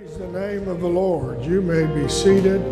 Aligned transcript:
Praise 0.00 0.16
the 0.16 0.28
name 0.28 0.66
of 0.66 0.80
the 0.80 0.88
Lord. 0.88 1.44
You 1.44 1.60
may 1.60 1.84
be 1.84 2.08
seated. 2.08 2.62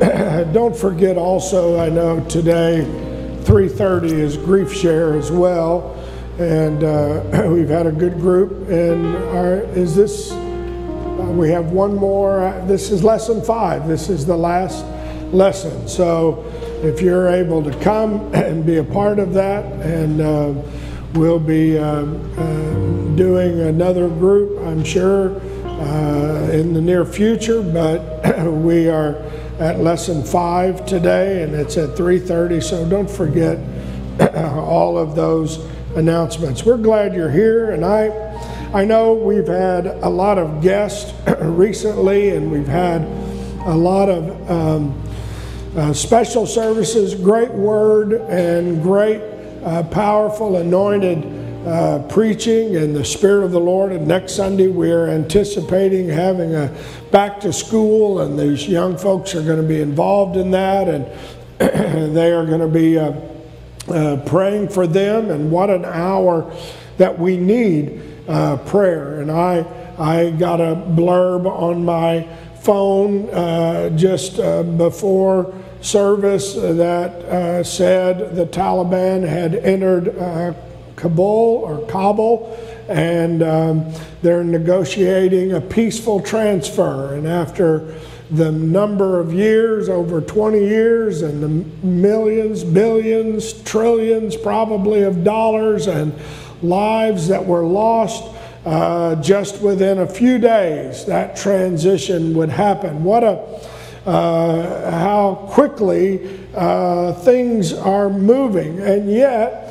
Don't 0.52 0.76
forget 0.76 1.16
also, 1.16 1.80
I 1.80 1.88
know 1.88 2.20
today 2.28 2.84
3:30 3.44 4.12
is 4.12 4.36
GriefShare 4.36 5.18
as 5.18 5.30
well, 5.30 5.96
and 6.38 6.84
uh, 6.84 7.48
we've 7.48 7.70
had 7.70 7.86
a 7.86 7.90
good 7.92 8.20
group. 8.20 8.68
And 8.68 9.16
our, 9.34 9.62
is 9.74 9.96
this? 9.96 10.32
Uh, 10.32 11.32
we 11.34 11.48
have 11.48 11.72
one 11.72 11.94
more. 11.94 12.46
Uh, 12.46 12.66
this 12.66 12.90
is 12.90 13.02
lesson 13.02 13.40
five. 13.42 13.88
This 13.88 14.10
is 14.10 14.26
the 14.26 14.36
last 14.36 14.84
lesson. 15.32 15.88
So 15.88 16.44
if 16.82 17.00
you're 17.00 17.30
able 17.30 17.62
to 17.62 17.72
come 17.80 18.30
and 18.34 18.66
be 18.66 18.76
a 18.76 18.84
part 18.84 19.18
of 19.18 19.32
that, 19.32 19.64
and 19.80 20.20
uh, 20.20 20.52
we'll 21.14 21.40
be 21.40 21.78
uh, 21.78 21.84
uh, 21.84 22.74
doing 23.16 23.58
another 23.60 24.08
group, 24.08 24.60
I'm 24.66 24.84
sure 24.84 25.40
uh, 25.40 25.51
in 25.82 26.72
the 26.72 26.80
near 26.80 27.04
future, 27.04 27.62
but 27.62 28.46
we 28.50 28.88
are 28.88 29.16
at 29.58 29.80
lesson 29.80 30.24
five 30.24 30.84
today, 30.86 31.42
and 31.42 31.54
it's 31.54 31.76
at 31.76 31.90
3:30. 31.90 32.62
So 32.62 32.88
don't 32.88 33.10
forget 33.10 33.58
all 34.34 34.98
of 34.98 35.14
those 35.14 35.58
announcements. 35.96 36.64
We're 36.64 36.78
glad 36.78 37.14
you're 37.14 37.30
here, 37.30 37.70
and 37.70 37.84
I, 37.84 38.08
I 38.72 38.84
know 38.84 39.14
we've 39.14 39.46
had 39.46 39.86
a 39.86 40.08
lot 40.08 40.38
of 40.38 40.62
guests 40.62 41.12
recently, 41.40 42.30
and 42.30 42.50
we've 42.50 42.66
had 42.66 43.02
a 43.66 43.74
lot 43.74 44.08
of 44.08 44.50
um, 44.50 45.02
uh, 45.76 45.92
special 45.92 46.46
services. 46.46 47.14
Great 47.14 47.52
word 47.52 48.12
and 48.12 48.82
great, 48.82 49.20
uh, 49.64 49.82
powerful, 49.84 50.56
anointed 50.56 51.41
uh, 51.66 52.02
preaching 52.08 52.76
and 52.76 52.94
the 52.94 53.04
Spirit 53.04 53.44
of 53.44 53.52
the 53.52 53.60
Lord. 53.60 53.92
And 53.92 54.06
next 54.06 54.34
Sunday, 54.34 54.68
we're 54.68 55.08
anticipating 55.08 56.08
having 56.08 56.54
a 56.54 56.76
back 57.10 57.40
to 57.40 57.52
school, 57.52 58.20
and 58.20 58.38
these 58.38 58.66
young 58.66 58.96
folks 58.96 59.34
are 59.34 59.42
going 59.42 59.60
to 59.62 59.66
be 59.66 59.80
involved 59.80 60.36
in 60.36 60.50
that, 60.50 60.88
and 60.88 61.06
they 62.16 62.32
are 62.32 62.44
going 62.44 62.60
to 62.60 62.68
be 62.68 62.98
uh, 62.98 63.12
uh, 63.88 64.16
praying 64.26 64.70
for 64.70 64.86
them. 64.86 65.30
And 65.30 65.50
what 65.50 65.70
an 65.70 65.84
hour 65.84 66.52
that 66.98 67.18
we 67.18 67.36
need 67.36 68.02
uh, 68.26 68.56
prayer. 68.56 69.20
And 69.20 69.30
I, 69.30 69.64
I 69.98 70.30
got 70.30 70.60
a 70.60 70.74
blurb 70.74 71.46
on 71.46 71.84
my 71.84 72.28
phone 72.60 73.30
uh, 73.30 73.90
just 73.90 74.38
uh, 74.38 74.62
before 74.62 75.54
service 75.80 76.54
that 76.54 77.66
said 77.66 78.36
the 78.36 78.46
Taliban 78.46 79.26
had 79.26 79.54
entered 79.56 80.16
Kabul 81.02 81.64
or 81.64 81.84
Kabul, 81.88 82.56
and 82.88 83.42
um, 83.42 83.92
they're 84.22 84.44
negotiating 84.44 85.52
a 85.52 85.60
peaceful 85.60 86.20
transfer. 86.20 87.14
And 87.14 87.26
after 87.26 87.98
the 88.30 88.52
number 88.52 89.18
of 89.18 89.34
years, 89.34 89.88
over 89.88 90.20
20 90.20 90.60
years, 90.60 91.22
and 91.22 91.42
the 91.42 91.86
millions, 91.86 92.62
billions, 92.62 93.52
trillions 93.64 94.36
probably 94.36 95.02
of 95.02 95.24
dollars 95.24 95.88
and 95.88 96.14
lives 96.62 97.28
that 97.28 97.44
were 97.44 97.64
lost. 97.64 98.24
Uh, 98.64 99.16
just 99.16 99.60
within 99.60 99.98
a 99.98 100.06
few 100.06 100.38
days, 100.38 101.04
that 101.06 101.34
transition 101.34 102.32
would 102.32 102.48
happen. 102.48 103.02
What 103.02 103.24
a 103.24 103.60
uh, 104.06 104.90
how 104.90 105.46
quickly 105.50 106.40
uh, 106.54 107.12
things 107.12 107.72
are 107.72 108.10
moving, 108.10 108.80
and 108.80 109.10
yet 109.10 109.61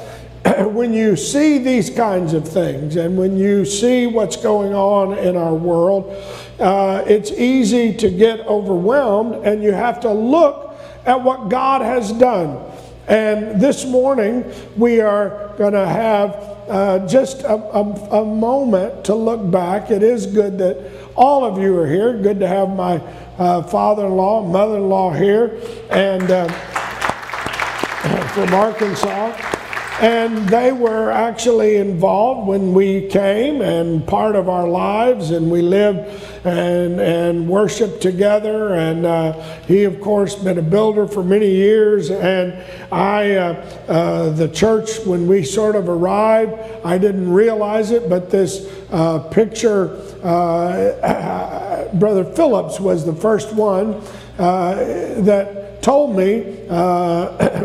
when 0.71 0.93
you 0.93 1.15
see 1.15 1.57
these 1.59 1.89
kinds 1.89 2.33
of 2.33 2.47
things 2.47 2.95
and 2.95 3.17
when 3.17 3.37
you 3.37 3.65
see 3.65 4.07
what's 4.07 4.37
going 4.37 4.73
on 4.73 5.17
in 5.17 5.35
our 5.35 5.53
world, 5.53 6.15
uh, 6.59 7.03
it's 7.05 7.31
easy 7.31 7.93
to 7.93 8.09
get 8.09 8.39
overwhelmed 8.41 9.45
and 9.45 9.61
you 9.63 9.71
have 9.71 9.99
to 9.99 10.11
look 10.11 10.75
at 11.05 11.21
what 11.21 11.49
God 11.49 11.81
has 11.81 12.11
done. 12.13 12.71
And 13.07 13.59
this 13.59 13.85
morning, 13.85 14.51
we 14.77 15.01
are 15.01 15.53
going 15.57 15.73
to 15.73 15.87
have 15.87 16.35
uh, 16.69 17.05
just 17.07 17.41
a, 17.41 17.53
a, 17.53 17.81
a, 18.21 18.25
moment 18.25 19.03
to 19.05 19.15
look 19.15 19.51
back. 19.51 19.91
It 19.91 20.03
is 20.03 20.25
good 20.25 20.57
that 20.59 20.77
all 21.15 21.43
of 21.43 21.61
you 21.61 21.77
are 21.77 21.87
here. 21.87 22.17
Good 22.17 22.39
to 22.39 22.47
have 22.47 22.69
my 22.69 23.01
uh, 23.37 23.63
father 23.63 24.05
in 24.05 24.13
law, 24.13 24.45
mother 24.47 24.77
in 24.77 24.87
law 24.87 25.11
here, 25.11 25.59
and 25.89 26.31
uh, 26.31 26.47
from 28.33 28.53
Arkansas. 28.53 29.60
And 30.01 30.49
they 30.49 30.71
were 30.71 31.11
actually 31.11 31.75
involved 31.75 32.47
when 32.47 32.73
we 32.73 33.07
came 33.07 33.61
and 33.61 34.05
part 34.07 34.35
of 34.35 34.49
our 34.49 34.67
lives, 34.67 35.29
and 35.29 35.51
we 35.51 35.61
lived 35.61 35.99
and, 36.43 36.99
and 36.99 37.47
worshiped 37.47 38.01
together. 38.01 38.73
And 38.73 39.05
uh, 39.05 39.33
he, 39.67 39.83
of 39.83 40.01
course, 40.01 40.33
been 40.33 40.57
a 40.57 40.63
builder 40.63 41.07
for 41.07 41.23
many 41.23 41.51
years. 41.51 42.09
And 42.09 42.63
I, 42.91 43.35
uh, 43.35 43.81
uh, 43.87 44.29
the 44.31 44.47
church, 44.47 45.05
when 45.05 45.27
we 45.27 45.43
sort 45.43 45.75
of 45.75 45.87
arrived, 45.87 46.53
I 46.83 46.97
didn't 46.97 47.31
realize 47.31 47.91
it, 47.91 48.09
but 48.09 48.31
this 48.31 48.67
uh, 48.89 49.19
picture, 49.19 49.97
uh, 50.23 51.89
Brother 51.93 52.25
Phillips 52.25 52.79
was 52.79 53.05
the 53.05 53.13
first 53.13 53.53
one 53.53 54.01
uh, 54.39 54.73
that 55.21 55.83
told 55.83 56.15
me 56.15 56.41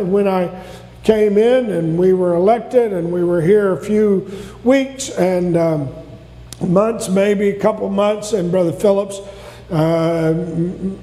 when 0.04 0.28
I 0.28 0.64
came 1.06 1.38
in 1.38 1.70
and 1.70 1.96
we 1.96 2.12
were 2.12 2.34
elected 2.34 2.92
and 2.92 3.12
we 3.12 3.22
were 3.22 3.40
here 3.40 3.74
a 3.74 3.80
few 3.80 4.28
weeks 4.64 5.08
and 5.10 5.56
um, 5.56 5.88
months, 6.66 7.08
maybe 7.08 7.50
a 7.50 7.60
couple 7.60 7.88
months, 7.88 8.32
and 8.32 8.50
Brother 8.50 8.72
Phillips 8.72 9.20
uh, 9.70 10.32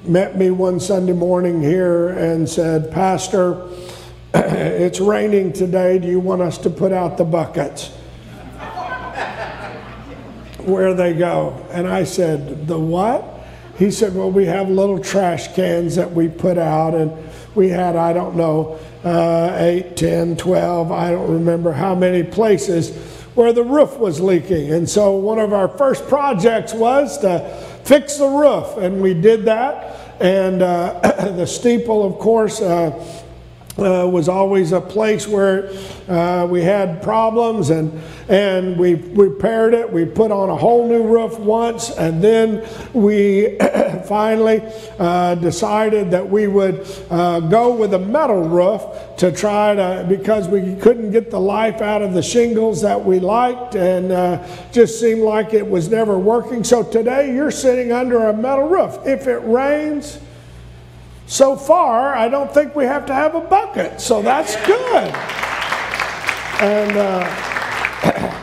met 0.04 0.36
me 0.36 0.50
one 0.50 0.78
Sunday 0.78 1.14
morning 1.14 1.62
here 1.62 2.10
and 2.10 2.46
said, 2.46 2.92
Pastor, 2.92 3.66
it's 4.34 5.00
raining 5.00 5.54
today. 5.54 5.98
Do 5.98 6.06
you 6.06 6.20
want 6.20 6.42
us 6.42 6.58
to 6.58 6.70
put 6.70 6.92
out 6.92 7.16
the 7.16 7.24
buckets? 7.24 7.88
Where 10.66 10.92
they 10.92 11.14
go. 11.14 11.66
And 11.70 11.88
I 11.88 12.04
said, 12.04 12.66
The 12.66 12.78
what? 12.78 13.24
He 13.78 13.90
said, 13.90 14.14
Well, 14.14 14.30
we 14.30 14.44
have 14.44 14.68
little 14.68 14.98
trash 14.98 15.54
cans 15.54 15.96
that 15.96 16.12
we 16.12 16.28
put 16.28 16.58
out, 16.58 16.94
and 16.94 17.10
we 17.54 17.70
had, 17.70 17.96
I 17.96 18.12
don't 18.12 18.36
know, 18.36 18.78
uh, 19.04 19.54
8, 19.58 19.96
10, 19.96 20.36
12, 20.36 20.90
I 20.90 21.10
don't 21.10 21.30
remember 21.30 21.72
how 21.72 21.94
many 21.94 22.22
places 22.22 22.96
where 23.34 23.52
the 23.52 23.62
roof 23.62 23.98
was 23.98 24.20
leaking. 24.20 24.72
And 24.72 24.88
so 24.88 25.16
one 25.16 25.38
of 25.38 25.52
our 25.52 25.68
first 25.68 26.06
projects 26.08 26.72
was 26.72 27.18
to 27.18 27.40
fix 27.84 28.16
the 28.16 28.28
roof, 28.28 28.76
and 28.78 29.02
we 29.02 29.12
did 29.12 29.44
that. 29.44 30.20
And 30.20 30.62
uh, 30.62 31.00
the 31.36 31.46
steeple, 31.46 32.06
of 32.06 32.18
course, 32.18 32.60
uh, 32.60 32.90
uh, 33.76 34.08
was 34.08 34.28
always 34.28 34.72
a 34.72 34.80
place 34.80 35.26
where 35.26 35.70
uh, 36.08 36.46
we 36.46 36.62
had 36.62 37.02
problems 37.02 37.70
and 37.70 38.00
and 38.28 38.78
we 38.78 38.94
repaired 38.94 39.74
it. 39.74 39.92
We 39.92 40.04
put 40.04 40.30
on 40.30 40.48
a 40.48 40.56
whole 40.56 40.88
new 40.88 41.02
roof 41.02 41.38
once, 41.38 41.90
and 41.90 42.22
then 42.22 42.66
we 42.92 43.58
finally 44.06 44.62
uh, 44.98 45.34
decided 45.36 46.10
that 46.12 46.28
we 46.28 46.46
would 46.46 46.86
uh, 47.10 47.40
go 47.40 47.74
with 47.74 47.92
a 47.94 47.98
metal 47.98 48.48
roof 48.48 48.82
to 49.18 49.30
try 49.30 49.74
to 49.74 50.06
because 50.08 50.48
we 50.48 50.74
couldn't 50.76 51.10
get 51.10 51.30
the 51.30 51.40
life 51.40 51.82
out 51.82 52.00
of 52.00 52.14
the 52.14 52.22
shingles 52.22 52.80
that 52.82 53.04
we 53.04 53.20
liked, 53.20 53.74
and 53.74 54.12
uh, 54.12 54.46
just 54.72 55.00
seemed 55.00 55.22
like 55.22 55.52
it 55.52 55.68
was 55.68 55.90
never 55.90 56.18
working. 56.18 56.64
So 56.64 56.82
today 56.82 57.34
you're 57.34 57.50
sitting 57.50 57.92
under 57.92 58.28
a 58.28 58.36
metal 58.36 58.68
roof. 58.68 58.98
If 59.04 59.26
it 59.26 59.40
rains 59.40 60.18
so 61.26 61.56
far, 61.56 62.14
I 62.14 62.28
don't 62.28 62.52
think 62.52 62.74
we 62.74 62.84
have 62.84 63.06
to 63.06 63.14
have 63.14 63.34
a 63.34 63.40
bucket, 63.40 64.00
so 64.00 64.22
that's 64.22 64.56
good. 64.66 65.14
And 66.60 66.96
uh, 66.96 68.33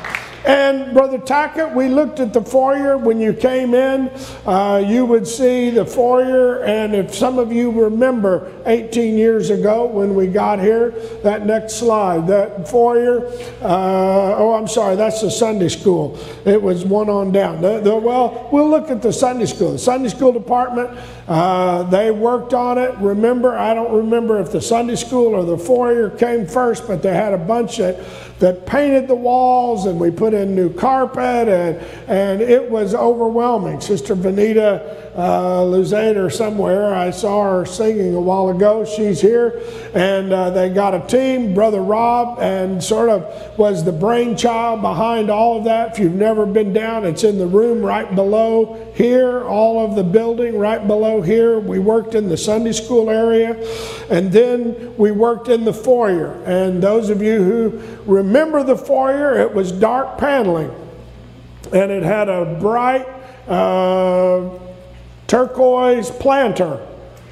And 0.46 0.94
Brother 0.94 1.20
Tackett, 1.20 1.76
we 1.76 1.88
looked 1.88 2.20
at 2.20 2.34
the 2.34 2.42
foyer 2.42 2.98
when 2.98 3.20
you 3.20 3.32
came 3.32 3.76
in. 3.76 4.10
Uh, 4.46 4.84
you 4.86 5.06
would 5.06 5.28
see 5.28 5.70
the 5.70 5.86
foyer, 5.86 6.64
and 6.64 6.96
if 6.96 7.14
some 7.14 7.38
of 7.38 7.52
you 7.52 7.70
remember 7.70 8.52
18 8.66 9.18
years 9.18 9.52
ago 9.52 9.86
when 9.86 10.16
we 10.16 10.28
got 10.28 10.60
here, 10.60 10.92
that 11.24 11.46
next 11.46 11.76
slide, 11.76 12.26
that 12.28 12.68
foyer, 12.68 13.28
uh, 13.62 14.36
oh, 14.38 14.54
I'm 14.54 14.68
sorry, 14.68 14.96
that's 14.96 15.22
the 15.22 15.30
Sunday 15.30 15.70
school. 15.70 16.18
It 16.46 16.62
was 16.62 16.86
one 16.86 17.10
on 17.10 17.32
down. 17.32 17.62
The, 17.62 17.80
the, 17.80 17.96
well, 17.96 18.50
we'll 18.52 18.70
look 18.70 18.90
at 18.90 19.04
the 19.04 19.14
Sunday 19.14 19.46
school. 19.46 19.74
The 19.74 19.80
Sunday 19.80 20.10
school 20.10 20.32
department, 20.32 20.90
uh, 21.28 21.84
they 21.84 22.10
worked 22.10 22.56
on 22.56 22.80
it. 22.80 22.96
Remember, 22.98 23.56
I 23.56 23.76
don't 23.76 23.96
remember 23.96 24.40
if 24.40 24.52
the 24.52 24.62
Sunday 24.62 24.96
school 24.96 25.36
or 25.36 25.46
the 25.46 25.58
foyer 25.58 26.10
came 26.10 26.48
first, 26.48 26.88
but 26.88 27.04
they 27.04 27.14
had 27.14 27.34
a 27.34 27.38
bunch 27.38 27.78
that 27.78 28.00
that 28.42 28.66
painted 28.66 29.08
the 29.08 29.16
walls 29.16 29.86
and 29.86 30.00
we 30.00 30.12
put 30.12 30.34
in 30.34 30.56
new 30.56 30.72
carpet 30.74 31.48
and, 31.48 31.78
and 32.08 32.42
it 32.42 32.70
was 32.70 32.94
overwhelming. 32.94 33.80
Sister 33.80 34.16
Vanita 34.16 35.11
uh, 35.16 35.62
Luzade 35.62 36.16
or 36.16 36.30
somewhere, 36.30 36.94
I 36.94 37.12
saw 37.12 37.44
her 37.44 37.66
singing 37.66 38.16
a 38.16 38.22
while 38.22 38.50
ago. 38.50 38.86
She's 38.86 39.20
here 39.20 39.62
and 39.94 40.32
uh, 40.32 40.50
they 40.52 40.70
got 40.70 40.94
a 40.94 41.06
team, 41.06 41.54
Brother 41.54 41.82
Rob, 41.82 42.40
and 42.40 42.82
sort 42.82 43.10
of 43.10 43.58
was 43.58 43.84
the 43.84 43.92
brainchild 43.92 44.82
behind 44.82 45.30
all 45.30 45.58
of 45.58 45.66
that. 45.66 45.94
If 45.94 46.00
you've 46.00 46.14
never 46.14 46.46
been 46.46 46.72
down, 46.72 47.06
it's 47.06 47.24
in 47.24 47.38
the 47.38 47.48
room 47.48 47.82
right 47.82 48.14
below 48.16 48.92
here, 48.96 49.44
all 49.44 49.86
of 49.86 49.96
the 49.96 50.04
building 50.04 50.58
right 50.58 50.86
below 50.88 51.22
here. 51.22 51.60
We 51.60 51.80
worked 51.80 52.16
in 52.16 52.30
the 52.30 52.38
Sunday 52.38 52.72
school 52.72 53.10
area 53.10 53.56
and 54.10 54.32
then 54.32 54.96
we 54.98 55.12
worked 55.12 55.50
in 55.50 55.66
the 55.66 55.74
foyer. 55.74 56.42
And 56.46 56.82
those 56.82 57.10
of 57.10 57.22
you 57.22 57.44
who 57.44 57.82
remember 58.06 58.64
the 58.64 58.78
foyer, 58.78 59.38
it 59.38 59.54
was 59.54 59.72
dark 59.72 60.18
paneling 60.18 60.74
and 61.74 61.92
it 61.92 62.04
had 62.04 62.30
a 62.30 62.58
bright 62.60 63.08
uh, 63.48 64.50
turquoise 65.32 66.12
planter. 66.12 66.86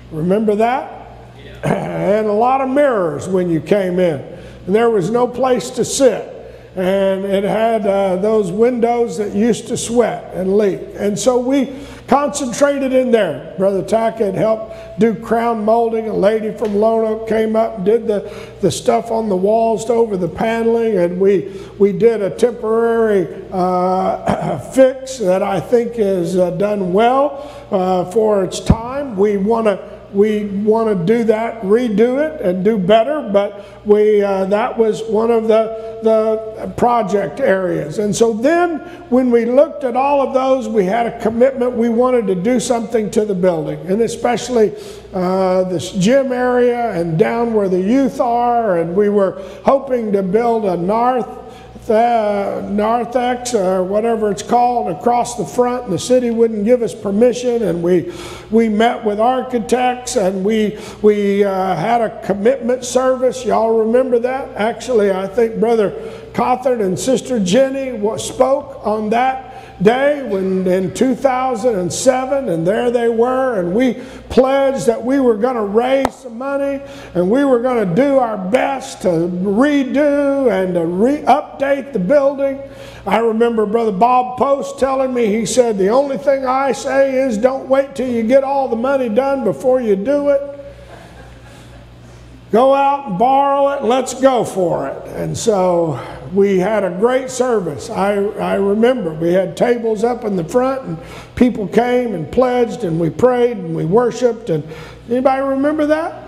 Remember 0.09 0.55
that? 0.55 1.11
and 1.65 2.27
a 2.27 2.31
lot 2.31 2.61
of 2.61 2.69
mirrors 2.69 3.27
when 3.27 3.49
you 3.49 3.59
came 3.59 3.99
in. 3.99 4.21
And 4.65 4.73
there 4.73 4.89
was 4.89 5.11
no 5.11 5.27
place 5.27 5.69
to 5.71 5.83
sit. 5.83 6.37
And 6.77 7.25
it 7.25 7.43
had 7.43 7.85
uh, 7.85 8.15
those 8.15 8.53
windows 8.53 9.17
that 9.17 9.35
used 9.35 9.67
to 9.67 9.75
sweat 9.75 10.33
and 10.33 10.57
leak. 10.57 10.79
And 10.95 11.19
so 11.19 11.39
we 11.39 11.85
concentrated 12.07 12.93
in 12.93 13.11
there. 13.11 13.53
Brother 13.57 13.83
Tackett 13.83 14.33
helped 14.33 14.99
do 14.99 15.13
crown 15.13 15.65
molding. 15.65 16.07
A 16.07 16.13
lady 16.13 16.57
from 16.57 16.75
Lone 16.75 17.05
Oak 17.05 17.27
came 17.27 17.57
up 17.57 17.77
and 17.77 17.85
did 17.85 18.07
the, 18.07 18.33
the 18.61 18.71
stuff 18.71 19.11
on 19.11 19.27
the 19.27 19.35
walls 19.35 19.89
over 19.89 20.15
the 20.15 20.27
paneling, 20.27 20.97
and 20.97 21.19
we, 21.19 21.53
we 21.77 21.91
did 21.91 22.21
a 22.21 22.29
temporary 22.29 23.45
uh, 23.51 24.57
fix 24.71 25.17
that 25.17 25.43
I 25.43 25.59
think 25.59 25.93
is 25.97 26.37
uh, 26.37 26.51
done 26.51 26.93
well 26.93 27.58
uh, 27.71 28.05
for 28.11 28.43
its 28.43 28.59
time. 28.59 29.15
We 29.15 29.37
want 29.37 29.65
to 29.65 29.99
we 30.13 30.45
want 30.45 30.89
to 30.89 31.05
do 31.05 31.23
that, 31.25 31.61
redo 31.61 32.17
it, 32.17 32.41
and 32.41 32.65
do 32.65 32.77
better. 32.77 33.29
But 33.31 33.85
we 33.85 34.21
uh, 34.21 34.45
that 34.45 34.77
was 34.77 35.03
one 35.03 35.31
of 35.31 35.47
the 35.47 35.99
the 36.01 36.73
project 36.77 37.39
areas. 37.39 37.99
And 37.99 38.15
so 38.15 38.33
then, 38.33 38.79
when 39.09 39.31
we 39.31 39.45
looked 39.45 39.83
at 39.83 39.95
all 39.95 40.25
of 40.27 40.33
those, 40.33 40.67
we 40.67 40.85
had 40.85 41.07
a 41.07 41.19
commitment. 41.21 41.73
We 41.73 41.89
wanted 41.89 42.27
to 42.27 42.35
do 42.35 42.59
something 42.59 43.11
to 43.11 43.25
the 43.25 43.35
building, 43.35 43.79
and 43.87 44.01
especially 44.01 44.73
uh, 45.13 45.63
this 45.65 45.91
gym 45.91 46.31
area 46.31 46.91
and 46.91 47.19
down 47.19 47.53
where 47.53 47.69
the 47.69 47.81
youth 47.81 48.19
are. 48.19 48.79
And 48.79 48.95
we 48.95 49.09
were 49.09 49.41
hoping 49.63 50.11
to 50.13 50.23
build 50.23 50.65
a 50.65 50.77
north 50.77 51.38
uh, 51.89 52.67
narthex 52.69 53.53
or 53.53 53.83
whatever 53.83 54.31
it's 54.31 54.43
called 54.43 54.89
across 54.89 55.35
the 55.35 55.45
front 55.45 55.85
and 55.85 55.93
the 55.93 55.99
city 55.99 56.29
wouldn't 56.29 56.65
give 56.65 56.81
us 56.81 56.93
permission 56.93 57.63
and 57.63 57.81
we 57.81 58.11
we 58.51 58.69
met 58.69 59.03
with 59.03 59.19
architects 59.19 60.15
and 60.15 60.43
we 60.43 60.77
we 61.01 61.43
uh, 61.43 61.75
had 61.75 62.01
a 62.01 62.25
commitment 62.25 62.85
service. 62.85 63.45
Y'all 63.45 63.85
remember 63.85 64.19
that? 64.19 64.55
Actually 64.55 65.11
I 65.11 65.27
think 65.27 65.59
brother 65.59 65.91
Cothard 66.33 66.81
and 66.81 66.97
sister 66.97 67.39
Jenny 67.39 67.99
spoke 68.17 68.85
on 68.85 69.09
that 69.09 69.48
day 69.81 70.23
when 70.23 70.67
in 70.67 70.93
2007 70.93 72.49
and 72.49 72.67
there 72.67 72.91
they 72.91 73.07
were 73.07 73.59
and 73.59 73.73
we 73.73 73.93
pledged 74.29 74.85
that 74.85 75.03
we 75.03 75.19
were 75.19 75.37
going 75.37 75.55
to 75.55 75.63
raise 75.63 76.13
some 76.15 76.37
money 76.37 76.81
and 77.13 77.29
we 77.29 77.45
were 77.45 77.59
going 77.59 77.87
to 77.87 77.95
do 77.95 78.17
our 78.17 78.37
best 78.37 79.01
to 79.01 79.07
redo 79.07 80.51
and 80.51 80.73
to 80.73 80.85
re-update 80.85 81.93
the 81.93 81.99
building. 81.99 82.61
I 83.05 83.19
remember 83.19 83.65
brother 83.65 83.93
bob 83.93 84.37
post 84.37 84.79
telling 84.79 85.13
me 85.13 85.27
he 85.27 85.45
said 85.45 85.77
the 85.77 85.89
only 85.89 86.17
thing 86.17 86.45
i 86.45 86.71
say 86.73 87.13
is 87.15 87.37
don't 87.37 87.69
wait 87.69 87.95
till 87.95 88.09
you 88.09 88.23
get 88.23 88.43
all 88.43 88.67
the 88.67 88.75
money 88.75 89.07
done 89.07 89.43
before 89.43 89.79
you 89.79 89.95
do 89.95 90.29
it. 90.29 90.49
Go 92.51 92.73
out 92.73 93.09
and 93.09 93.19
borrow 93.19 93.73
it. 93.73 93.83
Let's 93.83 94.19
go 94.19 94.43
for 94.43 94.87
it. 94.87 95.07
And 95.09 95.37
so 95.37 95.99
we 96.33 96.59
had 96.59 96.83
a 96.83 96.89
great 96.89 97.29
service. 97.29 97.89
I, 97.89 98.15
I 98.15 98.55
remember 98.55 99.13
we 99.13 99.33
had 99.33 99.57
tables 99.57 100.03
up 100.03 100.23
in 100.23 100.35
the 100.35 100.43
front 100.43 100.81
and 100.83 100.97
people 101.35 101.67
came 101.67 102.13
and 102.13 102.31
pledged 102.31 102.83
and 102.83 102.99
we 102.99 103.09
prayed 103.09 103.57
and 103.57 103.75
we 103.75 103.85
worshiped. 103.85 104.49
And 104.49 104.63
anybody 105.09 105.41
remember 105.41 105.85
that? 105.87 106.25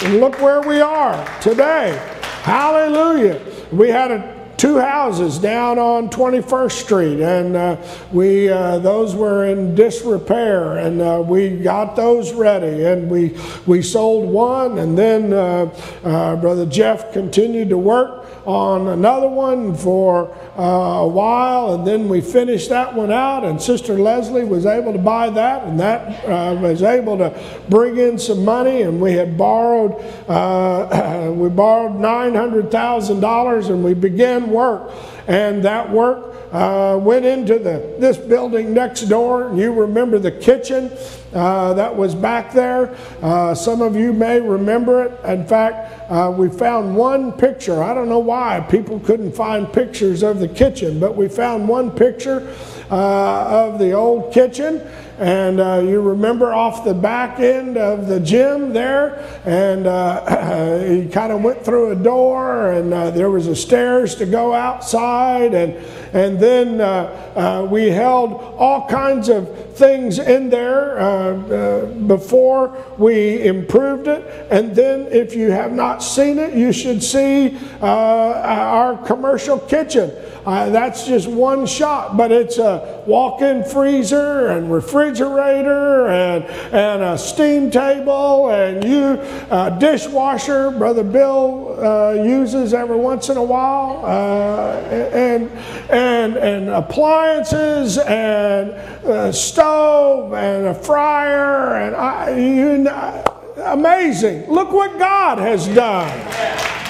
And 0.00 0.20
look 0.20 0.40
where 0.40 0.60
we 0.60 0.80
are 0.80 1.40
today. 1.40 1.98
Hallelujah. 2.42 3.40
We 3.72 3.88
had 3.88 4.10
a 4.10 4.38
two 4.58 4.78
houses 4.78 5.38
down 5.38 5.78
on 5.78 6.10
21st 6.10 6.72
Street, 6.72 7.20
and 7.20 7.56
uh, 7.56 7.76
we 8.12 8.48
uh, 8.48 8.78
those 8.78 9.14
were 9.14 9.46
in 9.46 9.74
disrepair, 9.74 10.78
and 10.78 11.00
uh, 11.00 11.22
we 11.24 11.50
got 11.50 11.94
those 11.94 12.32
ready, 12.32 12.84
and 12.84 13.08
we 13.08 13.36
we 13.66 13.80
sold 13.80 14.28
one, 14.28 14.78
and 14.78 14.98
then 14.98 15.32
uh, 15.32 15.72
uh, 16.02 16.36
Brother 16.36 16.66
Jeff 16.66 17.12
continued 17.12 17.68
to 17.70 17.78
work 17.78 18.27
on 18.48 18.88
another 18.88 19.28
one 19.28 19.74
for 19.74 20.34
uh, 20.58 20.62
a 20.62 21.06
while, 21.06 21.74
and 21.74 21.86
then 21.86 22.08
we 22.08 22.22
finished 22.22 22.70
that 22.70 22.94
one 22.94 23.12
out, 23.12 23.44
and 23.44 23.60
Sister 23.60 23.98
Leslie 23.98 24.44
was 24.44 24.64
able 24.64 24.90
to 24.94 24.98
buy 24.98 25.28
that, 25.28 25.64
and 25.64 25.78
that 25.78 26.26
was 26.58 26.82
able 26.82 27.18
to 27.18 27.38
bring 27.68 27.98
in 27.98 28.18
some 28.18 28.46
money, 28.46 28.80
and 28.80 29.02
we 29.02 29.12
had 29.12 29.36
borrowed 29.36 29.92
we 31.36 31.48
borrowed 31.50 32.00
nine 32.00 32.34
hundred 32.34 32.70
thousand 32.70 33.20
dollars, 33.20 33.68
and 33.68 33.84
we 33.84 33.92
began 33.92 34.48
work. 34.48 34.92
And 35.26 35.62
that 35.64 35.90
work 35.90 36.37
uh, 36.52 36.98
went 37.00 37.26
into 37.26 37.58
the, 37.58 37.94
this 37.98 38.16
building 38.16 38.72
next 38.72 39.02
door. 39.02 39.52
You 39.54 39.72
remember 39.72 40.18
the 40.18 40.30
kitchen 40.30 40.90
uh, 41.34 41.74
that 41.74 41.94
was 41.94 42.14
back 42.14 42.52
there. 42.52 42.96
Uh, 43.20 43.54
some 43.54 43.82
of 43.82 43.94
you 43.94 44.12
may 44.12 44.40
remember 44.40 45.04
it. 45.04 45.24
In 45.24 45.46
fact, 45.46 46.10
uh, 46.10 46.32
we 46.34 46.48
found 46.48 46.96
one 46.96 47.32
picture. 47.32 47.82
I 47.82 47.92
don't 47.92 48.08
know 48.08 48.18
why 48.18 48.60
people 48.70 48.98
couldn't 49.00 49.32
find 49.32 49.70
pictures 49.70 50.22
of 50.22 50.40
the 50.40 50.48
kitchen, 50.48 50.98
but 50.98 51.16
we 51.16 51.28
found 51.28 51.68
one 51.68 51.90
picture 51.90 52.54
uh, 52.90 53.66
of 53.68 53.78
the 53.78 53.92
old 53.92 54.32
kitchen. 54.32 54.80
And 55.18 55.60
uh, 55.60 55.82
you 55.84 56.00
remember 56.00 56.54
off 56.54 56.84
the 56.84 56.94
back 56.94 57.40
end 57.40 57.76
of 57.76 58.06
the 58.06 58.20
gym 58.20 58.72
there, 58.72 59.18
and 59.44 59.84
he 61.04 61.10
kind 61.10 61.32
of 61.32 61.42
went 61.42 61.64
through 61.64 61.90
a 61.90 61.96
door, 61.96 62.70
and 62.70 62.92
there 62.92 63.28
was 63.28 63.48
a 63.48 63.56
stairs 63.56 64.14
to 64.14 64.26
go 64.26 64.54
outside, 64.54 65.54
and 65.54 65.74
and 66.12 66.38
then 66.38 66.80
uh, 66.80 67.62
uh, 67.64 67.66
we 67.68 67.90
held 67.90 68.32
all 68.32 68.88
kinds 68.88 69.28
of 69.28 69.76
things 69.76 70.18
in 70.18 70.50
there 70.50 70.98
uh, 70.98 71.86
before 72.06 72.84
we 72.98 73.46
improved 73.46 74.08
it. 74.08 74.48
And 74.50 74.74
then, 74.74 75.06
if 75.12 75.34
you 75.34 75.50
have 75.50 75.72
not 75.72 76.02
seen 76.02 76.38
it, 76.38 76.54
you 76.54 76.72
should 76.72 77.02
see 77.02 77.58
our 77.80 78.96
commercial 79.06 79.58
kitchen. 79.58 80.10
Uh, 80.48 80.70
that's 80.70 81.06
just 81.06 81.28
one 81.28 81.66
shot, 81.66 82.16
but 82.16 82.32
it's 82.32 82.56
a 82.56 83.04
walk-in 83.06 83.62
freezer 83.62 84.46
and 84.46 84.72
refrigerator 84.72 86.08
and, 86.08 86.42
and 86.72 87.02
a 87.02 87.18
steam 87.18 87.70
table 87.70 88.48
and 88.48 88.82
you 88.82 89.20
uh, 89.50 89.68
dishwasher. 89.78 90.70
Brother 90.70 91.04
Bill 91.04 91.78
uh, 91.84 92.12
uses 92.12 92.72
every 92.72 92.96
once 92.96 93.28
in 93.28 93.36
a 93.36 93.42
while, 93.42 94.02
uh, 94.06 94.72
and 95.12 95.50
and 95.90 96.38
and 96.38 96.70
appliances 96.70 97.98
and 97.98 98.70
a 99.04 99.30
stove 99.30 100.32
and 100.32 100.68
a 100.68 100.74
fryer 100.74 101.76
and 101.76 101.94
I, 101.94 102.38
you 102.38 102.78
know, 102.78 103.24
amazing. 103.66 104.46
Look 104.50 104.72
what 104.72 104.98
God 104.98 105.36
has 105.36 105.68
done 105.68 106.87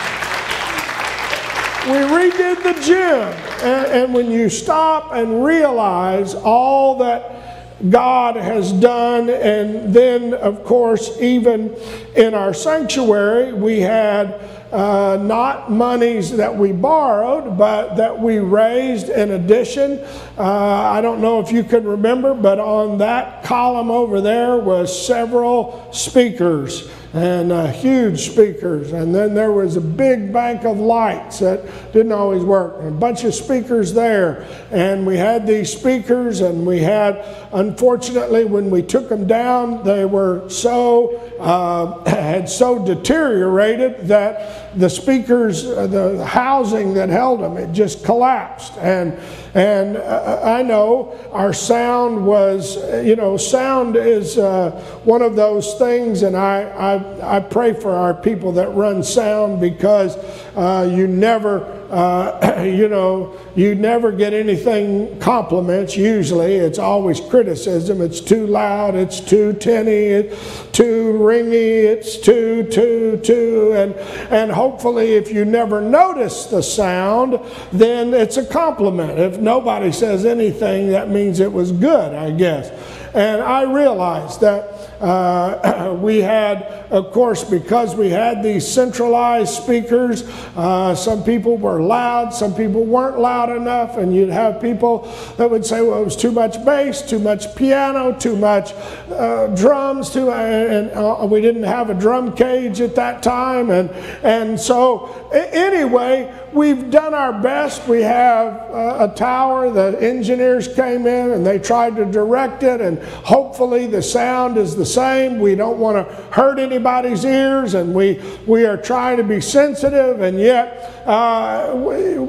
we 1.87 1.95
redid 1.95 2.63
the 2.63 2.81
gym. 2.83 3.29
And, 3.63 3.87
and, 3.87 4.15
when 4.15 4.31
you 4.31 4.49
stop 4.49 5.13
and 5.13 5.45
realize 5.45 6.35
all 6.35 6.99
that 6.99 7.91
God 7.91 8.37
has 8.37 8.73
done, 8.73 9.31
and 9.31 9.95
then, 9.95 10.35
of 10.35 10.65
course, 10.65 11.21
even 11.21 11.75
in 12.17 12.35
our 12.35 12.53
sanctuary, 12.53 13.53
we 13.53 13.81
had 13.81 14.41
uh, 14.73 15.19
not 15.23 15.71
monies 15.71 16.37
that 16.37 16.55
we 16.55 16.73
borrowed, 16.73 17.57
but 17.57 17.95
that 17.95 18.19
we 18.19 18.39
raised 18.39 19.09
in 19.09 19.31
addition. 19.31 19.99
Uh, 20.37 20.43
I 20.43 21.01
don't 21.01 21.21
know 21.21 21.41
if 21.41 21.53
you 21.53 21.63
can 21.63 21.87
remember, 21.87 22.35
but 22.35 22.59
on 22.59 22.99
that 22.99 23.45
column 23.45 23.91
over 23.91 24.21
there 24.21 24.57
was 24.57 25.07
several 25.07 25.91
speakers 25.93 26.91
and 27.15 27.53
uh, 27.53 27.67
huge 27.69 28.31
speakers. 28.31 28.93
And 28.93 29.15
then 29.15 29.35
there 29.35 29.53
was 29.53 29.77
a 29.77 29.81
big 29.81 30.33
bank 30.33 30.65
of 30.65 30.79
lights 30.79 31.39
that 31.39 31.93
didn't 31.93 32.13
always 32.13 32.45
work, 32.45 32.77
and 32.81 32.89
a 32.89 32.99
bunch 32.99 33.25
of 33.25 33.35
speakers 33.35 33.95
there. 33.95 34.47
And 34.71 35.07
we 35.07 35.17
had 35.17 35.47
these 35.47 35.73
speakers, 35.73 36.41
and 36.41 36.67
we 36.67 36.81
had, 36.81 37.25
unfortunately, 37.53 38.45
when 38.45 38.71
we 38.71 38.83
took 38.83 39.09
them 39.09 39.27
down, 39.27 39.85
they 39.85 40.05
were 40.05 40.49
so, 40.51 41.17
uh, 41.41 42.05
had 42.11 42.49
so 42.49 42.85
deteriorated 42.85 44.09
that 44.09 44.68
the 44.79 44.89
speakers, 44.89 45.65
uh, 45.67 45.87
the 45.87 46.25
housing 46.25 46.95
that 46.95 47.09
held 47.09 47.41
them, 47.41 47.57
it 47.57 47.73
just 47.73 48.05
collapsed. 48.05 48.77
And 48.79 49.19
and 49.55 49.97
uh, 49.97 50.41
I 50.45 50.63
know 50.63 51.19
our 51.33 51.53
sound 51.53 52.25
was, 52.25 52.77
you 53.05 53.17
know, 53.17 53.37
sound 53.37 53.97
is 53.97 54.39
uh, 54.39 54.71
one 55.05 55.23
of 55.23 55.37
those 55.37 55.75
things, 55.75 56.23
and 56.23 56.37
I, 56.37 56.63
I, 56.63 57.37
I 57.37 57.41
pray 57.41 57.73
for 57.73 57.93
our 57.93 58.15
people 58.15 58.53
that 58.53 58.69
run 58.75 59.03
sound 59.03 59.61
because 59.61 60.17
uh, 60.55 60.89
you 60.95 61.07
never 61.07 61.78
uh, 61.91 62.63
you 62.63 62.89
know, 62.89 63.39
you 63.55 63.75
never 63.75 64.13
get 64.13 64.33
anything 64.33 65.19
compliments 65.21 65.97
usually. 65.97 66.57
It's 66.57 66.79
always 66.79 67.21
criticism. 67.21 68.01
It's 68.01 68.21
too 68.21 68.47
loud, 68.47 68.95
it's 68.95 69.21
too 69.21 69.55
tinny, 69.55 69.91
it's 69.91 70.67
too 70.73 71.15
ringy, 71.19 71.85
it's 71.85 72.19
too, 72.19 72.65
too, 72.65 73.21
too. 73.25 73.73
And, 73.75 73.95
and 74.31 74.51
hopefully, 74.51 75.15
if 75.15 75.33
you 75.33 75.45
never 75.45 75.81
notice 75.81 76.47
the 76.47 76.63
sound, 76.63 77.41
then 77.73 78.13
it's 78.15 78.37
a 78.37 78.45
compliment. 78.45 79.19
If 79.19 79.39
nobody 79.39 79.93
says 79.93 80.25
anything, 80.25 80.91
that 80.91 81.09
means 81.09 81.41
it 81.41 81.53
was 81.53 81.73
good, 81.73 82.15
I 82.15 82.31
guess. 82.31 82.71
And 83.15 83.41
I 83.41 83.63
realized 83.63 84.41
that 84.41 84.89
uh, 85.01 85.95
we 86.01 86.19
had, 86.19 86.63
of 86.91 87.13
course, 87.13 87.45
because 87.45 87.95
we 87.95 88.11
had 88.11 88.43
these 88.43 88.67
centralized 88.67 89.55
speakers, 89.55 90.23
uh, 90.57 90.95
some 90.95 91.23
people 91.23 91.57
were 91.57 91.81
loud, 91.81 92.35
some 92.35 92.55
people 92.55 92.85
weren't 92.85 93.19
loud 93.19 93.55
enough, 93.55 93.97
and 93.97 94.15
you'd 94.15 94.31
have 94.31 94.61
people 94.61 95.03
that 95.37 95.51
would 95.51 95.65
say, 95.65 95.81
well, 95.81 96.01
it 96.01 96.05
was 96.05 96.17
too 96.17 96.33
much 96.33 96.65
bass, 96.65 97.03
too 97.03 97.19
much 97.19 97.55
piano, 97.55 98.13
too 98.19 98.37
much 98.37 98.73
uh, 99.11 99.47
drums, 99.49 100.11
too, 100.11 100.31
and 100.31 100.91
uh, 100.91 101.27
we 101.29 101.41
didn't 101.41 101.63
have 101.63 101.91
a 101.91 101.95
drum 101.95 102.35
cage 102.35 102.81
at 102.81 102.95
that 102.95 103.23
time. 103.23 103.71
And, 103.71 103.91
and 104.23 104.59
so, 104.59 105.29
anyway, 105.33 106.33
we've 106.59 106.91
done 106.91 107.15
our 107.15 107.33
best. 107.33 107.87
We 107.87 108.03
have 108.03 108.53
a 108.75 109.13
tower. 109.15 109.71
The 109.71 109.97
engineers 110.01 110.67
came 110.67 111.07
in 111.07 111.31
and 111.31 111.47
they 111.47 111.61
tried 111.61 111.95
to 111.97 112.05
direct 112.05 112.65
it, 112.65 112.81
and 112.81 112.99
hopefully 112.99 113.87
the 113.87 114.03
sound 114.03 114.59
is 114.59 114.75
the 114.75 114.85
same. 114.85 115.39
We 115.39 115.55
don't 115.55 115.79
want 115.79 115.97
to 115.97 116.15
hurt 116.33 116.59
anybody's 116.59 117.25
ears, 117.25 117.75
and 117.75 117.95
we 117.95 118.21
we 118.47 118.67
are 118.67 118.77
trying 118.77 119.19
to 119.19 119.25
be 119.25 119.41
sensitive, 119.41 120.21
and 120.21 120.39
yet 120.39 121.07
uh, 121.07 121.75
we, 121.77 122.29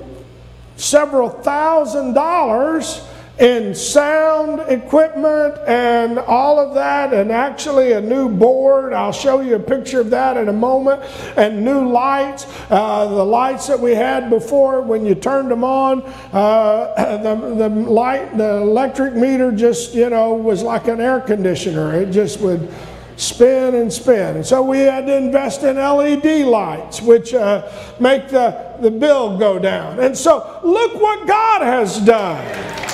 several 0.78 1.30
thousand 1.30 2.14
dollars 2.14 3.09
in 3.40 3.74
sound 3.74 4.60
equipment 4.68 5.58
and 5.66 6.20
all 6.20 6.60
of 6.60 6.74
that, 6.76 7.14
and 7.14 7.32
actually 7.32 7.94
a 7.94 8.02
new 8.02 8.28
board. 8.28 8.94
I'll 8.94 9.14
show 9.14 9.40
you 9.40 9.56
a 9.56 9.60
picture 9.60 10.02
of 10.02 10.10
that 10.10 10.36
in 10.36 10.50
a 10.50 10.54
moment, 10.54 11.02
and 11.38 11.64
new 11.64 11.90
lights. 11.90 12.46
Uh, 12.70 13.08
the 13.08 13.24
lights 13.24 13.68
that 13.68 13.80
we 13.80 13.96
had 13.96 14.30
before, 14.30 14.82
when 14.82 15.06
you 15.06 15.16
turned 15.16 15.50
them 15.50 15.64
on, 15.64 16.02
uh, 16.34 17.18
the, 17.24 17.56
the 17.56 17.70
light, 17.70 18.38
the 18.38 18.58
electric 18.58 19.16
meter 19.16 19.52
just, 19.52 19.96
you 19.96 20.10
know, 20.10 20.34
was 20.34 20.62
like 20.62 20.88
an 20.88 21.00
air 21.00 21.22
conditioner. 21.22 21.96
It 21.96 22.12
just 22.12 22.42
would 22.42 22.70
spin 23.16 23.76
and 23.76 23.92
spin. 23.92 24.38
And 24.38 24.46
so 24.46 24.62
we 24.62 24.80
had 24.80 25.06
to 25.06 25.16
invest 25.16 25.64
in 25.64 25.76
LED 25.76 26.46
lights, 26.46 27.02
which 27.02 27.34
uh, 27.34 27.70
make 28.00 28.30
the, 28.30 28.78
the 28.82 28.92
bill 28.92 29.38
go 29.38 29.60
down. 29.60 30.00
And 30.00 30.18
so 30.18 30.60
look 30.64 30.96
what 30.96 31.28
God 31.28 31.62
has 31.62 32.00
done. 32.00 32.89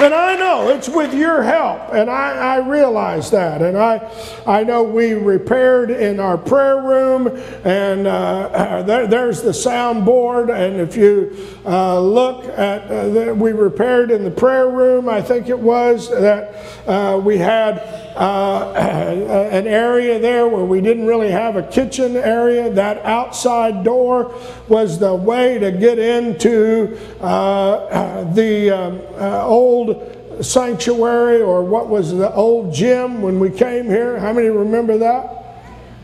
And 0.00 0.14
I 0.14 0.34
know 0.34 0.70
it's 0.70 0.88
with 0.88 1.12
your 1.12 1.42
help, 1.42 1.92
and 1.92 2.08
I, 2.08 2.54
I 2.54 2.66
realize 2.66 3.30
that. 3.32 3.60
And 3.60 3.76
I, 3.76 4.10
I 4.46 4.64
know 4.64 4.82
we 4.82 5.12
repaired 5.12 5.90
in 5.90 6.18
our 6.18 6.38
prayer 6.38 6.80
room, 6.80 7.26
and 7.64 8.06
uh, 8.06 8.82
there, 8.86 9.06
there's 9.06 9.42
the 9.42 9.50
soundboard. 9.50 10.48
And 10.48 10.80
if 10.80 10.96
you 10.96 11.36
uh, 11.66 12.00
look 12.00 12.46
at, 12.46 12.90
uh, 12.90 13.34
we 13.34 13.52
repaired 13.52 14.10
in 14.10 14.24
the 14.24 14.30
prayer 14.30 14.70
room, 14.70 15.06
I 15.06 15.20
think 15.20 15.50
it 15.50 15.58
was 15.58 16.08
that 16.08 16.88
uh, 16.88 17.18
we 17.18 17.36
had 17.36 17.80
uh, 18.16 18.72
an 19.52 19.66
area 19.66 20.18
there 20.18 20.48
where 20.48 20.64
we 20.64 20.80
didn't 20.80 21.06
really 21.06 21.30
have 21.30 21.56
a 21.56 21.62
kitchen 21.62 22.16
area. 22.16 22.70
That 22.70 23.04
outside 23.04 23.84
door 23.84 24.34
was 24.66 24.98
the 24.98 25.14
way 25.14 25.58
to 25.58 25.70
get 25.70 25.98
into 25.98 26.98
uh, 27.20 28.24
the 28.32 28.70
um, 28.70 29.00
old 29.44 29.89
sanctuary 30.42 31.40
or 31.42 31.62
what 31.62 31.88
was 31.88 32.12
the 32.12 32.32
old 32.34 32.74
gym 32.74 33.22
when 33.22 33.38
we 33.40 33.50
came 33.50 33.86
here. 33.86 34.18
How 34.18 34.32
many 34.32 34.48
remember 34.48 34.98
that? 34.98 35.36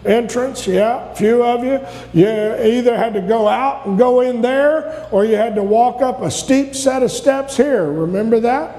Entrance, 0.04 0.66
yeah, 0.68 1.10
a 1.10 1.16
few 1.16 1.42
of 1.42 1.64
you. 1.64 1.80
You 2.12 2.28
either 2.28 2.96
had 2.96 3.14
to 3.14 3.20
go 3.20 3.48
out 3.48 3.86
and 3.86 3.98
go 3.98 4.20
in 4.20 4.40
there 4.40 5.08
or 5.10 5.24
you 5.24 5.36
had 5.36 5.54
to 5.56 5.62
walk 5.62 6.00
up 6.00 6.22
a 6.22 6.30
steep 6.30 6.74
set 6.74 7.02
of 7.02 7.10
steps 7.10 7.56
here. 7.56 7.90
Remember 7.90 8.38
that? 8.40 8.76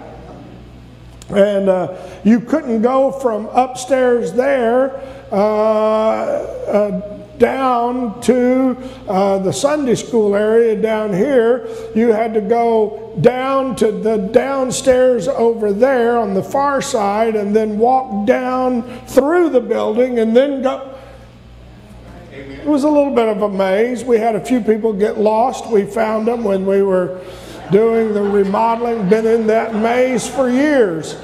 And 1.29 1.67
uh, 1.67 1.97
you 2.23 2.39
couldn't 2.39 2.81
go 2.81 3.11
from 3.11 3.47
upstairs 3.47 4.31
there. 4.33 4.95
Uh, 5.31 5.35
uh, 5.35 7.16
down 7.39 8.19
to 8.21 8.77
uh, 9.07 9.39
the 9.39 9.51
Sunday 9.51 9.95
school 9.95 10.35
area 10.35 10.79
down 10.79 11.13
here, 11.13 11.67
you 11.95 12.11
had 12.11 12.33
to 12.33 12.41
go 12.41 13.15
down 13.21 13.75
to 13.77 13.91
the 13.91 14.17
downstairs 14.17 15.27
over 15.27 15.71
there 15.73 16.17
on 16.17 16.33
the 16.33 16.43
far 16.43 16.81
side 16.81 17.35
and 17.35 17.55
then 17.55 17.77
walk 17.77 18.25
down 18.25 18.83
through 19.07 19.49
the 19.49 19.61
building 19.61 20.19
and 20.19 20.35
then 20.35 20.61
go. 20.61 20.93
It 22.31 22.65
was 22.65 22.83
a 22.83 22.89
little 22.89 23.15
bit 23.15 23.27
of 23.27 23.41
a 23.41 23.49
maze. 23.49 24.03
We 24.03 24.17
had 24.17 24.35
a 24.35 24.43
few 24.43 24.61
people 24.61 24.93
get 24.93 25.17
lost. 25.17 25.67
We 25.67 25.85
found 25.85 26.27
them 26.27 26.43
when 26.43 26.65
we 26.65 26.83
were 26.83 27.21
doing 27.71 28.13
the 28.13 28.21
remodeling, 28.21 29.09
been 29.09 29.25
in 29.25 29.47
that 29.47 29.73
maze 29.75 30.27
for 30.27 30.49
years 30.49 31.15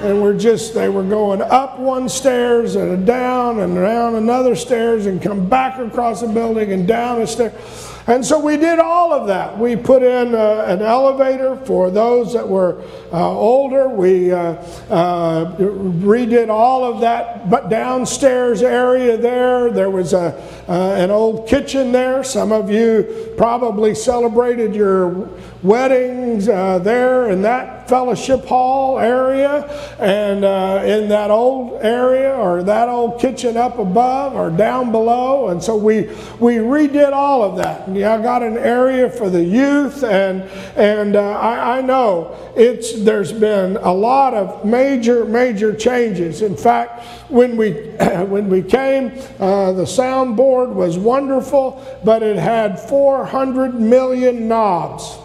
and 0.00 0.22
we're 0.22 0.36
just 0.36 0.74
they 0.74 0.88
were 0.88 1.02
going 1.02 1.42
up 1.42 1.78
one 1.78 2.08
stairs 2.08 2.74
and 2.74 3.06
down 3.06 3.60
and 3.60 3.74
down 3.74 4.14
another 4.14 4.56
stairs 4.56 5.06
and 5.06 5.20
come 5.20 5.48
back 5.48 5.78
across 5.78 6.20
the 6.22 6.28
building 6.28 6.72
and 6.72 6.88
down 6.88 7.20
a 7.20 7.26
stair 7.26 7.52
and 8.06 8.26
so 8.26 8.40
we 8.40 8.56
did 8.56 8.80
all 8.80 9.12
of 9.12 9.28
that. 9.28 9.56
We 9.56 9.76
put 9.76 10.02
in 10.02 10.34
uh, 10.34 10.64
an 10.66 10.82
elevator 10.82 11.54
for 11.54 11.92
those 11.92 12.32
that 12.32 12.48
were 12.48 12.82
uh, 13.12 13.30
older. 13.30 13.88
We 13.88 14.32
uh, 14.32 14.54
uh 14.90 15.56
redid 15.56 16.48
all 16.48 16.82
of 16.82 17.02
that 17.02 17.48
but 17.48 17.68
downstairs 17.68 18.62
area 18.62 19.16
there. 19.16 19.70
There 19.70 19.90
was 19.90 20.12
a, 20.12 20.42
uh, 20.68 20.94
an 20.94 21.10
old 21.10 21.48
kitchen 21.48 21.92
there. 21.92 22.22
Some 22.24 22.52
of 22.52 22.70
you 22.70 23.34
probably 23.36 23.94
celebrated 23.94 24.74
your 24.74 25.28
weddings 25.62 26.48
uh, 26.48 26.78
there 26.78 27.30
in 27.30 27.42
that 27.42 27.88
fellowship 27.88 28.44
hall 28.44 28.98
area 28.98 29.64
and 29.98 30.44
uh, 30.44 30.80
in 30.84 31.08
that 31.08 31.30
old 31.30 31.82
area 31.82 32.32
or 32.34 32.62
that 32.62 32.88
old 32.88 33.20
kitchen 33.20 33.56
up 33.56 33.78
above 33.78 34.34
or 34.34 34.48
down 34.48 34.92
below. 34.92 35.48
And 35.48 35.62
so 35.62 35.76
we 35.76 36.02
we 36.38 36.56
redid 36.56 37.12
all 37.12 37.42
of 37.42 37.56
that. 37.56 37.88
Yeah, 37.88 38.14
I 38.14 38.22
got 38.22 38.42
an 38.42 38.56
area 38.56 39.10
for 39.10 39.28
the 39.28 39.42
youth 39.42 40.04
and 40.04 40.42
and 40.76 41.16
uh, 41.16 41.32
I, 41.32 41.78
I 41.78 41.80
know 41.80 42.36
it's 42.56 43.02
there's 43.02 43.32
been 43.32 43.76
a 43.78 43.92
lot 43.92 44.34
of 44.34 44.64
major 44.64 45.24
major 45.24 45.74
changes. 45.74 46.42
In 46.42 46.56
fact 46.56 47.04
when 47.28 47.56
we 47.56 47.72
when 48.28 48.48
we 48.48 48.62
came 48.62 49.08
uh, 49.40 49.72
the 49.72 49.84
soundboard 49.84 50.49
was 50.50 50.98
wonderful 50.98 51.84
but 52.04 52.22
it 52.22 52.36
had 52.36 52.78
400 52.78 53.74
million 53.74 54.48
knobs 54.48 55.16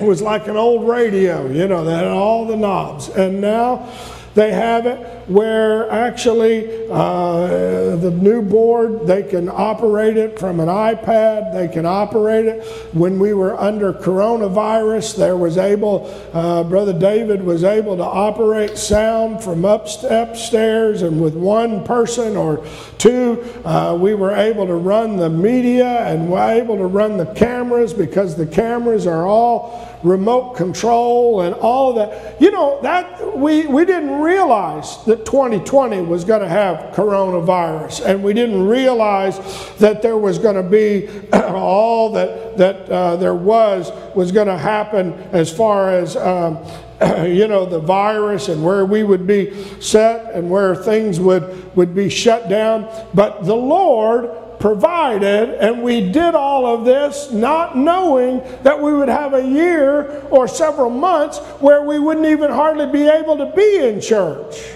it 0.00 0.02
was 0.04 0.20
like 0.20 0.48
an 0.48 0.56
old 0.56 0.88
radio, 0.88 1.46
you 1.46 1.68
know, 1.68 1.84
that 1.84 1.98
had 1.98 2.08
all 2.08 2.46
the 2.46 2.56
knobs. 2.56 3.08
And 3.10 3.40
now 3.40 3.88
they 4.34 4.52
have 4.52 4.86
it 4.86 4.98
where 5.28 5.90
actually 5.90 6.88
uh, 6.90 7.96
the 7.96 8.10
new 8.10 8.42
board, 8.42 9.06
they 9.06 9.22
can 9.22 9.48
operate 9.48 10.16
it 10.16 10.38
from 10.38 10.60
an 10.60 10.68
iPad, 10.68 11.52
they 11.54 11.68
can 11.68 11.86
operate 11.86 12.46
it. 12.46 12.64
When 12.94 13.18
we 13.18 13.32
were 13.32 13.58
under 13.58 13.92
coronavirus, 13.92 15.16
there 15.16 15.36
was 15.36 15.56
able, 15.56 16.12
uh, 16.32 16.64
Brother 16.64 16.92
David 16.92 17.42
was 17.42 17.64
able 17.64 17.96
to 17.96 18.04
operate 18.04 18.76
sound 18.76 19.42
from 19.42 19.64
up, 19.64 19.86
upstairs, 20.02 21.02
and 21.02 21.20
with 21.20 21.34
one 21.34 21.84
person 21.84 22.36
or 22.36 22.66
two, 22.98 23.42
uh, 23.64 23.96
we 23.98 24.14
were 24.14 24.34
able 24.34 24.66
to 24.66 24.74
run 24.74 25.16
the 25.16 25.30
media 25.30 26.00
and 26.06 26.28
we're 26.28 26.50
able 26.50 26.76
to 26.76 26.86
run 26.86 27.16
the 27.16 27.26
cameras 27.34 27.94
because 27.94 28.36
the 28.36 28.46
cameras 28.46 29.06
are 29.06 29.26
all 29.26 29.93
remote 30.04 30.54
control 30.54 31.40
and 31.40 31.54
all 31.56 31.94
that. 31.94 32.40
You 32.40 32.50
know, 32.50 32.80
that 32.82 33.36
we, 33.36 33.66
we 33.66 33.84
didn't 33.84 34.20
realize 34.20 35.04
that 35.04 35.26
2020 35.26 36.02
was 36.02 36.24
going 36.24 36.42
to 36.42 36.48
have 36.48 36.94
coronavirus, 36.94 38.04
and 38.04 38.22
we 38.22 38.34
didn't 38.34 38.66
realize 38.66 39.38
that 39.78 40.02
there 40.02 40.18
was 40.18 40.38
going 40.38 40.56
to 40.56 40.62
be 40.62 41.08
all 41.32 42.12
that, 42.12 42.56
that 42.58 42.90
uh, 42.90 43.16
there 43.16 43.34
was 43.34 43.90
was 44.14 44.30
going 44.30 44.46
to 44.46 44.56
happen 44.58 45.12
as 45.32 45.52
far 45.52 45.90
as 45.90 46.16
um, 46.16 46.58
you 47.26 47.48
know, 47.48 47.66
the 47.66 47.80
virus 47.80 48.48
and 48.48 48.64
where 48.64 48.84
we 48.86 49.02
would 49.02 49.26
be 49.26 49.52
set 49.80 50.32
and 50.34 50.48
where 50.48 50.74
things 50.76 51.18
would, 51.18 51.74
would 51.76 51.94
be 51.94 52.08
shut 52.08 52.48
down. 52.48 52.88
But 53.12 53.44
the 53.44 53.54
Lord 53.54 54.30
provided, 54.64 55.50
and 55.60 55.82
we 55.82 56.10
did 56.10 56.34
all 56.34 56.64
of 56.64 56.86
this 56.86 57.30
not 57.30 57.76
knowing 57.76 58.38
that 58.62 58.80
we 58.80 58.94
would 58.94 59.10
have 59.10 59.34
a 59.34 59.46
year 59.46 60.22
or 60.30 60.48
several 60.48 60.88
months 60.88 61.36
where 61.60 61.82
we 61.82 61.98
wouldn't 61.98 62.24
even 62.24 62.50
hardly 62.50 62.86
be 62.86 63.06
able 63.06 63.36
to 63.36 63.44
be 63.54 63.76
in 63.76 64.00
church. 64.00 64.72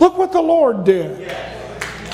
Look 0.00 0.18
what 0.18 0.32
the 0.32 0.42
Lord 0.42 0.82
did. 0.82 1.20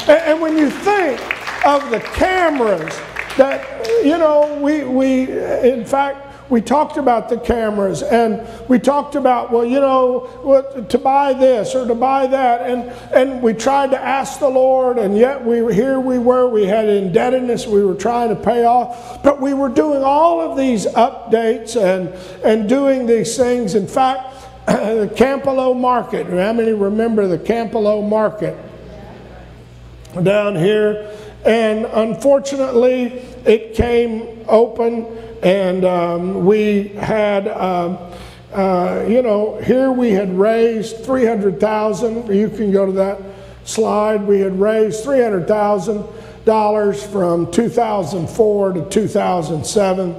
And 0.07 0.39
when 0.43 0.59
you 0.59 0.69
think 0.69 1.19
of 1.67 1.89
the 1.89 2.01
cameras 2.01 2.95
that, 3.39 3.87
you 4.05 4.19
know, 4.19 4.59
we, 4.61 4.85
we 4.85 5.33
in 5.67 5.87
fact, 5.87 6.30
we 6.50 6.61
talked 6.61 6.97
about 6.97 7.28
the 7.28 7.38
cameras 7.38 8.02
and 8.02 8.45
we 8.69 8.80
talked 8.80 9.14
about, 9.14 9.52
well, 9.52 9.64
you 9.64 9.78
know, 9.78 10.21
what, 10.42 10.90
to 10.90 10.99
buy 10.99 11.33
this 11.33 11.76
or 11.76 11.87
to 11.87 11.95
buy 11.95 12.26
that. 12.26 12.69
And, 12.69 12.90
and 13.14 13.40
we 13.40 13.54
tried 13.54 13.92
to 13.92 14.00
ask 14.00 14.40
the 14.40 14.49
Lord, 14.49 14.99
and 14.99 15.16
yet 15.16 15.45
we, 15.45 15.73
here 15.73 16.00
we 16.00 16.19
were, 16.19 16.49
we 16.49 16.64
had 16.64 16.88
indebtedness 16.88 17.69
we 17.69 17.85
were 17.85 17.95
trying 17.95 18.30
to 18.30 18.37
pay 18.37 18.64
off. 18.64 19.23
But 19.23 19.40
we 19.40 19.54
were 19.54 19.69
doing 19.69 20.02
all 20.02 20.40
of 20.40 20.59
these 20.59 20.87
updates 20.87 21.80
and, 21.80 22.09
and 22.45 22.69
doing 22.69 23.07
these 23.07 23.37
things. 23.37 23.76
In 23.76 23.87
fact, 23.87 24.35
the 24.66 25.11
Campolo 25.14 25.78
Market, 25.78 26.26
how 26.26 26.52
many 26.52 26.73
remember 26.73 27.28
the 27.28 27.38
Campolo 27.38 28.07
Market 28.07 28.57
down 30.21 30.57
here? 30.57 31.16
And 31.45 31.87
unfortunately, 31.87 33.23
it 33.47 33.75
came 33.75 34.45
open 34.49 35.30
and 35.43 35.85
um, 35.85 36.45
we 36.45 36.89
had, 36.89 37.47
um, 37.49 37.99
uh, 38.53 39.05
you 39.09 39.23
know, 39.23 39.57
here 39.59 39.91
we 39.91 40.11
had 40.11 40.39
raised 40.39 41.05
300,000. 41.05 42.33
You 42.35 42.51
can 42.51 42.71
go 42.73 42.87
to 42.87 42.93
that 42.93 43.19
slide. 43.65 44.23
We 44.23 44.41
had 44.41 44.61
raised 44.61 45.05
$300,000 45.05 47.11
from 47.11 47.51
2004 47.51 48.73
to 48.73 48.89
2007. 48.89 50.17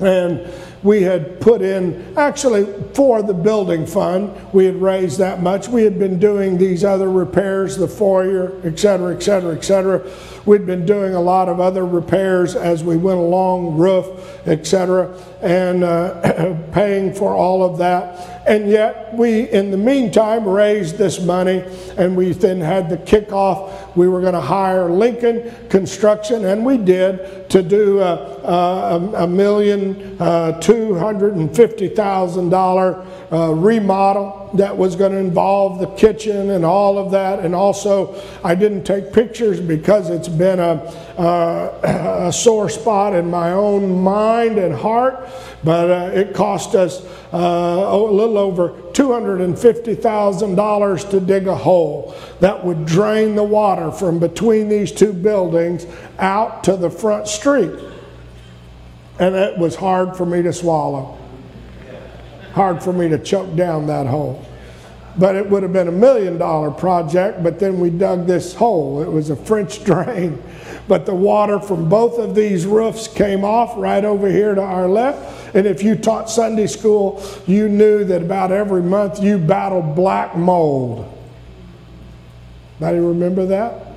And 0.00 0.52
we 0.82 1.02
had 1.02 1.40
put 1.40 1.60
in, 1.60 2.16
actually, 2.16 2.64
for 2.94 3.22
the 3.22 3.34
building 3.34 3.84
fund, 3.84 4.32
we 4.52 4.64
had 4.64 4.80
raised 4.80 5.18
that 5.18 5.42
much. 5.42 5.68
We 5.68 5.82
had 5.82 5.98
been 5.98 6.20
doing 6.20 6.56
these 6.56 6.84
other 6.84 7.10
repairs, 7.10 7.76
the 7.76 7.88
foyer, 7.88 8.60
et 8.64 8.78
cetera, 8.78 9.14
et 9.14 9.22
cetera, 9.22 9.56
et 9.56 9.64
cetera. 9.64 10.08
We'd 10.48 10.64
been 10.64 10.86
doing 10.86 11.12
a 11.12 11.20
lot 11.20 11.50
of 11.50 11.60
other 11.60 11.84
repairs 11.84 12.56
as 12.56 12.82
we 12.82 12.96
went 12.96 13.18
along, 13.18 13.76
roof, 13.76 14.06
et 14.46 14.66
cetera, 14.66 15.14
and 15.42 15.84
uh, 15.84 16.54
paying 16.72 17.12
for 17.12 17.34
all 17.34 17.62
of 17.62 17.76
that. 17.76 18.46
And 18.48 18.70
yet, 18.70 19.12
we, 19.12 19.42
in 19.50 19.70
the 19.70 19.76
meantime, 19.76 20.48
raised 20.48 20.96
this 20.96 21.20
money, 21.20 21.62
and 21.98 22.16
we 22.16 22.32
then 22.32 22.62
had 22.62 22.88
the 22.88 22.96
kickoff. 22.96 23.94
We 23.94 24.08
were 24.08 24.22
going 24.22 24.32
to 24.32 24.40
hire 24.40 24.88
Lincoln 24.90 25.52
Construction, 25.68 26.46
and 26.46 26.64
we 26.64 26.78
did, 26.78 27.50
to 27.50 27.62
do 27.62 28.00
a, 28.00 28.14
a, 28.14 29.24
a 29.24 29.26
million 29.26 30.16
uh, 30.18 30.58
two 30.60 30.94
hundred 30.94 31.34
and 31.34 31.54
fifty 31.54 31.88
thousand 31.88 32.54
uh, 32.54 33.04
remodel 33.30 34.37
that 34.54 34.76
was 34.76 34.96
going 34.96 35.12
to 35.12 35.18
involve 35.18 35.78
the 35.78 35.86
kitchen 35.96 36.50
and 36.50 36.64
all 36.64 36.98
of 36.98 37.12
that. 37.12 37.38
And 37.40 37.54
also, 37.54 38.20
I 38.42 38.54
didn't 38.54 38.84
take 38.84 39.12
pictures 39.12 39.60
because 39.60 40.10
it's 40.10 40.28
been 40.28 40.58
a, 40.58 40.82
uh, 41.18 42.26
a 42.28 42.32
sore 42.32 42.68
spot 42.68 43.14
in 43.14 43.30
my 43.30 43.52
own 43.52 44.02
mind 44.02 44.58
and 44.58 44.74
heart. 44.74 45.28
But 45.64 45.90
uh, 45.90 46.10
it 46.14 46.34
cost 46.34 46.74
us 46.74 47.04
uh, 47.32 47.36
a 47.36 47.96
little 47.96 48.38
over 48.38 48.70
$250,000 48.92 51.10
to 51.10 51.20
dig 51.20 51.46
a 51.46 51.54
hole 51.54 52.14
that 52.40 52.64
would 52.64 52.86
drain 52.86 53.34
the 53.34 53.44
water 53.44 53.90
from 53.90 54.18
between 54.18 54.68
these 54.68 54.92
two 54.92 55.12
buildings 55.12 55.86
out 56.18 56.64
to 56.64 56.76
the 56.76 56.90
front 56.90 57.28
street. 57.28 57.72
And 59.18 59.34
it 59.34 59.58
was 59.58 59.74
hard 59.74 60.16
for 60.16 60.24
me 60.24 60.42
to 60.42 60.52
swallow 60.52 61.18
hard 62.52 62.82
for 62.82 62.92
me 62.92 63.08
to 63.08 63.18
choke 63.18 63.54
down 63.56 63.86
that 63.86 64.06
hole. 64.06 64.44
But 65.16 65.34
it 65.34 65.48
would 65.48 65.62
have 65.64 65.72
been 65.72 65.88
a 65.88 65.92
million 65.92 66.38
dollar 66.38 66.70
project, 66.70 67.42
but 67.42 67.58
then 67.58 67.80
we 67.80 67.90
dug 67.90 68.26
this 68.26 68.54
hole. 68.54 69.02
It 69.02 69.10
was 69.10 69.30
a 69.30 69.36
French 69.36 69.84
drain. 69.84 70.42
But 70.86 71.04
the 71.04 71.14
water 71.14 71.60
from 71.60 71.88
both 71.88 72.18
of 72.18 72.34
these 72.34 72.66
roofs 72.66 73.08
came 73.08 73.44
off 73.44 73.74
right 73.76 74.04
over 74.04 74.30
here 74.30 74.54
to 74.54 74.62
our 74.62 74.88
left. 74.88 75.54
And 75.54 75.66
if 75.66 75.82
you 75.82 75.96
taught 75.96 76.30
Sunday 76.30 76.66
school, 76.66 77.22
you 77.46 77.68
knew 77.68 78.04
that 78.04 78.22
about 78.22 78.52
every 78.52 78.82
month 78.82 79.22
you 79.22 79.38
battled 79.38 79.94
black 79.94 80.36
mold. 80.36 81.14
Anybody 82.80 83.00
remember 83.00 83.46
that? 83.46 83.88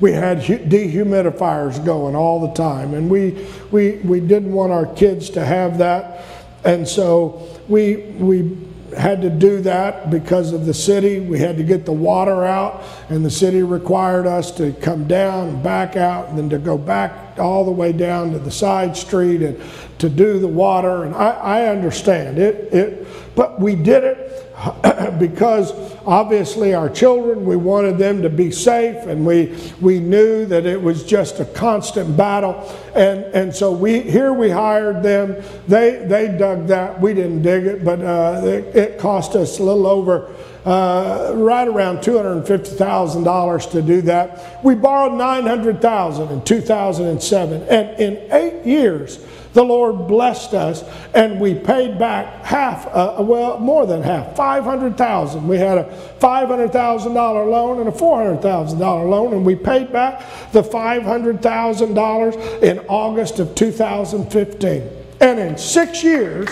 we 0.00 0.12
had 0.12 0.38
dehumidifiers 0.38 1.84
going 1.84 2.16
all 2.16 2.40
the 2.40 2.54
time 2.54 2.94
and 2.94 3.10
we, 3.10 3.46
we, 3.70 3.96
we 3.98 4.18
didn't 4.18 4.52
want 4.52 4.72
our 4.72 4.86
kids 4.94 5.30
to 5.30 5.44
have 5.44 5.78
that 5.78 6.39
and 6.64 6.86
so 6.86 7.48
we, 7.68 7.96
we 8.18 8.56
had 8.96 9.22
to 9.22 9.30
do 9.30 9.60
that 9.62 10.10
because 10.10 10.52
of 10.52 10.66
the 10.66 10.74
city. 10.74 11.20
We 11.20 11.38
had 11.38 11.56
to 11.56 11.62
get 11.62 11.84
the 11.84 11.92
water 11.92 12.44
out, 12.44 12.82
and 13.08 13.24
the 13.24 13.30
city 13.30 13.62
required 13.62 14.26
us 14.26 14.50
to 14.52 14.72
come 14.74 15.06
down 15.06 15.48
and 15.48 15.62
back 15.62 15.96
out, 15.96 16.28
and 16.28 16.38
then 16.38 16.50
to 16.50 16.58
go 16.58 16.76
back 16.76 17.38
all 17.38 17.64
the 17.64 17.70
way 17.70 17.92
down 17.92 18.32
to 18.32 18.38
the 18.38 18.50
side 18.50 18.96
street 18.96 19.42
and 19.42 19.60
to 20.00 20.08
do 20.08 20.38
the 20.38 20.48
water. 20.48 21.04
And 21.04 21.14
I, 21.14 21.30
I 21.30 21.66
understand 21.68 22.38
it, 22.38 22.72
it, 22.72 23.06
but 23.34 23.60
we 23.60 23.74
did 23.76 24.04
it 24.04 24.40
because 25.18 25.72
obviously 26.04 26.74
our 26.74 26.88
children, 26.88 27.44
we 27.46 27.56
wanted 27.56 27.96
them 27.98 28.22
to 28.22 28.28
be 28.28 28.50
safe, 28.50 29.06
and 29.06 29.24
we, 29.24 29.56
we 29.80 30.00
knew 30.00 30.44
that 30.46 30.66
it 30.66 30.80
was 30.80 31.04
just 31.04 31.40
a 31.40 31.44
constant 31.44 32.16
battle. 32.16 32.54
And, 32.94 33.24
and 33.34 33.54
so 33.54 33.72
we, 33.72 34.00
here 34.00 34.32
we 34.32 34.50
hired 34.50 35.02
them. 35.02 35.36
They, 35.68 36.04
they 36.06 36.36
dug 36.36 36.66
that. 36.66 37.00
We 37.00 37.14
didn't 37.14 37.42
dig 37.42 37.64
it, 37.64 37.84
but 37.84 38.00
uh, 38.00 38.42
it, 38.44 38.76
it 38.76 38.98
cost 38.98 39.34
us 39.34 39.58
a 39.58 39.62
little 39.62 39.86
over 39.86 40.34
uh, 40.64 41.32
right 41.36 41.66
around 41.66 41.98
$250,000 41.98 43.70
to 43.70 43.82
do 43.82 44.02
that. 44.02 44.62
We 44.64 44.74
borrowed 44.74 45.14
900,000 45.14 46.28
in 46.30 46.44
2007, 46.44 47.62
and 47.62 48.00
in 48.00 48.32
eight 48.32 48.66
years, 48.66 49.24
the 49.52 49.62
Lord 49.62 50.06
blessed 50.06 50.54
us, 50.54 50.84
and 51.12 51.40
we 51.40 51.54
paid 51.54 51.98
back 51.98 52.44
half, 52.44 52.86
uh, 52.86 53.16
well, 53.18 53.58
more 53.58 53.84
than 53.84 54.02
half, 54.02 54.36
500,000. 54.36 55.48
We 55.48 55.58
had 55.58 55.78
a 55.78 55.84
$500,000 56.20 57.14
loan 57.14 57.80
and 57.80 57.88
a 57.88 57.92
$400,000 57.92 58.80
loan, 58.80 59.32
and 59.32 59.44
we 59.44 59.56
paid 59.56 59.92
back 59.92 60.24
the 60.52 60.62
$500,000 60.62 62.62
in 62.62 62.78
August 62.88 63.40
of 63.40 63.54
2015. 63.54 64.88
And 65.20 65.38
in 65.38 65.58
six 65.58 66.04
years, 66.04 66.48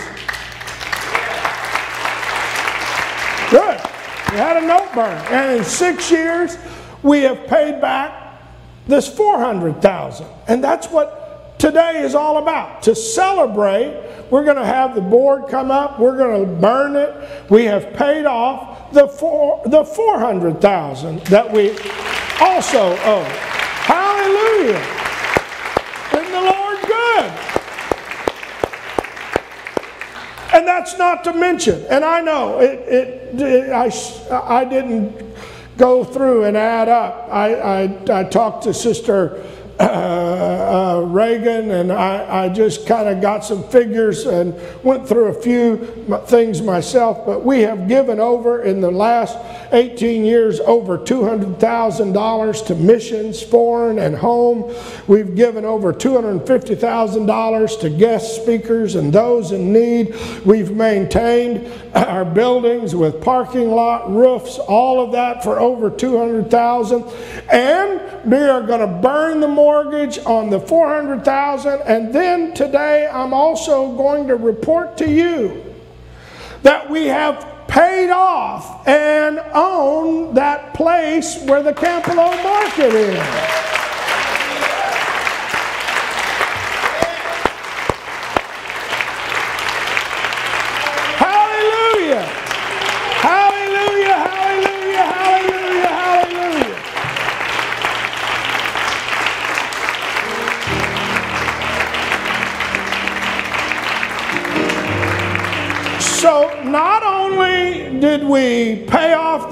good, 3.49 3.79
we 4.29 4.37
had 4.37 4.61
a 4.61 4.67
note 4.67 4.93
burn. 4.93 5.17
And 5.31 5.57
in 5.57 5.63
six 5.63 6.11
years, 6.11 6.57
we 7.01 7.21
have 7.21 7.47
paid 7.47 7.79
back 7.79 8.41
this 8.87 9.07
400,000. 9.07 10.27
And 10.47 10.63
that's 10.63 10.87
what 10.87 11.18
today 11.59 12.01
is 12.01 12.15
all 12.15 12.37
about. 12.37 12.81
To 12.83 12.95
celebrate, 12.95 14.01
we're 14.31 14.45
going 14.45 14.57
to 14.57 14.65
have 14.65 14.95
the 14.95 15.01
board 15.01 15.47
come 15.49 15.69
up, 15.69 15.99
we're 15.99 16.17
going 16.17 16.45
to 16.45 16.51
burn 16.51 16.95
it. 16.95 17.13
We 17.51 17.65
have 17.65 17.93
paid 17.93 18.25
off 18.25 18.91
the 18.91 19.07
four, 19.07 19.61
the 19.65 19.85
400,000 19.85 21.19
that 21.25 21.51
we 21.51 21.71
also 22.41 22.97
owe. 23.03 23.23
Hallelujah. 23.83 24.81
Isn't 26.13 26.31
the 26.31 26.41
Lord 26.41 26.79
good? 26.81 27.31
And 30.53 30.67
that's 30.67 30.97
not 30.97 31.23
to 31.25 31.33
mention, 31.33 31.85
and 31.89 32.03
I 32.03 32.21
know 32.21 32.59
it, 32.59 32.79
it, 32.87 33.41
it 33.41 33.69
I, 33.71 33.91
I 34.31 34.65
didn't 34.65 35.29
go 35.77 36.03
through 36.03 36.43
and 36.45 36.57
add 36.57 36.89
up. 36.89 37.27
I, 37.31 37.55
I, 37.55 38.19
I 38.19 38.23
talked 38.25 38.63
to 38.63 38.73
Sister 38.73 39.45
uh, 39.79 39.83
uh, 39.83 41.05
Reagan, 41.05 41.71
and 41.71 41.91
I, 41.91 42.45
I 42.45 42.49
just 42.49 42.85
kind 42.85 43.07
of 43.07 43.21
got 43.21 43.45
some 43.45 43.63
figures 43.69 44.25
and 44.25 44.53
went 44.83 45.07
through 45.07 45.27
a 45.27 45.41
few 45.41 45.77
things 46.27 46.61
myself. 46.61 47.25
But 47.25 47.45
we 47.45 47.61
have 47.61 47.87
given 47.87 48.19
over 48.19 48.63
in 48.63 48.81
the 48.81 48.91
last 48.91 49.37
18 49.71 50.25
years 50.25 50.59
over 50.61 50.97
$200,000 50.97 52.65
to 52.67 52.75
missions, 52.75 53.41
foreign 53.41 53.99
and 53.99 54.15
home. 54.15 54.75
We've 55.07 55.35
given 55.35 55.63
over 55.63 55.93
$250,000 55.93 57.79
to 57.79 57.89
guest 57.89 58.41
speakers 58.41 58.95
and 58.95 59.13
those 59.13 59.51
in 59.51 59.71
need. 59.71 60.15
We've 60.45 60.71
maintained 60.71 61.71
our 61.95 62.25
buildings 62.25 62.95
with 62.95 63.21
parking 63.21 63.71
lot, 63.71 64.11
roofs, 64.11 64.59
all 64.59 65.03
of 65.03 65.11
that 65.13 65.43
for 65.43 65.59
over 65.59 65.89
200,000. 65.89 67.03
And 67.51 68.29
we 68.29 68.37
are 68.37 68.61
going 68.61 68.81
to 68.81 69.01
burn 69.01 69.39
the 69.39 69.47
mortgage 69.69 70.17
on 70.25 70.49
the 70.49 70.59
400,000 70.59 71.81
and 71.81 72.11
then 72.11 72.55
today 72.55 73.07
I'm 73.07 73.35
also 73.35 73.95
going 73.95 74.27
to 74.27 74.35
report 74.35 74.97
to 74.97 75.07
you 75.07 75.63
that 76.63 76.89
we 76.89 77.05
have 77.05 77.67
paid 77.67 78.09
off 78.09 78.87
and 78.87 79.37
own 79.53 80.33
that 80.33 80.73
place 80.73 81.39
where 81.43 81.61
the 81.61 81.73
Campolo 81.73 82.31
Market 82.43 82.95
is. 82.95 83.68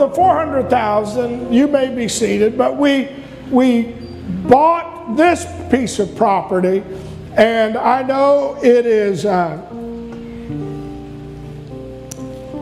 The 0.10 0.16
400,000, 0.16 1.54
you 1.54 1.68
may 1.68 1.94
be 1.94 2.08
seated, 2.08 2.58
but 2.58 2.78
we 2.78 3.10
we 3.50 3.94
bought 4.48 5.16
this 5.16 5.46
piece 5.72 6.00
of 6.00 6.16
property 6.16 6.84
and 7.38 7.78
I 7.78 8.02
know 8.02 8.58
it 8.62 8.86
is 8.86 9.26
uh, 9.26 9.62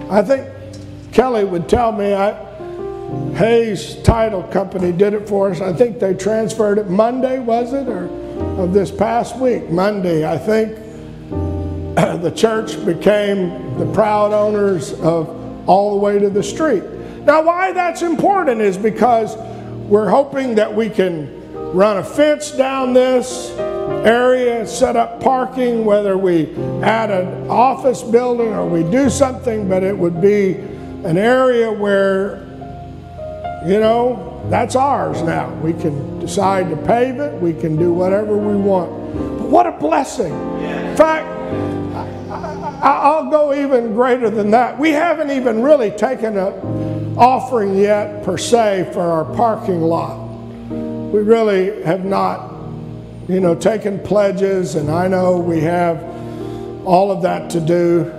I 0.09 0.21
think 0.21 0.47
Kelly 1.11 1.43
would 1.43 1.67
tell 1.67 1.91
me 1.91 2.13
I, 2.13 2.33
Hayes 3.35 4.01
Title 4.03 4.43
Company 4.43 4.91
did 4.91 5.13
it 5.13 5.27
for 5.27 5.49
us. 5.49 5.61
I 5.61 5.73
think 5.73 5.99
they 5.99 6.13
transferred 6.13 6.77
it 6.77 6.89
Monday, 6.89 7.39
was 7.39 7.73
it, 7.73 7.87
or 7.87 8.05
of 8.61 8.73
this 8.73 8.91
past 8.91 9.37
week? 9.37 9.69
Monday, 9.69 10.29
I 10.29 10.37
think. 10.37 10.77
the 11.95 12.31
church 12.31 12.85
became 12.85 13.79
the 13.79 13.89
proud 13.93 14.33
owners 14.33 14.91
of 14.99 15.29
all 15.67 15.91
the 15.91 16.01
way 16.01 16.19
to 16.19 16.29
the 16.29 16.43
street. 16.43 16.83
Now, 17.25 17.41
why 17.41 17.71
that's 17.71 18.03
important 18.03 18.61
is 18.61 18.77
because 18.77 19.35
we're 19.87 20.09
hoping 20.09 20.55
that 20.55 20.75
we 20.75 20.89
can 20.89 21.41
run 21.73 21.97
a 21.97 22.03
fence 22.03 22.51
down 22.51 22.93
this 22.93 23.51
area, 24.05 24.65
set 24.67 24.95
up 24.95 25.21
parking, 25.21 25.85
whether 25.85 26.17
we 26.17 26.55
add 26.83 27.09
an 27.09 27.49
office 27.49 28.03
building 28.03 28.49
or 28.49 28.67
we 28.67 28.83
do 28.91 29.09
something, 29.09 29.67
but 29.67 29.83
it 29.83 29.97
would 29.97 30.21
be 30.21 30.53
an 31.03 31.17
area 31.17 31.71
where, 31.71 32.45
you 33.65 33.79
know, 33.79 34.45
that's 34.51 34.75
ours 34.75 35.21
now. 35.23 35.51
We 35.55 35.73
can 35.73 36.19
decide 36.19 36.69
to 36.69 36.77
pave 36.77 37.19
it, 37.19 37.41
we 37.41 37.53
can 37.53 37.75
do 37.75 37.91
whatever 37.91 38.37
we 38.37 38.55
want. 38.55 38.91
But 39.39 39.49
what 39.49 39.65
a 39.65 39.71
blessing. 39.71 40.33
In 40.61 40.95
fact, 40.95 41.27
I'll 42.83 43.31
go 43.31 43.51
even 43.53 43.93
greater 43.93 44.29
than 44.29 44.51
that. 44.51 44.77
We 44.77 44.91
haven't 44.91 45.31
even 45.31 45.63
really 45.63 45.89
taken 45.89 46.37
an 46.37 46.94
offering 47.17 47.77
yet, 47.77 48.23
per 48.23 48.37
se, 48.37 48.91
for 48.93 49.01
our 49.01 49.25
parking 49.35 49.81
lot. 49.81 50.19
We 50.69 51.21
really 51.21 51.81
have 51.83 52.05
not, 52.05 52.53
you 53.27 53.39
know, 53.39 53.55
taken 53.55 53.97
pledges, 53.99 54.75
and 54.75 54.91
I 54.91 55.07
know 55.07 55.37
we 55.37 55.61
have 55.61 56.03
all 56.85 57.09
of 57.11 57.23
that 57.23 57.49
to 57.51 57.59
do. 57.59 58.11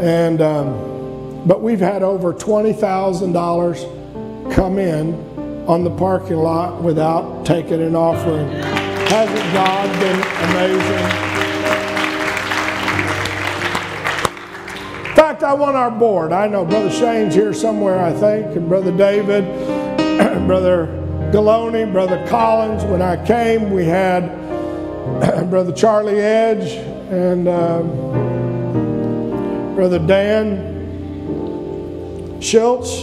And, 0.00 0.40
um, 0.40 1.44
but 1.46 1.62
we've 1.62 1.80
had 1.80 2.02
over 2.02 2.32
$20,000 2.32 4.54
come 4.54 4.78
in 4.78 5.14
on 5.66 5.84
the 5.84 5.90
parking 5.90 6.38
lot 6.38 6.82
without 6.82 7.44
taking 7.46 7.80
an 7.82 7.94
offering. 7.94 8.48
Hasn't 8.48 9.52
God 9.52 10.00
been 10.00 10.20
amazing? 10.50 11.21
I 15.42 15.54
want 15.54 15.76
our 15.76 15.90
board. 15.90 16.30
I 16.32 16.46
know 16.46 16.64
Brother 16.64 16.90
Shane's 16.90 17.34
here 17.34 17.52
somewhere, 17.52 17.98
I 17.98 18.12
think, 18.12 18.54
and 18.56 18.68
Brother 18.68 18.96
David, 18.96 19.44
Brother 20.46 20.86
Galoni, 21.32 21.90
Brother 21.92 22.24
Collins. 22.28 22.84
When 22.84 23.02
I 23.02 23.24
came, 23.26 23.72
we 23.72 23.84
had 23.84 24.28
Brother 25.50 25.72
Charlie 25.72 26.20
Edge 26.20 26.74
and 27.10 27.48
um, 27.48 27.88
Brother 29.74 29.98
Dan 29.98 30.70
Schultz. 32.40 33.02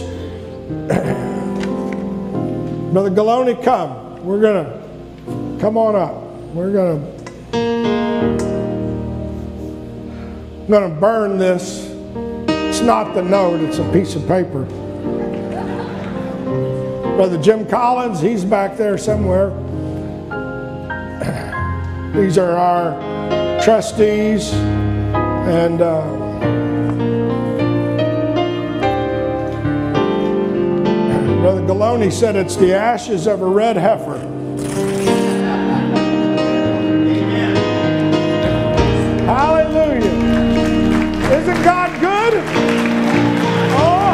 Brother 2.92 3.10
Galoni, 3.10 3.62
come. 3.62 4.24
We're 4.24 4.40
going 4.40 4.64
to 4.64 4.80
come 5.60 5.76
on 5.76 5.94
up. 5.94 6.14
We're 6.54 6.72
going 6.72 7.00
to 7.02 7.20
I'm 10.62 10.68
going 10.68 10.88
to 10.94 11.00
burn 11.00 11.36
this 11.36 11.89
it's 12.80 12.86
not 12.86 13.12
the 13.12 13.20
note, 13.20 13.60
it's 13.60 13.76
a 13.76 13.92
piece 13.92 14.14
of 14.14 14.26
paper. 14.26 14.64
Brother 17.14 17.36
Jim 17.36 17.66
Collins, 17.66 18.22
he's 18.22 18.42
back 18.42 18.78
there 18.78 18.96
somewhere. 18.96 19.50
These 22.14 22.38
are 22.38 22.52
our 22.52 23.62
trustees 23.62 24.54
and 24.54 25.82
uh, 25.82 26.00
Brother 31.42 31.60
Galoni 31.60 32.10
said 32.10 32.34
it's 32.34 32.56
the 32.56 32.72
ashes 32.72 33.26
of 33.26 33.42
a 33.42 33.46
red 33.46 33.76
heifer. 33.76 34.20
Hallelujah. 39.26 39.98
Isn't 41.30 41.62
God 41.62 42.00
good? 42.00 42.09
Oh, 42.32 44.10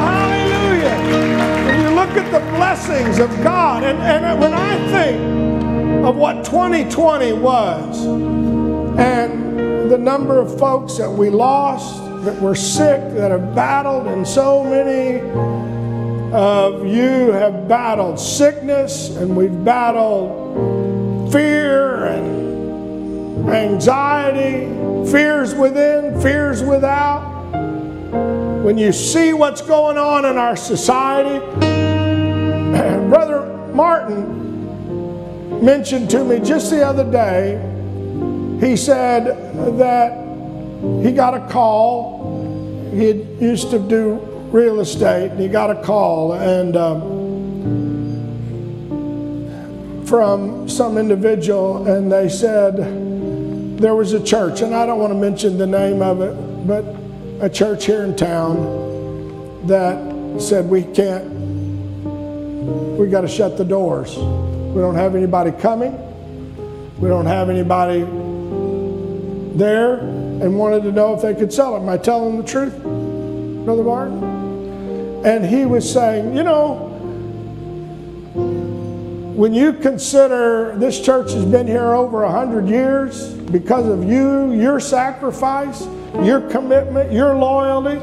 the 2.40 2.40
blessings 2.50 3.18
of 3.18 3.30
God. 3.42 3.82
And, 3.82 3.98
and 3.98 4.38
when 4.38 4.52
I 4.52 4.76
think 4.90 6.04
of 6.04 6.16
what 6.16 6.44
2020 6.44 7.32
was 7.32 8.04
and 8.98 9.90
the 9.90 9.96
number 9.96 10.38
of 10.38 10.58
folks 10.58 10.98
that 10.98 11.10
we 11.10 11.30
lost, 11.30 12.04
that 12.24 12.38
were 12.40 12.54
sick, 12.54 13.00
that 13.14 13.30
have 13.30 13.54
battled, 13.54 14.06
and 14.08 14.26
so 14.26 14.64
many 14.64 15.20
of 16.32 16.86
you 16.86 17.32
have 17.32 17.68
battled 17.68 18.20
sickness 18.20 19.16
and 19.16 19.34
we've 19.34 19.64
battled 19.64 21.32
fear 21.32 22.04
and 22.04 23.48
anxiety, 23.48 24.66
fears 25.10 25.54
within, 25.54 26.20
fears 26.20 26.62
without. 26.62 27.35
When 28.66 28.76
you 28.78 28.90
see 28.90 29.32
what's 29.32 29.62
going 29.62 29.96
on 29.96 30.24
in 30.24 30.36
our 30.38 30.56
society, 30.56 31.38
Brother 33.08 33.46
Martin 33.72 35.64
mentioned 35.64 36.10
to 36.10 36.24
me 36.24 36.40
just 36.40 36.72
the 36.72 36.84
other 36.84 37.08
day, 37.08 37.60
he 38.58 38.76
said 38.76 39.26
that 39.78 40.18
he 41.00 41.12
got 41.12 41.34
a 41.34 41.46
call. 41.48 42.90
He 42.90 43.12
used 43.40 43.70
to 43.70 43.78
do 43.78 44.14
real 44.50 44.80
estate, 44.80 45.30
and 45.30 45.38
he 45.38 45.46
got 45.46 45.70
a 45.70 45.80
call 45.84 46.32
and 46.32 46.76
um, 46.76 47.00
from 50.06 50.68
some 50.68 50.98
individual, 50.98 51.86
and 51.86 52.10
they 52.10 52.28
said 52.28 52.78
there 53.78 53.94
was 53.94 54.12
a 54.12 54.20
church, 54.20 54.60
and 54.60 54.74
I 54.74 54.86
don't 54.86 54.98
want 54.98 55.12
to 55.12 55.18
mention 55.20 55.56
the 55.56 55.68
name 55.68 56.02
of 56.02 56.20
it, 56.20 56.34
but 56.66 56.95
a 57.40 57.50
church 57.50 57.84
here 57.84 58.02
in 58.02 58.16
town 58.16 59.66
that 59.66 60.40
said 60.40 60.68
we 60.70 60.82
can't 60.82 61.36
we 62.98 63.08
got 63.08 63.20
to 63.20 63.28
shut 63.28 63.58
the 63.58 63.64
doors. 63.64 64.16
We 64.16 64.80
don't 64.80 64.94
have 64.94 65.14
anybody 65.14 65.52
coming. 65.52 65.92
We 66.98 67.08
don't 67.08 67.26
have 67.26 67.50
anybody 67.50 68.00
there 69.56 69.98
and 69.98 70.58
wanted 70.58 70.82
to 70.84 70.92
know 70.92 71.14
if 71.14 71.22
they 71.22 71.34
could 71.34 71.52
sell 71.52 71.76
it. 71.76 71.80
Am 71.80 71.88
I 71.88 71.98
telling 71.98 72.38
the 72.38 72.42
truth, 72.42 72.74
Brother 73.64 73.82
Martin? 73.82 75.24
And 75.26 75.44
he 75.44 75.66
was 75.66 75.90
saying, 75.90 76.36
you 76.36 76.42
know, 76.42 76.86
when 79.36 79.52
you 79.52 79.74
consider 79.74 80.74
this 80.78 81.00
church 81.00 81.32
has 81.32 81.44
been 81.44 81.66
here 81.66 81.94
over 81.94 82.22
a 82.22 82.30
hundred 82.30 82.68
years 82.68 83.34
because 83.34 83.86
of 83.86 84.08
you, 84.08 84.52
your 84.52 84.80
sacrifice, 84.80 85.86
your 86.24 86.40
commitment, 86.48 87.12
your 87.12 87.36
loyalty, 87.36 88.00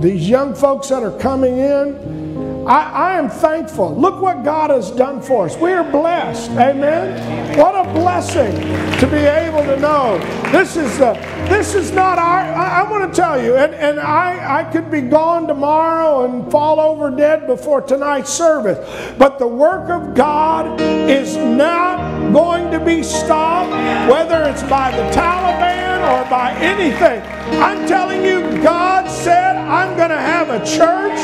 these 0.00 0.28
young 0.28 0.54
folks 0.54 0.88
that 0.88 1.02
are 1.02 1.16
coming 1.18 1.58
in, 1.58 2.66
I, 2.66 2.90
I, 2.90 3.18
am 3.18 3.30
thankful. 3.30 3.94
Look 3.94 4.20
what 4.20 4.42
God 4.42 4.70
has 4.70 4.90
done 4.90 5.22
for 5.22 5.46
us. 5.46 5.56
We 5.56 5.70
are 5.70 5.88
blessed. 5.88 6.50
Amen. 6.50 7.56
What 7.56 7.76
a 7.76 7.92
blessing 7.92 8.52
to 8.98 9.06
be 9.06 9.18
able 9.18 9.62
to 9.62 9.78
know 9.78 10.18
this 10.50 10.76
is 10.76 10.98
the 10.98 11.12
this 11.48 11.76
is 11.76 11.92
not 11.92 12.18
our 12.18 12.40
I, 12.40 12.80
I 12.80 12.90
want 12.90 13.08
to 13.12 13.16
tell 13.16 13.40
you, 13.40 13.54
and, 13.56 13.72
and 13.74 14.00
I, 14.00 14.60
I 14.60 14.64
could 14.64 14.90
be 14.90 15.00
gone 15.00 15.46
tomorrow 15.46 16.24
and 16.24 16.50
fall 16.50 16.80
over 16.80 17.14
dead 17.14 17.46
before 17.46 17.82
tonight's 17.82 18.32
service. 18.32 18.78
But 19.16 19.38
the 19.38 19.46
work 19.46 19.88
of 19.88 20.14
God 20.16 20.80
is 20.80 21.36
not 21.36 22.32
going 22.32 22.72
to 22.72 22.84
be 22.84 23.04
stopped, 23.04 23.70
whether 24.10 24.42
it's 24.42 24.64
by 24.64 24.90
the 24.90 25.02
Taliban 25.12 25.85
or 26.02 26.28
by 26.28 26.52
anything. 26.60 27.22
I'm 27.60 27.86
telling 27.86 28.24
you, 28.24 28.40
God 28.62 29.10
said, 29.10 29.56
I'm 29.56 29.96
going 29.96 30.10
to 30.10 30.18
have 30.18 30.50
a 30.50 30.58
church. 30.64 31.18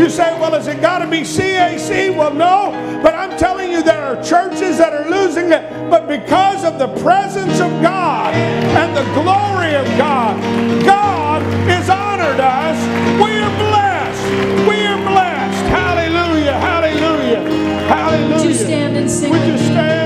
You 0.00 0.08
say, 0.08 0.38
well, 0.40 0.52
has 0.52 0.68
it 0.68 0.80
got 0.80 1.00
to 1.00 1.06
be 1.06 1.20
CAC? 1.20 2.16
Well, 2.16 2.32
no, 2.32 3.00
but 3.02 3.14
I'm 3.14 3.36
telling 3.36 3.70
you, 3.70 3.82
there 3.82 4.02
are 4.02 4.22
churches 4.22 4.78
that 4.78 4.92
are 4.92 5.08
losing 5.10 5.52
it. 5.52 5.90
But 5.90 6.06
because 6.06 6.64
of 6.64 6.78
the 6.78 6.88
presence 7.02 7.60
of 7.60 7.70
God 7.82 8.34
and 8.34 8.96
the 8.96 9.04
glory 9.14 9.74
of 9.74 9.86
God, 9.98 10.40
God 10.84 11.42
is 11.68 11.88
honored 11.90 12.40
us. 12.40 12.78
We 13.22 13.38
are 13.38 13.54
blessed. 13.58 14.68
We 14.68 14.86
are 14.86 14.98
blessed. 14.98 15.64
Hallelujah, 15.66 16.52
hallelujah, 16.52 17.40
hallelujah. 17.88 18.36
Would 18.36 18.44
you 18.44 18.54
stand 18.54 18.96
and 18.96 19.10
sing 19.10 19.30
Would 19.30 19.46
you 19.46 19.58
stand? 19.58 19.97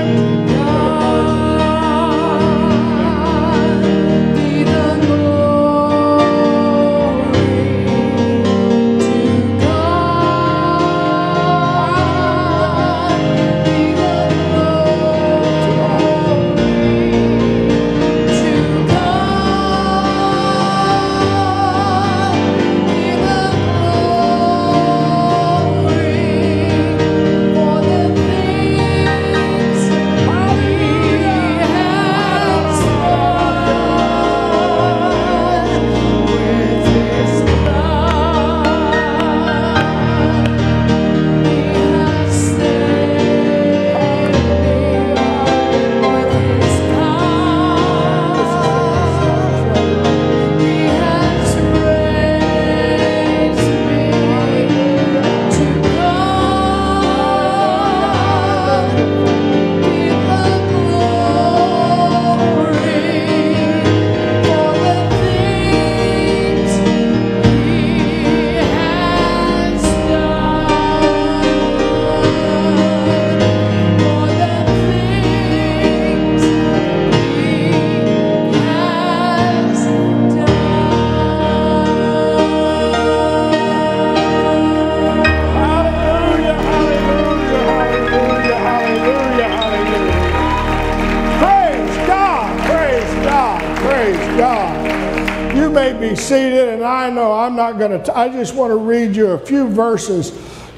Not 97.63 97.79
going 97.79 98.03
to, 98.03 98.17
I 98.17 98.27
just 98.29 98.55
want 98.55 98.71
to 98.71 98.75
read 98.75 99.15
you 99.15 99.27
a 99.31 99.37
few 99.37 99.69
verses 99.69 100.31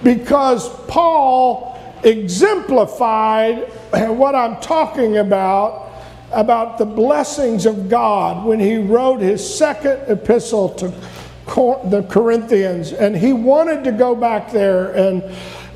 because 0.04 0.70
Paul 0.86 1.80
exemplified 2.04 3.64
what 3.92 4.36
I'm 4.36 4.62
talking 4.62 5.18
about 5.18 5.84
about 6.32 6.78
the 6.78 6.86
blessings 6.86 7.66
of 7.66 7.90
God 7.90 8.46
when 8.46 8.60
he 8.60 8.78
wrote 8.78 9.22
his 9.22 9.58
second 9.58 10.02
epistle 10.08 10.70
to 10.76 10.90
the 11.48 12.06
Corinthians, 12.10 12.92
and 12.92 13.16
he 13.16 13.32
wanted 13.32 13.84
to 13.86 13.92
go 13.92 14.16
back 14.16 14.52
there 14.52 14.92
and 14.94 15.24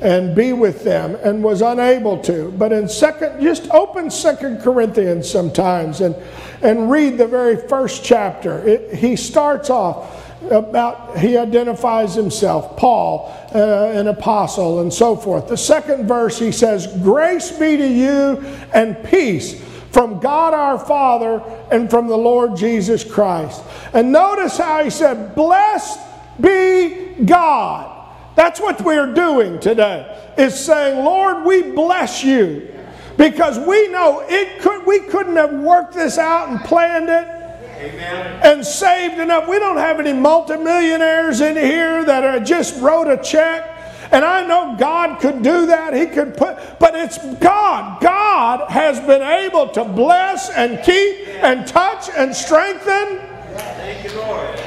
and 0.02 0.34
be 0.34 0.52
with 0.52 0.82
them 0.82 1.14
and 1.22 1.44
was 1.44 1.60
unable 1.60 2.18
to. 2.22 2.50
But 2.52 2.72
in 2.72 2.88
second, 2.88 3.42
just 3.42 3.70
open 3.70 4.10
Second 4.10 4.60
Corinthians 4.60 5.30
sometimes 5.30 6.00
and 6.00 6.14
and 6.62 6.90
read 6.90 7.18
the 7.18 7.26
very 7.26 7.56
first 7.68 8.04
chapter. 8.04 8.66
It, 8.66 8.94
he 8.94 9.16
starts 9.16 9.70
off 9.70 10.19
about 10.50 11.18
he 11.18 11.36
identifies 11.36 12.14
himself, 12.14 12.76
Paul, 12.76 13.34
uh, 13.54 13.58
an 13.58 14.08
apostle, 14.08 14.80
and 14.80 14.92
so 14.92 15.16
forth. 15.16 15.48
The 15.48 15.56
second 15.56 16.06
verse 16.06 16.38
he 16.38 16.52
says, 16.52 16.86
"Grace 17.02 17.50
be 17.50 17.76
to 17.76 17.86
you 17.86 18.44
and 18.72 19.02
peace." 19.04 19.62
From 19.90 20.20
God 20.20 20.54
our 20.54 20.78
Father 20.78 21.42
and 21.72 21.90
from 21.90 22.06
the 22.06 22.16
Lord 22.16 22.56
Jesus 22.56 23.02
Christ. 23.02 23.60
And 23.92 24.12
notice 24.12 24.56
how 24.56 24.84
he 24.84 24.90
said, 24.90 25.34
Blessed 25.34 25.98
be 26.40 27.24
God. 27.24 28.00
That's 28.36 28.60
what 28.60 28.80
we're 28.82 29.12
doing 29.12 29.58
today, 29.58 30.32
is 30.38 30.58
saying, 30.58 31.04
Lord, 31.04 31.44
we 31.44 31.72
bless 31.72 32.22
you. 32.22 32.68
Because 33.16 33.58
we 33.58 33.88
know 33.88 34.24
it 34.28 34.60
could 34.60 34.86
we 34.86 35.00
couldn't 35.00 35.36
have 35.36 35.52
worked 35.52 35.94
this 35.94 36.16
out 36.16 36.48
and 36.48 36.60
planned 36.60 37.10
it 37.10 37.39
and 37.80 38.64
saved 38.64 39.18
enough. 39.18 39.48
We 39.48 39.58
don't 39.58 39.76
have 39.76 40.00
any 40.00 40.12
multimillionaires 40.12 41.40
in 41.40 41.56
here 41.56 42.04
that 42.04 42.24
are 42.24 42.40
just 42.40 42.80
wrote 42.80 43.08
a 43.08 43.16
check. 43.22 43.78
And 44.12 44.24
I 44.24 44.44
know 44.44 44.76
God 44.76 45.20
could 45.20 45.42
do 45.42 45.66
that. 45.66 45.94
He 45.94 46.06
could 46.06 46.36
put, 46.36 46.78
but 46.80 46.94
it's 46.94 47.18
God. 47.36 48.02
God 48.02 48.68
has 48.70 48.98
been 49.00 49.22
able 49.22 49.68
to 49.68 49.84
bless 49.84 50.50
and 50.50 50.84
keep 50.84 51.28
and 51.42 51.66
touch 51.66 52.08
and 52.16 52.34
strengthen. 52.34 53.18
Thank 53.56 54.04
you, 54.04 54.18
Lord. 54.18 54.60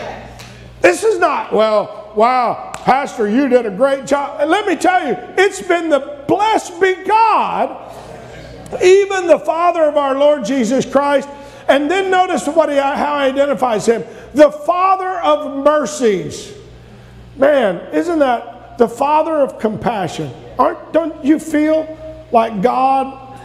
This 0.81 1.03
is 1.03 1.19
not, 1.19 1.51
well, 1.53 2.13
wow, 2.15 2.71
Pastor, 2.75 3.29
you 3.29 3.47
did 3.49 3.65
a 3.65 3.71
great 3.71 4.05
job. 4.05 4.39
And 4.41 4.49
let 4.49 4.65
me 4.65 4.75
tell 4.75 5.07
you, 5.07 5.17
it's 5.37 5.61
been 5.61 5.89
the 5.89 6.23
blessed 6.27 6.79
be 6.79 7.03
God, 7.03 7.91
even 8.81 9.27
the 9.27 9.39
Father 9.39 9.83
of 9.83 9.97
our 9.97 10.17
Lord 10.17 10.45
Jesus 10.45 10.85
Christ. 10.85 11.27
And 11.73 11.89
then 11.89 12.11
notice 12.11 12.45
what 12.45 12.69
he, 12.69 12.75
how 12.75 13.17
he 13.17 13.31
identifies 13.31 13.87
him 13.87 14.03
the 14.35 14.51
Father 14.51 15.19
of 15.21 15.65
mercies. 15.65 16.53
Man, 17.35 17.77
isn't 17.91 18.19
that 18.19 18.77
the 18.77 18.87
Father 18.87 19.37
of 19.41 19.57
compassion? 19.57 20.31
Aren't, 20.59 20.93
don't 20.93 21.25
you 21.25 21.39
feel 21.39 21.97
like 22.31 22.61
God 22.61 23.39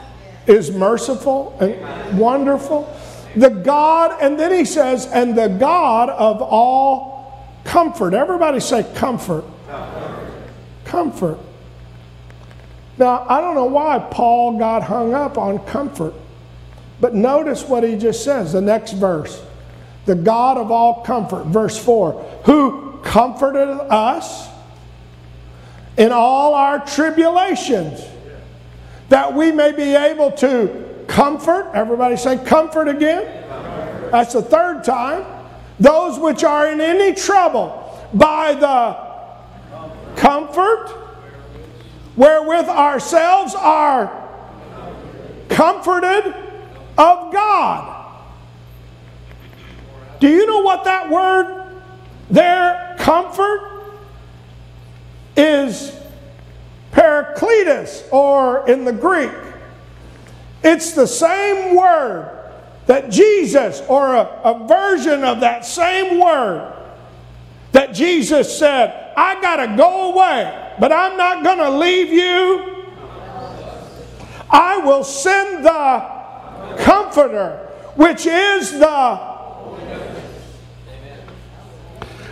is 0.46 0.70
merciful 0.70 1.56
and 1.58 2.18
wonderful? 2.18 2.94
The 3.34 3.48
God, 3.48 4.18
and 4.20 4.38
then 4.38 4.52
he 4.52 4.66
says, 4.66 5.06
and 5.06 5.34
the 5.34 5.48
God 5.48 6.10
of 6.10 6.42
all 6.42 7.48
comfort. 7.64 8.12
Everybody 8.12 8.60
say 8.60 8.84
comfort. 8.94 9.44
Comfort. 10.84 11.38
Now, 12.98 13.24
I 13.26 13.40
don't 13.40 13.54
know 13.54 13.64
why 13.64 14.06
Paul 14.10 14.58
got 14.58 14.82
hung 14.82 15.14
up 15.14 15.38
on 15.38 15.60
comfort, 15.60 16.12
but 17.00 17.14
notice 17.14 17.64
what 17.64 17.84
he 17.84 17.96
just 17.96 18.24
says, 18.24 18.52
the 18.52 18.60
next 18.60 18.92
verse. 18.92 19.42
The 20.06 20.14
God 20.14 20.56
of 20.56 20.70
all 20.70 21.02
comfort, 21.02 21.44
verse 21.46 21.78
4, 21.78 22.12
who 22.44 22.98
comforted 23.02 23.68
us 23.68 24.48
in 25.96 26.12
all 26.12 26.54
our 26.54 26.84
tribulations, 26.86 28.04
that 29.10 29.34
we 29.34 29.52
may 29.52 29.72
be 29.72 29.94
able 29.94 30.32
to 30.32 31.04
comfort, 31.06 31.70
everybody 31.74 32.16
say 32.16 32.38
comfort 32.38 32.88
again. 32.88 33.24
That's 34.10 34.32
the 34.32 34.42
third 34.42 34.84
time. 34.84 35.24
Those 35.80 36.18
which 36.18 36.44
are 36.44 36.70
in 36.70 36.80
any 36.80 37.14
trouble 37.14 37.84
by 38.14 38.54
the 38.54 40.16
comfort 40.16 40.94
wherewith 42.16 42.68
ourselves 42.68 43.54
are 43.54 44.10
comforted 45.48 46.34
of 46.98 47.32
God. 47.32 47.94
Do 50.20 50.28
you 50.28 50.46
know 50.46 50.60
what 50.60 50.84
that 50.84 51.08
word 51.08 51.58
their 52.30 52.96
comfort, 52.98 53.94
is 55.36 55.98
parakletos, 56.92 58.12
or 58.12 58.68
in 58.68 58.84
the 58.84 58.92
Greek? 58.92 59.30
It's 60.62 60.92
the 60.92 61.06
same 61.06 61.76
word 61.76 62.34
that 62.86 63.10
Jesus, 63.10 63.80
or 63.88 64.14
a, 64.14 64.24
a 64.44 64.66
version 64.66 65.22
of 65.22 65.40
that 65.40 65.64
same 65.64 66.18
word, 66.18 66.74
that 67.72 67.94
Jesus 67.94 68.58
said, 68.58 69.12
I 69.16 69.40
got 69.40 69.56
to 69.56 69.76
go 69.76 70.12
away, 70.12 70.74
but 70.80 70.90
I'm 70.90 71.16
not 71.16 71.44
going 71.44 71.58
to 71.58 71.70
leave 71.70 72.10
you. 72.10 72.86
I 74.50 74.78
will 74.78 75.04
send 75.04 75.64
the 75.64 76.17
Comforter, 76.76 77.56
which 77.96 78.26
is 78.26 78.72
the. 78.78 78.86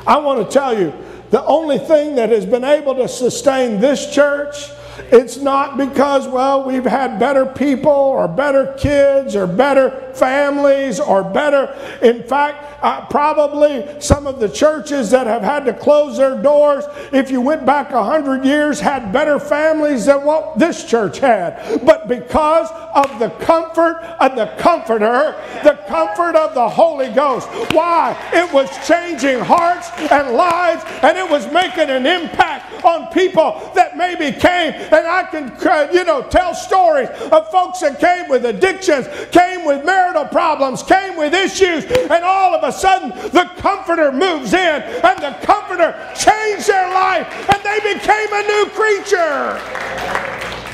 I 0.06 0.18
want 0.18 0.46
to 0.46 0.52
tell 0.52 0.78
you, 0.78 0.92
the 1.30 1.44
only 1.44 1.78
thing 1.78 2.14
that 2.14 2.30
has 2.30 2.46
been 2.46 2.64
able 2.64 2.94
to 2.94 3.08
sustain 3.08 3.80
this 3.80 4.14
church 4.14 4.70
it's 5.10 5.36
not 5.36 5.76
because, 5.76 6.26
well, 6.28 6.64
we've 6.64 6.84
had 6.84 7.18
better 7.18 7.46
people 7.46 7.90
or 7.90 8.28
better 8.28 8.74
kids 8.78 9.36
or 9.36 9.46
better 9.46 10.12
families 10.14 11.00
or 11.00 11.22
better. 11.22 11.74
In 12.02 12.22
fact, 12.22 12.82
uh, 12.82 13.06
probably 13.06 14.00
some 14.00 14.26
of 14.26 14.40
the 14.40 14.48
churches 14.48 15.10
that 15.10 15.26
have 15.26 15.42
had 15.42 15.64
to 15.66 15.72
close 15.72 16.16
their 16.16 16.40
doors, 16.40 16.84
if 17.12 17.30
you 17.30 17.40
went 17.40 17.64
back 17.64 17.90
a 17.92 18.04
hundred 18.04 18.44
years, 18.44 18.80
had 18.80 19.12
better 19.12 19.38
families 19.38 20.06
than 20.06 20.24
what 20.24 20.58
this 20.58 20.84
church 20.84 21.18
had. 21.18 21.84
But 21.84 22.08
because 22.08 22.68
of 22.94 23.18
the 23.18 23.30
comfort 23.44 23.96
of 24.20 24.36
the 24.36 24.46
Comforter, 24.58 25.34
the 25.62 25.78
comfort 25.86 26.34
of 26.34 26.54
the 26.54 26.68
Holy 26.68 27.08
Ghost. 27.10 27.48
Why? 27.72 28.16
It 28.32 28.52
was 28.52 28.68
changing 28.86 29.40
hearts 29.40 29.90
and 30.10 30.34
lives, 30.34 30.84
and 31.02 31.16
it 31.16 31.28
was 31.28 31.50
making 31.52 31.90
an 31.90 32.06
impact 32.06 32.75
on 32.86 33.12
people 33.12 33.70
that 33.74 33.96
maybe 33.96 34.30
came 34.38 34.72
and 34.72 35.06
I 35.06 35.24
can, 35.24 35.50
uh, 35.66 35.88
you 35.92 36.04
know, 36.04 36.22
tell 36.22 36.54
stories 36.54 37.08
of 37.08 37.50
folks 37.50 37.80
that 37.80 37.98
came 37.98 38.28
with 38.28 38.44
addictions, 38.44 39.06
came 39.32 39.64
with 39.64 39.84
marital 39.84 40.24
problems, 40.24 40.82
came 40.82 41.16
with 41.16 41.34
issues, 41.34 41.84
and 41.84 42.24
all 42.24 42.54
of 42.54 42.62
a 42.62 42.72
sudden 42.72 43.10
the 43.30 43.50
Comforter 43.56 44.12
moves 44.12 44.52
in, 44.52 44.82
and 44.82 45.18
the 45.18 45.36
Comforter 45.42 45.92
changed 46.14 46.68
their 46.68 46.88
life, 46.92 47.26
and 47.48 47.62
they 47.64 47.94
became 47.94 48.28
a 48.32 48.42
new 48.46 48.66
creature. 48.70 49.58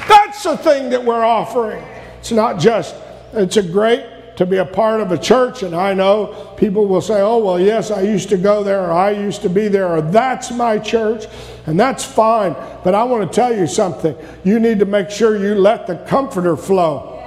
That's 0.09 0.43
the 0.43 0.57
thing 0.59 0.91
that 0.91 1.03
we're 1.03 1.25
offering. 1.25 1.83
It's 2.19 2.33
not 2.33 2.61
just, 2.61 2.95
it's 3.33 3.57
a 3.57 3.63
great 3.63 4.12
to 4.37 4.47
be 4.47 4.57
a 4.57 4.65
part 4.65 5.01
of 5.01 5.13
a 5.13 5.19
church, 5.19 5.63
and 5.63 5.75
I 5.75 5.93
know 5.93 6.55
people 6.57 6.87
will 6.87 7.01
say, 7.01 7.21
oh, 7.21 7.39
well, 7.39 7.61
yes, 7.61 7.91
I 7.91 8.03
used 8.03 8.29
to 8.31 8.39
go 8.39 8.65
there, 8.65 8.87
or 8.87 8.93
I 8.93 9.11
used 9.11 9.43
to 9.43 9.51
be 9.51 9.69
there, 9.69 9.89
or 9.89 10.01
that's 10.01 10.51
my 10.51 10.79
church, 10.79 11.27
and 11.67 11.79
that's 11.79 12.05
fine. 12.05 12.57
But 12.83 12.95
I 12.95 13.05
want 13.05 13.31
to 13.31 13.35
tell 13.35 13.55
you 13.55 13.67
something. 13.67 14.17
You 14.43 14.59
need 14.59 14.79
to 14.79 14.87
make 14.87 15.11
sure 15.11 15.37
you 15.37 15.55
let 15.55 15.87
the 15.87 15.97
Comforter 15.97 16.57
flow. 16.57 17.19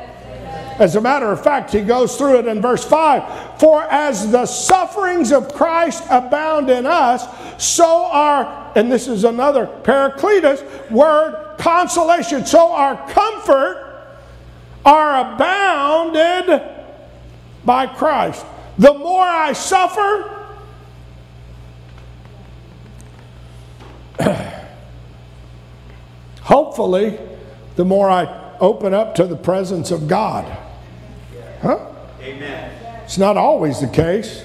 As 0.79 0.97
a 0.97 1.01
matter 1.01 1.31
of 1.31 1.41
fact, 1.41 1.71
he 1.71 1.81
goes 1.81 2.17
through 2.17 2.39
it 2.39 2.47
in 2.47 2.61
verse 2.61 2.83
5 2.83 3.59
For 3.59 3.83
as 3.83 4.31
the 4.31 4.45
sufferings 4.45 5.31
of 5.31 5.53
Christ 5.53 6.03
abound 6.09 6.69
in 6.69 6.85
us, 6.85 7.25
so 7.63 8.05
are, 8.07 8.73
and 8.75 8.91
this 8.91 9.07
is 9.07 9.23
another 9.23 9.67
Paracletus 9.83 10.91
word, 10.91 11.55
consolation, 11.57 12.45
so 12.45 12.73
our 12.73 13.09
comfort 13.09 13.83
are 14.83 15.33
abounded 15.33 16.74
by 17.65 17.87
Christ. 17.87 18.45
The 18.77 18.93
more 18.93 19.23
I 19.23 19.53
suffer, 19.53 20.31
hopefully, 26.41 27.17
the 27.75 27.85
more 27.85 28.09
I 28.09 28.57
open 28.59 28.93
up 28.93 29.15
to 29.15 29.25
the 29.25 29.35
presence 29.35 29.91
of 29.91 30.07
God. 30.07 30.45
Huh? 31.61 31.87
Amen. 32.21 33.01
It's 33.03 33.17
not 33.17 33.37
always 33.37 33.81
the 33.81 33.87
case. 33.87 34.43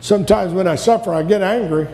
Sometimes 0.00 0.52
when 0.52 0.68
I 0.68 0.74
suffer, 0.74 1.14
I 1.14 1.22
get 1.22 1.42
angry. 1.42 1.88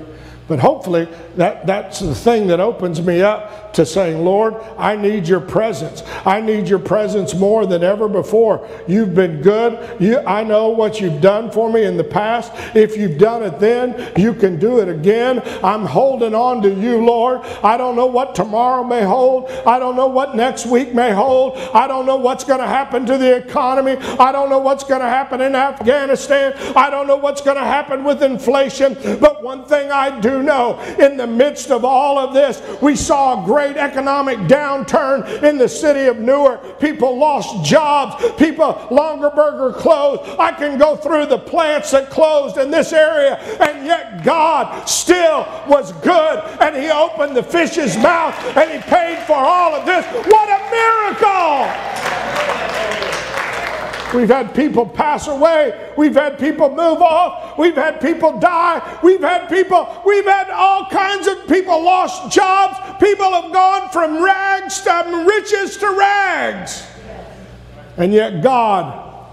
But 0.49 0.59
hopefully, 0.59 1.07
that, 1.37 1.67
that's 1.67 2.01
the 2.01 2.15
thing 2.15 2.49
that 2.49 2.59
opens 2.59 3.01
me 3.01 3.23
up 3.23 3.70
to 3.75 3.87
saying, 3.87 4.25
Lord, 4.25 4.55
I 4.77 4.97
need 4.97 5.29
your 5.29 5.41
presence. 5.41 6.03
I 6.25 6.41
need 6.41 6.69
your 6.69 6.79
presence 6.79 7.35
more 7.35 7.67
than 7.67 7.83
ever 7.83 8.09
before. 8.09 8.69
You've 8.87 9.15
been 9.15 9.43
good. 9.43 10.01
You, 10.01 10.19
I 10.21 10.43
know 10.43 10.71
what 10.71 11.01
you've 11.01 11.21
done 11.21 11.51
for 11.51 11.71
me 11.73 11.85
in 11.85 11.97
the 11.97 12.05
past. 12.05 12.53
If 12.75 12.97
you've 12.97 13.19
done 13.19 13.43
it 13.43 13.59
then, 13.59 14.13
you 14.17 14.35
can 14.35 14.59
do 14.59 14.81
it 14.81 14.89
again. 14.89 15.43
I'm 15.63 15.85
holding 15.85 16.35
on 16.35 16.63
to 16.63 16.71
you, 16.71 17.05
Lord. 17.05 17.41
I 17.63 17.77
don't 17.77 17.97
know 17.97 18.07
what 18.07 18.35
tomorrow 18.35 18.85
may 18.85 19.03
hold. 19.03 19.51
I 19.67 19.79
don't 19.79 19.97
know 19.97 20.09
what 20.09 20.35
next 20.35 20.67
week 20.67 20.95
may 20.95 21.13
hold. 21.13 21.57
I 21.75 21.87
don't 21.87 22.07
know 22.07 22.17
what's 22.17 22.45
going 22.45 22.61
to 22.61 22.67
happen 22.67 23.07
to 23.07 23.19
the 23.19 23.37
economy. 23.37 23.97
I 24.19 24.33
don't 24.33 24.51
know 24.51 24.59
what's 24.59 24.85
going 24.85 25.01
to 25.01 25.09
happen 25.09 25.41
in 25.41 25.55
Afghanistan. 25.55 26.55
I 26.77 26.91
don't 26.91 27.07
know 27.07 27.17
what's 27.17 27.41
going 27.41 27.57
to 27.57 27.65
happen 27.65 28.05
with 28.05 28.23
inflation. 28.23 28.95
But 29.21 29.43
one 29.43 29.65
thing 29.65 29.91
I 29.91 30.19
do 30.21 30.43
know 30.43 30.81
in 30.99 31.17
the 31.17 31.27
midst 31.27 31.71
of 31.71 31.85
all 31.85 32.19
of 32.19 32.35
this, 32.35 32.63
we 32.81 32.97
saw 32.97 33.43
a 33.43 33.45
great 33.45 33.60
economic 33.68 34.38
downturn 34.40 35.42
in 35.42 35.59
the 35.59 35.68
city 35.68 36.07
of 36.07 36.18
Newark. 36.18 36.81
People 36.81 37.16
lost 37.16 37.64
jobs, 37.64 38.23
people, 38.37 38.75
Longaberger 38.90 39.75
closed. 39.75 40.23
I 40.38 40.53
can 40.53 40.79
go 40.79 40.96
through 40.96 41.27
the 41.27 41.38
plants 41.38 41.90
that 41.92 42.11
closed 42.11 42.57
in 42.59 42.70
this 42.70 42.92
area, 42.92 43.37
and 43.61 43.87
yet 43.87 44.25
God 44.25 44.88
still 44.88 45.46
was 45.68 45.92
good, 46.01 46.38
and 46.61 46.77
He 46.77 46.90
opened 46.90 47.37
the 47.37 47.42
fish's 47.42 47.96
mouth 47.96 48.35
and 48.57 48.70
He 48.70 48.79
paid 48.90 49.18
for 49.27 49.37
all 49.37 49.75
of 49.75 49.87
this. 49.87 50.05
What 50.27 50.49
a 50.49 50.61
miracle! 50.70 52.60
We've 54.14 54.29
had 54.29 54.55
people 54.55 54.87
pass 54.87 55.29
away. 55.29 55.92
We've 55.96 56.14
had 56.14 56.38
people 56.38 56.68
move 56.70 57.01
off. 57.01 57.59
We've 57.59 57.75
had 57.75 58.01
people 58.01 58.38
die. 58.38 58.99
We've 59.03 59.20
had 59.20 59.49
people, 59.49 60.03
we've 60.05 60.25
had 60.25 60.51
all 60.51 60.87
kinds 60.87 61.27
of 61.27 61.46
people 61.46 61.83
lost 61.83 62.33
jobs. 62.33 62.79
People 62.99 63.31
have 63.31 63.53
gone 63.53 63.90
from 63.90 64.23
rags 64.23 64.81
to 64.83 65.25
riches 65.27 65.77
to 65.79 65.90
rags. 65.90 66.87
And 67.96 68.12
yet, 68.12 68.42
God, 68.42 69.29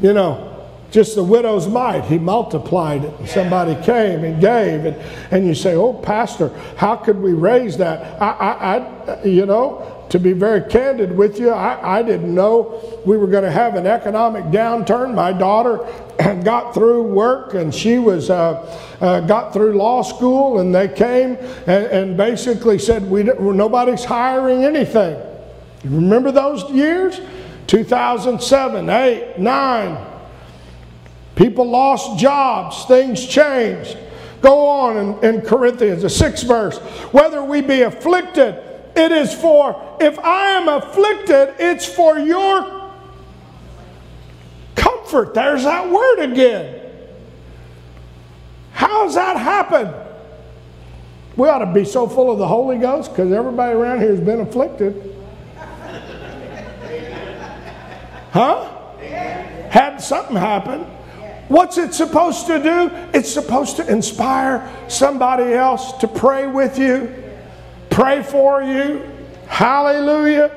you 0.00 0.12
know, 0.12 0.66
just 0.90 1.16
the 1.16 1.24
widow's 1.24 1.68
mite, 1.68 2.04
he 2.04 2.18
multiplied 2.18 3.04
it. 3.04 3.28
Somebody 3.28 3.74
came 3.84 4.24
and 4.24 4.40
gave, 4.40 4.86
and, 4.86 4.96
and 5.30 5.46
you 5.46 5.54
say, 5.54 5.74
Oh, 5.74 5.92
Pastor, 5.92 6.48
how 6.76 6.96
could 6.96 7.20
we 7.20 7.34
raise 7.34 7.76
that? 7.76 8.20
I, 8.22 8.30
I, 8.30 9.12
I 9.12 9.24
you 9.24 9.44
know, 9.44 9.97
to 10.10 10.18
be 10.18 10.32
very 10.32 10.62
candid 10.62 11.16
with 11.16 11.38
you, 11.38 11.50
I, 11.50 11.98
I 11.98 12.02
didn't 12.02 12.34
know 12.34 13.00
we 13.04 13.16
were 13.16 13.26
going 13.26 13.44
to 13.44 13.50
have 13.50 13.74
an 13.74 13.86
economic 13.86 14.44
downturn. 14.44 15.14
My 15.14 15.32
daughter 15.32 15.78
got 16.44 16.72
through 16.72 17.02
work 17.02 17.54
and 17.54 17.74
she 17.74 17.98
was 17.98 18.30
uh, 18.30 18.96
uh, 19.00 19.20
got 19.20 19.52
through 19.52 19.74
law 19.74 20.02
school, 20.02 20.60
and 20.60 20.74
they 20.74 20.88
came 20.88 21.36
and, 21.66 21.86
and 21.86 22.16
basically 22.16 22.78
said, 22.78 23.08
we 23.08 23.22
nobody's 23.22 24.04
hiring 24.04 24.64
anything. 24.64 25.20
You 25.84 25.90
remember 25.90 26.32
those 26.32 26.68
years? 26.70 27.20
2007, 27.68 28.88
8, 28.88 29.38
9. 29.38 30.06
People 31.36 31.70
lost 31.70 32.18
jobs, 32.18 32.84
things 32.86 33.24
changed. 33.24 33.96
Go 34.40 34.66
on 34.66 34.96
in, 34.96 35.24
in 35.36 35.40
Corinthians, 35.42 36.02
the 36.02 36.10
sixth 36.10 36.46
verse. 36.46 36.78
Whether 37.12 37.44
we 37.44 37.60
be 37.60 37.82
afflicted, 37.82 38.56
it 38.98 39.12
is 39.12 39.32
for, 39.32 39.96
if 40.00 40.18
I 40.18 40.50
am 40.50 40.68
afflicted, 40.68 41.54
it's 41.58 41.86
for 41.86 42.18
your 42.18 42.92
comfort. 44.74 45.34
There's 45.34 45.64
that 45.64 45.88
word 45.88 46.20
again. 46.20 46.80
How's 48.72 49.14
that 49.14 49.36
happen? 49.36 49.94
We 51.36 51.48
ought 51.48 51.60
to 51.60 51.72
be 51.72 51.84
so 51.84 52.08
full 52.08 52.32
of 52.32 52.38
the 52.38 52.48
Holy 52.48 52.78
Ghost 52.78 53.10
because 53.10 53.32
everybody 53.32 53.74
around 53.74 54.00
here 54.00 54.10
has 54.10 54.20
been 54.20 54.40
afflicted. 54.40 55.14
Huh? 58.32 58.68
Had 59.70 59.98
something 59.98 60.36
happen. 60.36 60.80
What's 61.48 61.78
it 61.78 61.94
supposed 61.94 62.46
to 62.48 62.62
do? 62.62 62.90
It's 63.14 63.32
supposed 63.32 63.76
to 63.76 63.90
inspire 63.90 64.70
somebody 64.88 65.54
else 65.54 65.92
to 65.94 66.08
pray 66.08 66.46
with 66.46 66.78
you, 66.78 67.27
pray 67.90 68.22
for 68.22 68.62
you. 68.62 69.02
Hallelujah. 69.46 70.50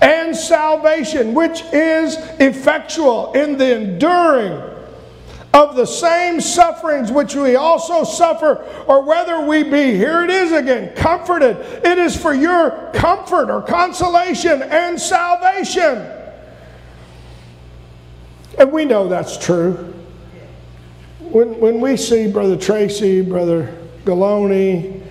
And 0.00 0.36
salvation, 0.36 1.32
which 1.34 1.62
is 1.72 2.16
effectual 2.40 3.32
in 3.32 3.56
the 3.56 3.76
enduring 3.76 4.70
of 5.54 5.76
the 5.76 5.86
same 5.86 6.40
sufferings 6.40 7.12
which 7.12 7.34
we 7.34 7.56
also 7.56 8.04
suffer, 8.04 8.64
or 8.86 9.04
whether 9.04 9.42
we 9.46 9.62
be, 9.62 9.94
here 9.96 10.24
it 10.24 10.30
is 10.30 10.50
again, 10.50 10.94
comforted. 10.96 11.56
It 11.84 11.98
is 11.98 12.16
for 12.16 12.32
your 12.32 12.90
comfort 12.94 13.50
or 13.50 13.60
consolation 13.60 14.62
and 14.62 14.98
salvation. 14.98 16.08
And 18.58 18.72
we 18.72 18.84
know 18.84 19.08
that's 19.08 19.36
true. 19.36 19.94
When, 21.20 21.58
when 21.60 21.80
we 21.80 21.96
see 21.96 22.30
Brother 22.30 22.56
Tracy, 22.56 23.22
Brother 23.22 23.78
Galoni, 24.04 25.01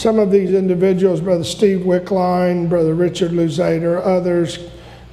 some 0.00 0.18
of 0.18 0.30
these 0.30 0.54
individuals, 0.54 1.20
Brother 1.20 1.44
Steve 1.44 1.80
Wickline, 1.80 2.70
Brother 2.70 2.94
Richard 2.94 3.32
Luzader, 3.32 4.00
others, 4.02 4.58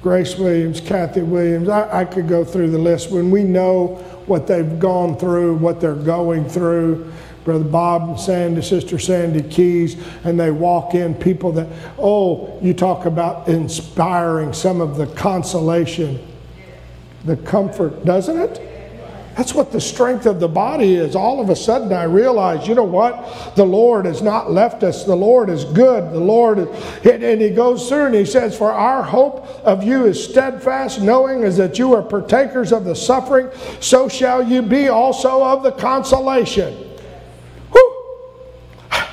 Grace 0.00 0.38
Williams, 0.38 0.80
Kathy 0.80 1.20
Williams, 1.20 1.68
I, 1.68 2.00
I 2.00 2.04
could 2.06 2.26
go 2.26 2.42
through 2.42 2.70
the 2.70 2.78
list. 2.78 3.10
When 3.10 3.30
we 3.30 3.44
know 3.44 3.96
what 4.24 4.46
they've 4.46 4.78
gone 4.78 5.18
through, 5.18 5.56
what 5.56 5.82
they're 5.82 5.94
going 5.94 6.48
through, 6.48 7.12
Brother 7.44 7.64
Bob 7.64 8.08
and 8.08 8.18
Sandy, 8.18 8.62
Sister 8.62 8.98
Sandy 8.98 9.46
Keys, 9.46 10.02
and 10.24 10.40
they 10.40 10.50
walk 10.50 10.94
in, 10.94 11.14
people 11.14 11.52
that, 11.52 11.68
oh, 11.98 12.58
you 12.62 12.72
talk 12.72 13.04
about 13.04 13.46
inspiring 13.46 14.54
some 14.54 14.80
of 14.80 14.96
the 14.96 15.06
consolation, 15.08 16.18
the 17.26 17.36
comfort, 17.36 18.06
doesn't 18.06 18.38
it? 18.38 18.77
That's 19.38 19.54
what 19.54 19.70
the 19.70 19.80
strength 19.80 20.26
of 20.26 20.40
the 20.40 20.48
body 20.48 20.96
is. 20.96 21.14
All 21.14 21.40
of 21.40 21.48
a 21.48 21.54
sudden, 21.54 21.92
I 21.92 22.02
realize, 22.02 22.66
you 22.66 22.74
know 22.74 22.82
what? 22.82 23.54
The 23.54 23.64
Lord 23.64 24.04
has 24.04 24.20
not 24.20 24.50
left 24.50 24.82
us. 24.82 25.04
The 25.04 25.14
Lord 25.14 25.48
is 25.48 25.62
good. 25.62 26.12
The 26.12 26.18
Lord, 26.18 26.58
and 26.58 27.40
he 27.40 27.50
goes 27.50 27.88
through 27.88 28.06
and 28.06 28.16
he 28.16 28.24
says, 28.24 28.58
For 28.58 28.72
our 28.72 29.00
hope 29.00 29.46
of 29.62 29.84
you 29.84 30.06
is 30.06 30.22
steadfast, 30.22 31.00
knowing 31.00 31.44
is 31.44 31.56
that 31.56 31.78
you 31.78 31.94
are 31.94 32.02
partakers 32.02 32.72
of 32.72 32.84
the 32.84 32.96
suffering, 32.96 33.48
so 33.78 34.08
shall 34.08 34.42
you 34.42 34.60
be 34.60 34.88
also 34.88 35.44
of 35.44 35.62
the 35.62 35.70
consolation. 35.70 36.74
Whew. 37.70 38.06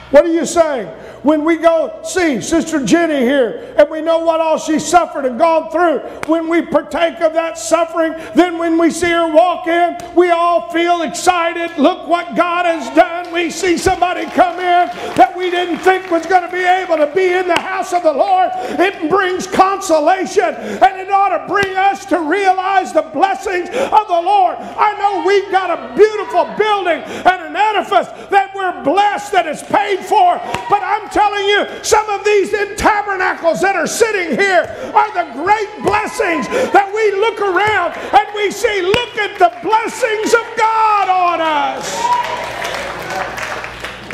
What 0.09 0.26
are 0.26 0.34
you 0.34 0.47
saying? 0.47 0.88
When 1.26 1.43
we 1.43 1.57
go 1.57 2.01
see 2.03 2.39
Sister 2.39 2.86
Jenny 2.86 3.21
here 3.21 3.73
and 3.80 3.89
we 3.89 3.99
know 3.99 4.19
what 4.19 4.39
all 4.39 4.59
she 4.59 4.78
suffered 4.78 5.26
and 5.26 5.39
gone 5.39 5.71
through, 5.71 5.97
when 6.28 6.47
we 6.47 6.61
partake 6.61 7.19
of 7.19 7.34
that 7.34 7.57
suffering, 7.57 8.13
then 8.36 8.59
when 8.59 8.78
we 8.78 8.91
see 8.91 9.09
her 9.09 9.34
walk 9.34 9.65
in, 9.65 9.97
we 10.15 10.30
all 10.30 10.69
feel 10.69 11.01
excited. 11.01 11.71
Look 11.80 12.07
what 12.07 12.36
God 12.36 12.67
has 12.67 12.95
done. 12.95 13.34
We 13.34 13.49
see 13.49 13.76
somebody 13.76 14.26
come 14.26 14.59
in 14.59 15.15
that 15.17 15.34
we 15.36 15.49
didn't 15.49 15.80
think 15.80 16.11
was 16.11 16.28
going 16.28 16.43
to 16.43 16.51
be 16.51 16.63
able 16.63 16.97
to 16.97 17.11
be 17.15 17.34
in 17.34 17.47
the 17.47 17.59
house 17.59 17.91
of 17.91 18.03
the 18.03 18.13
Lord. 18.13 18.51
It 18.53 19.09
brings 19.09 19.47
consolation 19.47 20.53
and 20.53 21.01
it 21.01 21.09
ought 21.09 21.36
to 21.36 21.47
bring 21.51 21.76
us 21.76 22.05
to 22.05 22.19
realize 22.19 22.93
the 22.93 23.01
blessings 23.01 23.69
of 23.69 24.07
the 24.07 24.21
Lord. 24.21 24.57
I 24.59 24.95
know 24.99 25.26
we've 25.26 25.51
got 25.51 25.71
a 25.73 25.95
beautiful 25.95 26.45
building 26.55 27.01
and 27.01 27.41
an 27.49 27.55
edifice 27.55 28.09
that 28.30 28.53
we're 28.53 28.84
blessed 28.84 29.32
that 29.32 29.47
is 29.47 29.63
paid 29.63 30.05
for, 30.05 30.38
but 30.69 30.84
I'm 30.84 31.09
telling 31.16 31.45
you, 31.45 31.66
some 31.82 32.09
of 32.09 32.26
these 32.26 32.51
tabernacles 32.76 33.61
that 33.61 33.78
are 33.78 33.88
sitting 33.88 34.38
here 34.38 34.68
are 34.93 35.13
the 35.16 35.32
great 35.32 35.72
blessings 35.82 36.45
that 36.76 36.91
we 36.93 37.11
look 37.16 37.39
around 37.39 37.95
and 37.95 38.28
we 38.36 38.51
see, 38.51 38.82
look 38.82 39.16
at 39.18 39.39
the 39.39 39.47
blessings 39.63 40.34
of 40.34 40.43
God 40.57 41.07
on 41.07 41.39
us. 41.39 41.88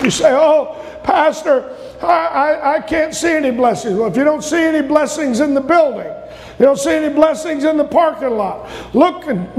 You 0.04 0.12
say, 0.12 0.32
oh, 0.32 0.78
Pastor, 1.04 1.76
I, 2.04 2.06
I, 2.06 2.76
I 2.76 2.80
can't 2.82 3.16
see 3.16 3.32
any 3.32 3.49
blessings. 3.49 3.97
Well, 3.97 4.12
if 4.12 4.16
you 4.16 4.24
don't 4.24 4.43
see 4.43 4.62
any 4.62 4.88
blessings 4.88 5.39
in 5.39 5.56
the 5.56 5.62
building, 5.62 6.14
you 6.60 6.66
don't 6.66 6.78
see 6.78 6.91
any 6.91 7.12
blessings 7.12 7.64
in 7.64 7.78
the 7.78 7.84
parking 7.84 8.38
lot, 8.38 8.70
look 8.93 9.26
and 9.26 9.49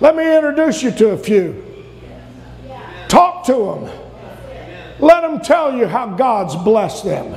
let 0.00 0.14
me 0.14 0.36
introduce 0.36 0.84
you 0.84 0.92
to 0.92 1.08
a 1.10 1.18
few. 1.18 1.64
Talk 3.08 3.44
to 3.46 3.54
them. 3.54 4.05
Let 4.98 5.22
them 5.22 5.40
tell 5.40 5.76
you 5.76 5.86
how 5.86 6.08
God's 6.08 6.56
blessed 6.56 7.04
them. 7.04 7.32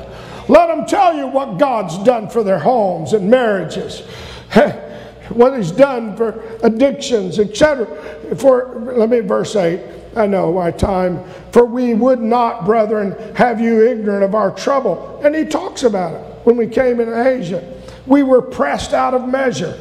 Let 0.47 0.67
them 0.67 0.85
tell 0.85 1.15
you 1.15 1.27
what 1.27 1.57
God's 1.57 1.97
done 1.99 2.29
for 2.29 2.43
their 2.43 2.59
homes 2.59 3.13
and 3.13 3.29
marriages. 3.29 3.99
what 5.29 5.55
he's 5.55 5.71
done 5.71 6.15
for 6.15 6.41
addictions, 6.63 7.37
etc. 7.37 8.35
For 8.35 8.93
let 8.95 9.09
me 9.09 9.19
verse 9.19 9.55
8. 9.55 9.79
I 10.15 10.25
know 10.25 10.51
my 10.51 10.71
time. 10.71 11.23
For 11.51 11.65
we 11.65 11.93
would 11.93 12.19
not, 12.19 12.65
brethren, 12.65 13.35
have 13.35 13.61
you 13.61 13.85
ignorant 13.87 14.23
of 14.23 14.33
our 14.33 14.51
trouble. 14.51 15.21
And 15.23 15.35
he 15.35 15.45
talks 15.45 15.83
about 15.83 16.13
it 16.13 16.45
when 16.45 16.57
we 16.57 16.67
came 16.67 16.99
into 16.99 17.27
Asia. 17.27 17.63
We 18.07 18.23
were 18.23 18.41
pressed 18.41 18.93
out 18.93 19.13
of 19.13 19.27
measure, 19.27 19.79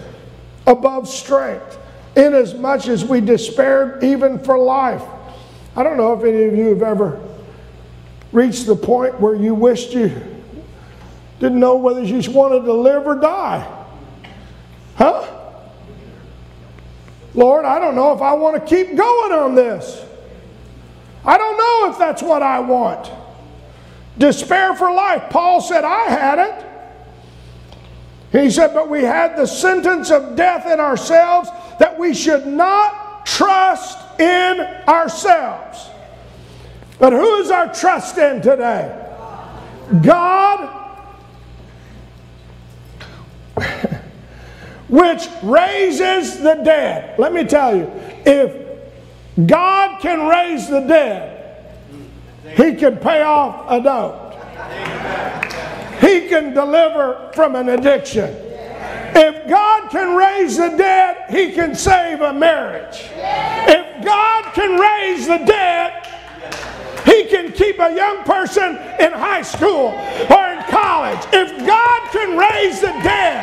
above 0.67 1.09
strength, 1.09 1.79
inasmuch 2.15 2.89
as 2.89 3.05
we 3.07 3.23
despaired 3.23 4.05
even 4.05 4.39
for 4.39 4.59
life. 4.59 5.03
I 5.75 5.83
don't 5.83 5.97
know 5.97 6.13
if 6.13 6.25
any 6.25 6.45
of 6.45 6.55
you 6.55 6.69
have 6.69 6.83
ever 6.83 7.28
reached 8.33 8.67
the 8.67 8.77
point 8.77 9.21
where 9.21 9.35
you 9.35 9.55
wished 9.55 9.93
you 9.93 10.11
didn't 11.41 11.61
know 11.61 11.77
whether 11.77 12.03
you 12.03 12.31
wanted 12.33 12.65
to 12.65 12.73
live 12.73 13.07
or 13.07 13.15
die. 13.15 13.87
Huh? 14.97 15.27
Lord, 17.35 17.65
I 17.65 17.79
don't 17.79 17.95
know 17.95 18.13
if 18.13 18.21
I 18.21 18.33
want 18.33 18.57
to 18.57 18.77
keep 18.77 18.97
going 18.97 19.33
on 19.33 19.55
this. 19.55 20.05
I 21.25 21.39
don't 21.39 21.57
know 21.57 21.93
if 21.93 21.99
that's 21.99 22.23
what 22.23 22.43
I 22.43 22.59
want. 22.59 23.11
Despair 24.17 24.75
for 24.75 24.93
life. 24.93 25.31
Paul 25.31 25.61
said, 25.61 25.85
I 25.85 26.05
had 26.05 26.39
it. 26.39 26.65
He 28.33 28.51
said, 28.51 28.75
but 28.75 28.89
we 28.89 29.05
had 29.05 29.37
the 29.37 29.47
sentence 29.47 30.11
of 30.11 30.37
death 30.37 30.67
in 30.67 30.81
ourselves 30.81 31.51
that 31.79 31.99
we 31.99 32.13
should 32.13 32.47
not 32.47 33.25
trust 33.25 33.99
in 34.21 34.61
ourselves. 34.89 35.88
But 36.99 37.13
who 37.13 37.37
is 37.37 37.51
our 37.51 37.73
trust 37.73 38.19
in 38.19 38.43
today? 38.43 39.05
God, 40.03 40.75
which 44.89 45.29
raises 45.43 46.39
the 46.41 46.55
dead. 46.65 47.19
Let 47.19 47.33
me 47.33 47.45
tell 47.45 47.77
you, 47.77 47.91
if 48.27 48.67
God 49.47 50.01
can 50.01 50.27
raise 50.29 50.69
the 50.69 50.81
dead, 50.81 51.71
He 52.57 52.75
can 52.75 52.97
pay 52.97 53.23
off 53.23 53.67
a 53.71 53.81
note. 53.81 54.25
He 56.01 56.29
can 56.29 56.55
deliver 56.55 57.31
from 57.35 57.55
an 57.55 57.69
addiction. 57.69 58.35
If 59.15 59.49
God 59.49 59.91
can 59.91 60.17
raise 60.17 60.57
the 60.57 60.71
dead, 60.77 61.31
He 61.31 61.53
can 61.53 61.75
save 61.75 62.21
a 62.21 62.33
marriage. 62.33 63.09
If 63.15 64.05
God 64.05 64.55
can 64.55 64.79
raise 64.79 65.27
the 65.27 65.39
dead, 65.39 65.98
He 67.19 67.25
can 67.25 67.51
keep 67.51 67.81
a 67.81 67.93
young 67.93 68.23
person 68.23 68.79
in 69.03 69.11
high 69.11 69.43
school 69.43 69.91
or 70.31 70.45
in 70.55 70.63
college. 70.71 71.19
If 71.35 71.51
God 71.67 72.01
can 72.15 72.39
raise 72.39 72.81
the 72.81 72.95
dead, 73.03 73.43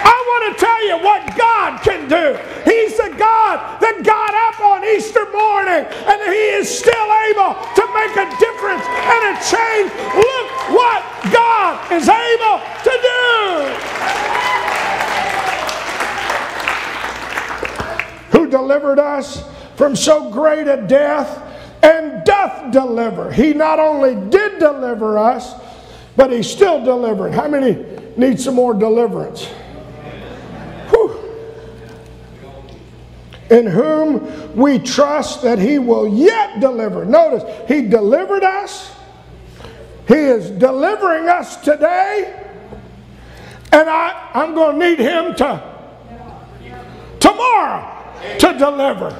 I 0.00 0.16
want 0.16 0.42
to 0.48 0.64
tell 0.64 0.86
you 0.88 0.96
what 1.04 1.36
God 1.36 1.82
can 1.82 2.08
do. 2.08 2.40
He's 2.64 2.96
the 2.96 3.12
God 3.20 3.84
that 3.84 4.00
got 4.00 4.32
up 4.32 4.56
on 4.64 4.82
Easter 4.96 5.28
morning 5.28 5.84
and 5.84 6.18
He 6.24 6.56
is 6.56 6.72
still 6.72 7.08
able 7.28 7.52
to 7.52 7.84
make 7.92 8.16
a 8.16 8.24
difference 8.40 8.80
and 8.80 9.20
a 9.28 9.40
change. 9.44 9.92
Look 10.16 10.48
what 10.72 11.04
God 11.28 11.84
is 11.92 12.08
able 12.08 12.64
to 12.80 12.94
do. 12.96 13.20
Who 18.32 18.48
delivered 18.48 18.98
us 18.98 19.44
from 19.76 19.94
so 19.94 20.30
great 20.30 20.66
a 20.66 20.78
death 20.80 21.49
and 21.82 22.24
doth 22.24 22.72
deliver. 22.72 23.32
He 23.32 23.52
not 23.52 23.78
only 23.78 24.14
did 24.30 24.58
deliver 24.58 25.18
us, 25.18 25.54
but 26.16 26.30
He's 26.30 26.50
still 26.50 26.84
delivering. 26.84 27.32
How 27.32 27.48
many 27.48 27.84
need 28.16 28.40
some 28.40 28.54
more 28.54 28.74
deliverance? 28.74 29.48
in 33.50 33.66
whom 33.66 34.56
we 34.56 34.78
trust 34.78 35.42
that 35.42 35.58
he 35.58 35.78
will 35.78 36.08
yet 36.08 36.60
deliver. 36.60 37.04
Notice, 37.04 37.42
he 37.68 37.82
delivered 37.88 38.44
us. 38.44 38.94
He 40.06 40.14
is 40.14 40.50
delivering 40.50 41.28
us 41.28 41.56
today. 41.56 42.36
And 43.72 43.88
I, 43.88 44.30
I'm 44.34 44.54
going 44.54 44.78
to 44.78 44.88
need 44.88 44.98
him 44.98 45.34
to 45.36 45.70
tomorrow 47.18 48.14
to 48.38 48.52
deliver. 48.56 49.10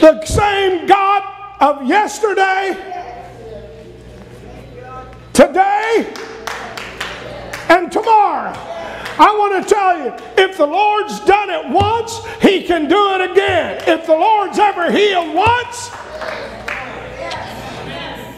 The 0.00 0.24
same 0.24 0.86
God 0.86 1.37
of 1.60 1.86
yesterday, 1.86 2.76
today, 5.32 6.14
and 7.68 7.90
tomorrow. 7.90 8.52
I 9.20 9.34
want 9.36 9.66
to 9.66 9.74
tell 9.74 9.98
you, 9.98 10.14
if 10.36 10.56
the 10.56 10.66
Lord's 10.66 11.18
done 11.20 11.50
it 11.50 11.68
once, 11.70 12.24
He 12.40 12.62
can 12.62 12.88
do 12.88 13.14
it 13.14 13.32
again. 13.32 13.82
If 13.88 14.06
the 14.06 14.12
Lord's 14.12 14.58
ever 14.58 14.92
healed 14.92 15.34
once, 15.34 15.90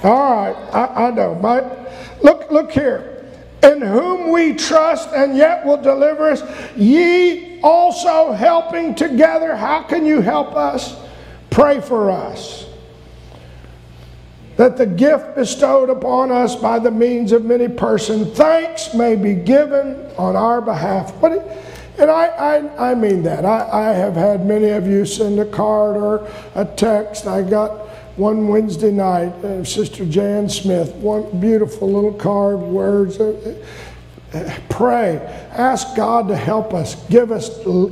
all 0.03 0.35
right, 0.35 0.57
I, 0.73 1.09
I 1.09 1.11
know. 1.11 1.35
But 1.35 1.93
look, 2.23 2.51
look 2.51 2.73
here. 2.73 3.27
In 3.63 3.83
whom 3.83 4.31
we 4.31 4.55
trust 4.55 5.11
and 5.13 5.37
yet 5.37 5.67
will 5.67 5.77
deliver 5.77 6.31
us, 6.31 6.43
ye 6.75 7.61
also 7.61 8.33
helping 8.33 8.95
together. 8.95 9.55
How 9.55 9.83
can 9.83 10.07
you 10.07 10.23
help 10.23 10.57
us? 10.57 10.97
Pray 11.51 11.83
for 11.83 12.11
us 12.11 12.60
that 14.61 14.77
the 14.77 14.85
gift 14.85 15.37
bestowed 15.37 15.89
upon 15.89 16.31
us 16.31 16.55
by 16.55 16.79
the 16.79 16.91
means 16.91 17.33
of 17.33 17.47
many 17.47 17.67
persons, 17.67 18.37
thanks 18.37 18.93
may 18.93 19.17
be 19.17 19.33
given 19.33 19.97
on 20.19 20.37
our 20.37 20.61
behalf. 20.61 21.19
But 21.19 21.33
it, 21.33 21.43
and 21.97 22.11
I, 22.11 22.27
I, 22.27 22.91
I 22.91 22.95
mean 22.95 23.23
that. 23.23 23.47
I, 23.47 23.67
I 23.73 23.93
have 23.95 24.17
had 24.17 24.45
many 24.45 24.69
of 24.69 24.87
you 24.87 25.07
send 25.07 25.41
a 25.41 25.47
card 25.47 25.97
or 25.97 26.31
a 26.55 26.67
text. 26.67 27.27
I 27.27 27.41
got 27.41 27.89
one 28.19 28.49
Wednesday 28.49 28.91
night, 28.91 29.33
uh, 29.43 29.65
Sister 29.65 30.05
Jan 30.05 30.47
Smith, 30.51 30.93
one 30.97 31.41
beautiful 31.41 31.91
little 31.91 32.13
card, 32.13 32.59
words. 32.59 33.19
Uh, 33.19 33.55
uh, 34.35 34.59
pray. 34.69 35.17
Ask 35.53 35.97
God 35.97 36.29
to 36.29 36.37
help 36.37 36.75
us. 36.75 37.03
Give 37.09 37.33
us 37.33 37.49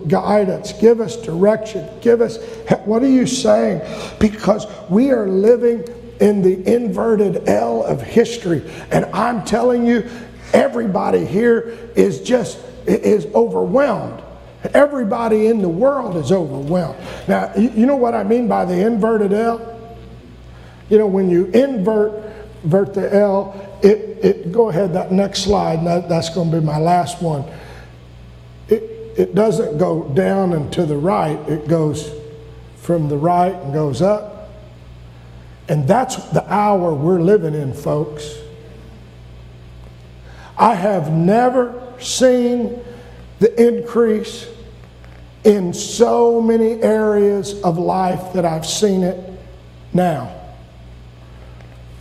guidance. 0.07 0.75
Give 0.75 1.01
us 1.01 1.17
direction. 1.17 1.89
Give 2.03 2.21
us, 2.21 2.37
what 2.85 3.03
are 3.03 3.09
you 3.09 3.27
saying? 3.27 3.81
Because 4.21 4.67
we 4.91 5.11
are 5.13 5.27
living 5.27 5.83
in 6.21 6.43
the 6.43 6.75
inverted 6.75 7.49
L 7.49 7.85
of 7.85 8.03
history. 8.03 8.63
And 8.91 9.05
I'm 9.07 9.45
telling 9.45 9.87
you, 9.87 10.09
everybody 10.53 11.25
here 11.25 11.77
is 11.95 12.21
just 12.21 12.59
is 12.87 13.27
overwhelmed. 13.35 14.23
Everybody 14.75 15.47
in 15.47 15.63
the 15.63 15.69
world 15.69 16.17
is 16.17 16.33
overwhelmed. 16.33 16.99
Now, 17.29 17.55
you 17.55 17.87
know 17.87 17.97
what 17.97 18.15
I 18.15 18.25
mean 18.25 18.49
by 18.49 18.65
the 18.65 18.85
inverted 18.85 19.33
L? 19.33 19.97
You 20.91 20.99
know, 20.99 21.07
when 21.07 21.31
you 21.31 21.47
invert, 21.47 22.13
invert 22.65 22.95
the 22.95 23.15
L, 23.15 23.79
it, 23.83 24.25
it, 24.25 24.53
go 24.53 24.71
ahead, 24.71 24.95
that 24.95 25.13
next 25.13 25.43
slide, 25.45 25.85
that, 25.87 26.09
that's 26.09 26.31
going 26.31 26.51
to 26.51 26.61
be 26.61 26.67
my 26.67 26.79
last 26.79 27.23
one. 27.23 27.45
It, 28.69 28.83
it 29.17 29.35
doesn't 29.35 29.79
go 29.79 30.09
down 30.15 30.55
and 30.55 30.73
to 30.73 30.87
the 30.87 30.97
right, 30.97 31.39
it 31.49 31.69
goes 31.69 32.11
from 32.77 33.09
the 33.09 33.17
right 33.17 33.55
and 33.55 33.73
goes 33.73 34.03
up. 34.03 34.38
And 35.69 35.87
that's 35.87 36.17
the 36.31 36.51
hour 36.53 36.93
we're 36.95 37.21
living 37.21 37.55
in, 37.55 37.73
folks. 37.75 38.37
I 40.57 40.75
have 40.75 41.13
never 41.13 41.95
seen 42.01 42.83
the 43.39 43.55
increase 43.63 44.49
in 45.45 45.73
so 45.73 46.43
many 46.43 46.83
areas 46.83 47.61
of 47.63 47.79
life 47.79 48.33
that 48.33 48.45
I've 48.45 48.67
seen 48.67 49.03
it 49.03 49.33
now. 49.93 50.35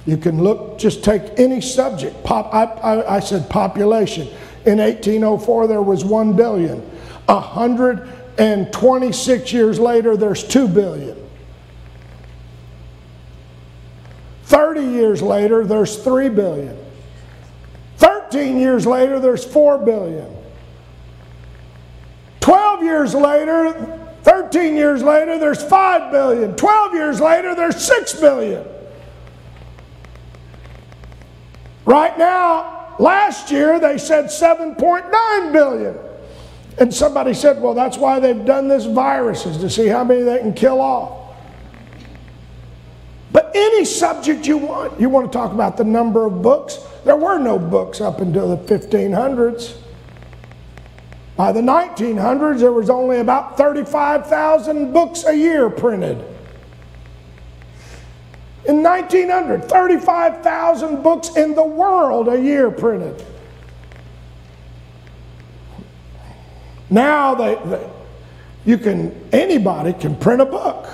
You 0.05 0.17
can 0.17 0.41
look, 0.41 0.79
just 0.79 1.03
take 1.03 1.21
any 1.37 1.59
subject. 1.59 2.23
Pop, 2.23 2.53
I, 2.53 2.63
I, 2.63 3.17
I 3.17 3.19
said 3.19 3.49
population. 3.49 4.29
In 4.65 4.77
1804, 4.79 5.67
there 5.67 5.81
was 5.81 6.05
1 6.05 6.33
billion. 6.33 6.79
126 7.25 9.53
years 9.53 9.79
later, 9.79 10.15
there's 10.15 10.45
2 10.45 10.69
billion. 10.69 11.26
30 14.77 14.91
years 14.91 15.21
later, 15.23 15.65
there's 15.65 15.97
3 15.97 16.29
billion. 16.29 16.77
13 17.97 18.59
years 18.59 18.85
later, 18.85 19.19
there's 19.19 19.43
4 19.43 19.79
billion. 19.79 20.27
12 22.41 22.83
years 22.83 23.15
later, 23.15 23.73
13 24.21 24.75
years 24.75 25.01
later, 25.01 25.39
there's 25.39 25.63
5 25.63 26.11
billion. 26.11 26.55
12 26.55 26.93
years 26.93 27.19
later, 27.19 27.55
there's 27.55 27.83
6 27.83 28.19
billion. 28.19 28.63
Right 31.85 32.15
now, 32.19 32.93
last 32.99 33.49
year 33.49 33.79
they 33.79 33.97
said 33.97 34.25
7.9 34.25 35.53
billion. 35.53 35.97
And 36.79 36.93
somebody 36.93 37.33
said, 37.33 37.59
well, 37.59 37.73
that's 37.73 37.97
why 37.97 38.19
they've 38.19 38.45
done 38.45 38.67
this 38.67 38.85
viruses 38.85 39.57
to 39.57 39.71
see 39.71 39.87
how 39.87 40.03
many 40.03 40.21
they 40.21 40.37
can 40.37 40.53
kill 40.53 40.79
off. 40.79 41.16
Any 43.53 43.85
subject 43.85 44.47
you 44.47 44.57
want, 44.57 44.99
you 44.99 45.09
want 45.09 45.31
to 45.31 45.37
talk 45.37 45.53
about 45.53 45.77
the 45.77 45.83
number 45.83 46.25
of 46.25 46.41
books. 46.41 46.79
There 47.05 47.15
were 47.15 47.37
no 47.37 47.57
books 47.57 48.01
up 48.01 48.19
until 48.19 48.55
the 48.55 48.57
1500s. 48.57 49.77
By 51.35 51.51
the 51.51 51.61
1900s, 51.61 52.59
there 52.59 52.71
was 52.71 52.89
only 52.89 53.19
about 53.19 53.57
35,000 53.57 54.91
books 54.91 55.23
a 55.25 55.35
year 55.35 55.69
printed. 55.69 56.17
In 58.65 58.83
1900, 58.83 59.65
35,000 59.65 61.01
books 61.01 61.35
in 61.37 61.55
the 61.55 61.65
world 61.65 62.27
a 62.27 62.41
year 62.41 62.69
printed. 62.69 63.23
Now 66.89 67.35
they, 67.35 67.55
they, 67.65 67.89
you 68.65 68.77
can 68.77 69.29
anybody 69.31 69.93
can 69.93 70.15
print 70.15 70.41
a 70.41 70.45
book. 70.45 70.89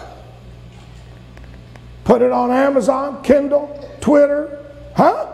Put 2.03 2.21
it 2.21 2.31
on 2.31 2.51
Amazon, 2.51 3.23
Kindle, 3.23 3.89
Twitter, 4.01 4.65
huh? 4.95 5.29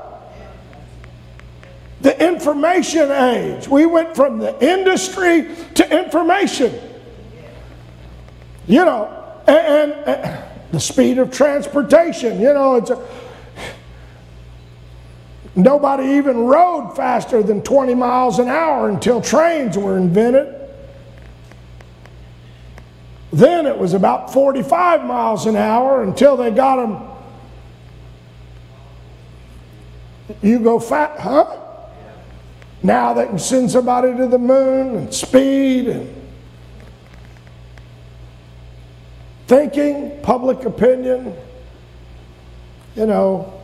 The 2.01 2.27
information 2.27 3.11
age. 3.11 3.67
We 3.67 3.85
went 3.85 4.15
from 4.15 4.37
the 4.37 4.55
industry 4.63 5.49
to 5.75 5.99
information. 5.99 6.73
You 8.67 8.85
know, 8.85 9.41
and, 9.47 9.57
and, 9.57 10.07
and 10.07 10.43
the 10.71 10.79
speed 10.79 11.17
of 11.17 11.31
transportation. 11.31 12.39
You 12.39 12.53
know, 12.53 12.75
it's 12.75 12.91
a, 12.91 13.07
nobody 15.55 16.17
even 16.17 16.45
rode 16.45 16.95
faster 16.95 17.41
than 17.41 17.63
20 17.63 17.95
miles 17.95 18.37
an 18.37 18.47
hour 18.47 18.89
until 18.89 19.21
trains 19.21 19.77
were 19.77 19.97
invented. 19.97 20.58
Then 23.31 23.65
it 23.67 23.77
was 23.77 23.93
about 23.93 24.33
45 24.33 25.05
miles 25.05 25.45
an 25.45 25.55
hour 25.55 26.01
until 26.03 26.35
they 26.35 26.51
got 26.51 26.77
them. 26.77 27.07
You 30.41 30.59
go 30.59 30.79
fat, 30.79 31.19
huh? 31.19 31.57
Now 32.81 33.13
they 33.13 33.25
can 33.25 33.39
send 33.39 33.69
somebody 33.69 34.15
to 34.15 34.27
the 34.27 34.39
moon 34.39 34.95
and 34.95 35.13
speed 35.13 35.87
and 35.87 36.15
thinking, 39.47 40.21
public 40.21 40.63
opinion, 40.65 41.35
you 42.95 43.05
know. 43.05 43.61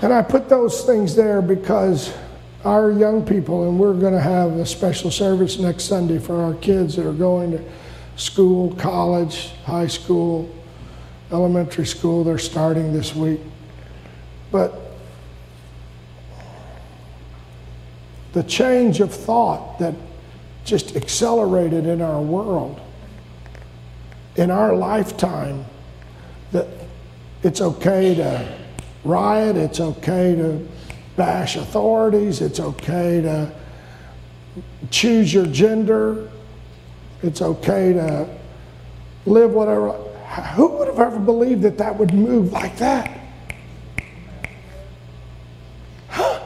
And 0.00 0.12
I 0.12 0.22
put 0.22 0.48
those 0.48 0.84
things 0.84 1.16
there 1.16 1.42
because 1.42 2.14
our 2.64 2.90
young 2.90 3.24
people, 3.24 3.68
and 3.68 3.78
we're 3.78 3.94
going 3.94 4.14
to 4.14 4.20
have 4.20 4.52
a 4.52 4.66
special 4.66 5.10
service 5.10 5.58
next 5.58 5.84
Sunday 5.84 6.18
for 6.18 6.42
our 6.42 6.54
kids 6.54 6.96
that 6.96 7.06
are 7.06 7.12
going 7.12 7.52
to 7.52 7.62
school, 8.16 8.74
college, 8.74 9.52
high 9.64 9.86
school, 9.86 10.52
elementary 11.30 11.86
school. 11.86 12.24
They're 12.24 12.38
starting 12.38 12.92
this 12.92 13.14
week. 13.14 13.40
But 14.50 14.80
the 18.32 18.42
change 18.42 19.00
of 19.00 19.12
thought 19.12 19.78
that 19.78 19.94
just 20.64 20.96
accelerated 20.96 21.86
in 21.86 22.02
our 22.02 22.20
world, 22.20 22.80
in 24.36 24.50
our 24.50 24.74
lifetime, 24.74 25.64
that 26.52 26.66
it's 27.42 27.60
okay 27.60 28.14
to 28.16 28.58
riot, 29.04 29.56
it's 29.56 29.80
okay 29.80 30.34
to 30.34 30.66
bash 31.18 31.56
authorities, 31.56 32.40
it's 32.40 32.60
okay 32.60 33.20
to 33.20 33.52
choose 34.90 35.34
your 35.34 35.46
gender, 35.46 36.30
it's 37.22 37.42
okay 37.42 37.92
to 37.92 38.26
live 39.26 39.50
whatever. 39.50 39.92
Who 40.54 40.68
would 40.68 40.88
have 40.88 41.00
ever 41.00 41.18
believed 41.18 41.62
that 41.62 41.76
that 41.78 41.98
would 41.98 42.14
move 42.14 42.52
like 42.52 42.76
that? 42.78 43.20
Huh? 46.08 46.40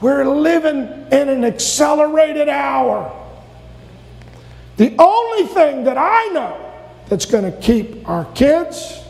We're 0.00 0.24
living 0.24 1.06
in 1.12 1.28
an 1.28 1.44
accelerated 1.44 2.48
hour. 2.48 3.16
The 4.76 4.94
only 4.98 5.46
thing 5.46 5.84
that 5.84 5.96
I 5.96 6.26
know 6.32 6.74
that's 7.08 7.26
going 7.26 7.44
to 7.44 7.56
keep 7.60 8.08
our 8.08 8.24
kids, 8.32 9.00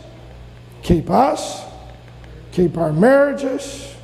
keep 0.82 1.08
us, 1.08 1.71
keep 2.52 2.76
our 2.76 2.92
marriages 2.92 3.94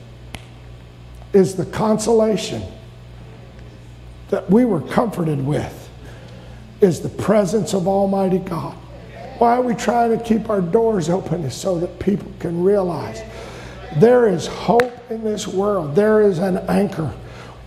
is 1.32 1.54
the 1.54 1.66
consolation 1.66 2.62
that 4.30 4.50
we 4.50 4.64
were 4.64 4.80
comforted 4.80 5.44
with 5.44 5.88
is 6.80 7.00
the 7.00 7.08
presence 7.08 7.74
of 7.74 7.86
Almighty 7.86 8.38
God. 8.38 8.74
Why 9.38 9.56
are 9.56 9.62
we 9.62 9.74
trying 9.74 10.16
to 10.16 10.22
keep 10.22 10.50
our 10.50 10.60
doors 10.60 11.08
open 11.08 11.44
is 11.44 11.54
so 11.54 11.78
that 11.78 11.98
people 11.98 12.30
can 12.40 12.62
realize 12.62 13.22
there 13.96 14.28
is 14.28 14.46
hope 14.46 14.92
in 15.10 15.22
this 15.22 15.46
world. 15.46 15.94
There 15.94 16.22
is 16.22 16.38
an 16.38 16.58
anchor. 16.68 17.12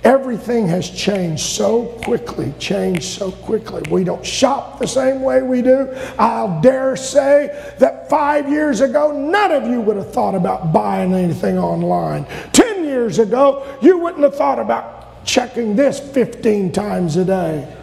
Everything 0.03 0.67
has 0.67 0.89
changed 0.89 1.43
so 1.43 1.85
quickly, 2.03 2.53
changed 2.57 3.03
so 3.03 3.31
quickly. 3.31 3.83
We 3.91 4.03
don't 4.03 4.25
shop 4.25 4.79
the 4.79 4.87
same 4.87 5.21
way 5.21 5.43
we 5.43 5.61
do. 5.61 5.95
I'll 6.17 6.59
dare 6.59 6.95
say 6.95 7.73
that 7.77 8.09
five 8.09 8.49
years 8.49 8.81
ago, 8.81 9.11
none 9.11 9.51
of 9.51 9.67
you 9.67 9.79
would 9.79 9.97
have 9.97 10.11
thought 10.11 10.33
about 10.33 10.73
buying 10.73 11.13
anything 11.13 11.59
online. 11.59 12.25
Ten 12.51 12.83
years 12.83 13.19
ago, 13.19 13.77
you 13.81 13.99
wouldn't 13.99 14.23
have 14.23 14.35
thought 14.35 14.57
about 14.57 15.23
checking 15.23 15.75
this 15.75 15.99
15 15.99 16.71
times 16.71 17.15
a 17.17 17.25
day. 17.25 17.77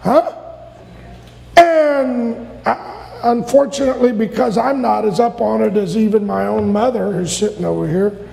Huh? 0.00 0.36
And 1.56 2.46
uh, 2.66 3.20
unfortunately, 3.22 4.12
because 4.12 4.58
I'm 4.58 4.82
not 4.82 5.04
as 5.04 5.18
up 5.18 5.40
on 5.40 5.62
it 5.62 5.76
as 5.76 5.96
even 5.96 6.26
my 6.26 6.46
own 6.46 6.72
mother, 6.72 7.10
who's 7.12 7.34
sitting 7.34 7.64
over 7.64 7.88
here, 7.88 8.23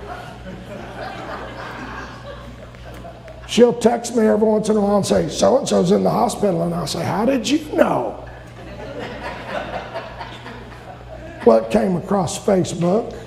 she'll 3.52 3.74
text 3.74 4.16
me 4.16 4.26
every 4.26 4.47
once 4.47 4.70
in 4.70 4.78
a 4.78 4.82
while 4.82 4.97
and 4.97 5.06
say, 5.06 5.28
So 5.28 5.58
and 5.60 5.68
so's 5.68 5.91
in 5.91 6.04
the 6.04 6.10
hospital. 6.10 6.64
And 6.64 6.74
I'll 6.74 6.88
say, 6.88 7.04
How 7.04 7.26
did 7.26 7.47
you 7.47 7.60
know? 7.74 8.18
well, 11.45 11.64
it 11.64 11.70
came 11.70 11.97
across 11.97 12.43
Facebook. 12.43 13.18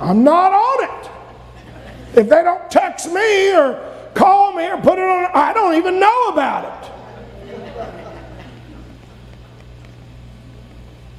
I'm 0.00 0.22
not 0.22 0.52
on 0.52 0.84
it. 0.84 1.10
If 2.18 2.28
they 2.28 2.42
don't 2.42 2.70
text 2.70 3.10
me 3.10 3.54
or 3.54 4.10
call 4.12 4.52
me 4.52 4.68
or 4.68 4.76
put 4.76 4.98
it 4.98 5.08
on, 5.08 5.30
I 5.34 5.52
don't 5.54 5.74
even 5.74 5.98
know 5.98 6.28
about 6.28 6.84
it. 6.84 6.90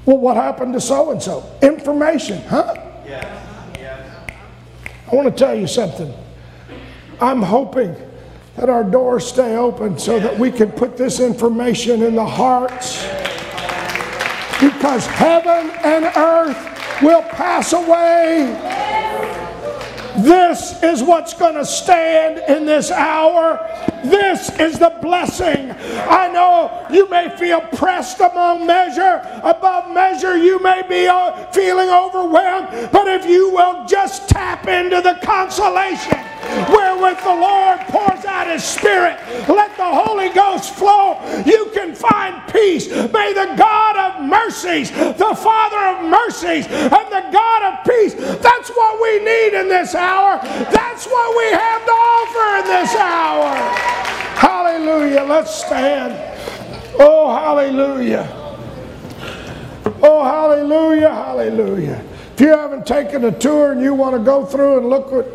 Well, 0.05 0.17
what 0.17 0.37
happened 0.37 0.73
to 0.73 0.81
so 0.81 1.09
and 1.09 1.21
so? 1.21 1.43
Information, 1.63 2.43
huh? 2.43 2.75
Yes. 3.07 3.25
Yes. 3.75 4.31
I 5.11 5.15
want 5.15 5.27
to 5.27 5.33
tell 5.35 5.55
you 5.55 5.65
something. 5.65 6.13
I'm 7.21 7.41
hoping 7.41 7.95
that 8.57 8.69
our 8.69 8.83
doors 8.83 9.27
stay 9.27 9.55
open 9.55 9.97
so 9.97 10.19
that 10.19 10.37
we 10.37 10.51
can 10.51 10.71
put 10.71 10.97
this 10.97 11.19
information 11.19 12.01
in 12.01 12.15
the 12.15 12.25
hearts. 12.25 13.03
Because 14.59 15.05
heaven 15.07 15.71
and 15.83 16.05
earth 16.15 17.01
will 17.01 17.21
pass 17.23 17.73
away. 17.73 18.71
This 20.17 20.81
is 20.81 21.03
what's 21.03 21.33
going 21.33 21.55
to 21.55 21.65
stand 21.65 22.41
in 22.47 22.65
this 22.65 22.89
hour. 22.89 23.59
This 24.05 24.49
is 24.59 24.79
the 24.79 24.97
blessing. 25.01 25.71
I 26.09 26.29
know 26.31 26.87
you 26.89 27.09
may 27.09 27.35
feel 27.37 27.59
pressed 27.59 28.21
among 28.21 28.65
measure, 28.65 29.21
above 29.43 29.93
measure. 29.93 30.37
You 30.37 30.59
may 30.59 30.83
be 30.87 31.07
uh, 31.07 31.51
feeling 31.51 31.89
overwhelmed, 31.89 32.91
but 32.93 33.07
if 33.09 33.25
you 33.25 33.49
will 33.51 33.85
just 33.85 34.29
tap 34.29 34.67
into 34.67 35.01
the 35.01 35.19
consolation 35.21 36.24
wherewith 36.69 37.19
the 37.23 37.35
Lord 37.35 37.79
pours 37.87 38.25
out 38.25 38.47
His 38.47 38.63
Spirit, 38.63 39.17
let 39.47 39.75
the 39.77 39.85
Holy 39.85 40.29
Ghost 40.29 40.75
flow, 40.75 41.19
you 41.45 41.71
can 41.73 41.95
find 41.95 42.41
peace. 42.51 42.89
May 42.89 43.33
the 43.33 43.55
God 43.57 43.97
of 43.97 44.25
mercies, 44.25 44.91
the 44.91 45.35
Father 45.35 45.97
of 45.97 46.09
mercies, 46.09 46.67
and 46.67 47.07
the 47.11 47.25
God 47.31 47.73
of 47.73 47.85
peace, 47.85 48.13
that's 48.15 48.69
what 48.69 49.01
we 49.01 49.19
need 49.19 49.59
in 49.59 49.67
this 49.67 49.95
hour. 49.95 50.39
That's 50.71 51.05
what 51.05 51.37
we 51.37 51.51
have 51.51 51.85
to 51.85 51.91
offer 51.91 52.57
in 52.59 52.65
this 52.67 52.95
hour. 52.95 53.55
Hallelujah. 54.35 55.23
Let's 55.23 55.53
stand. 55.53 56.13
Oh, 56.99 57.33
hallelujah. 57.33 58.27
Oh, 60.01 60.23
hallelujah, 60.23 61.09
hallelujah. 61.09 62.03
If 62.33 62.41
you 62.41 62.49
haven't 62.49 62.85
taken 62.85 63.25
a 63.25 63.31
tour 63.31 63.71
and 63.71 63.81
you 63.81 63.93
want 63.93 64.15
to 64.15 64.21
go 64.21 64.45
through 64.45 64.79
and 64.79 64.89
look 64.89 65.11
what, 65.11 65.25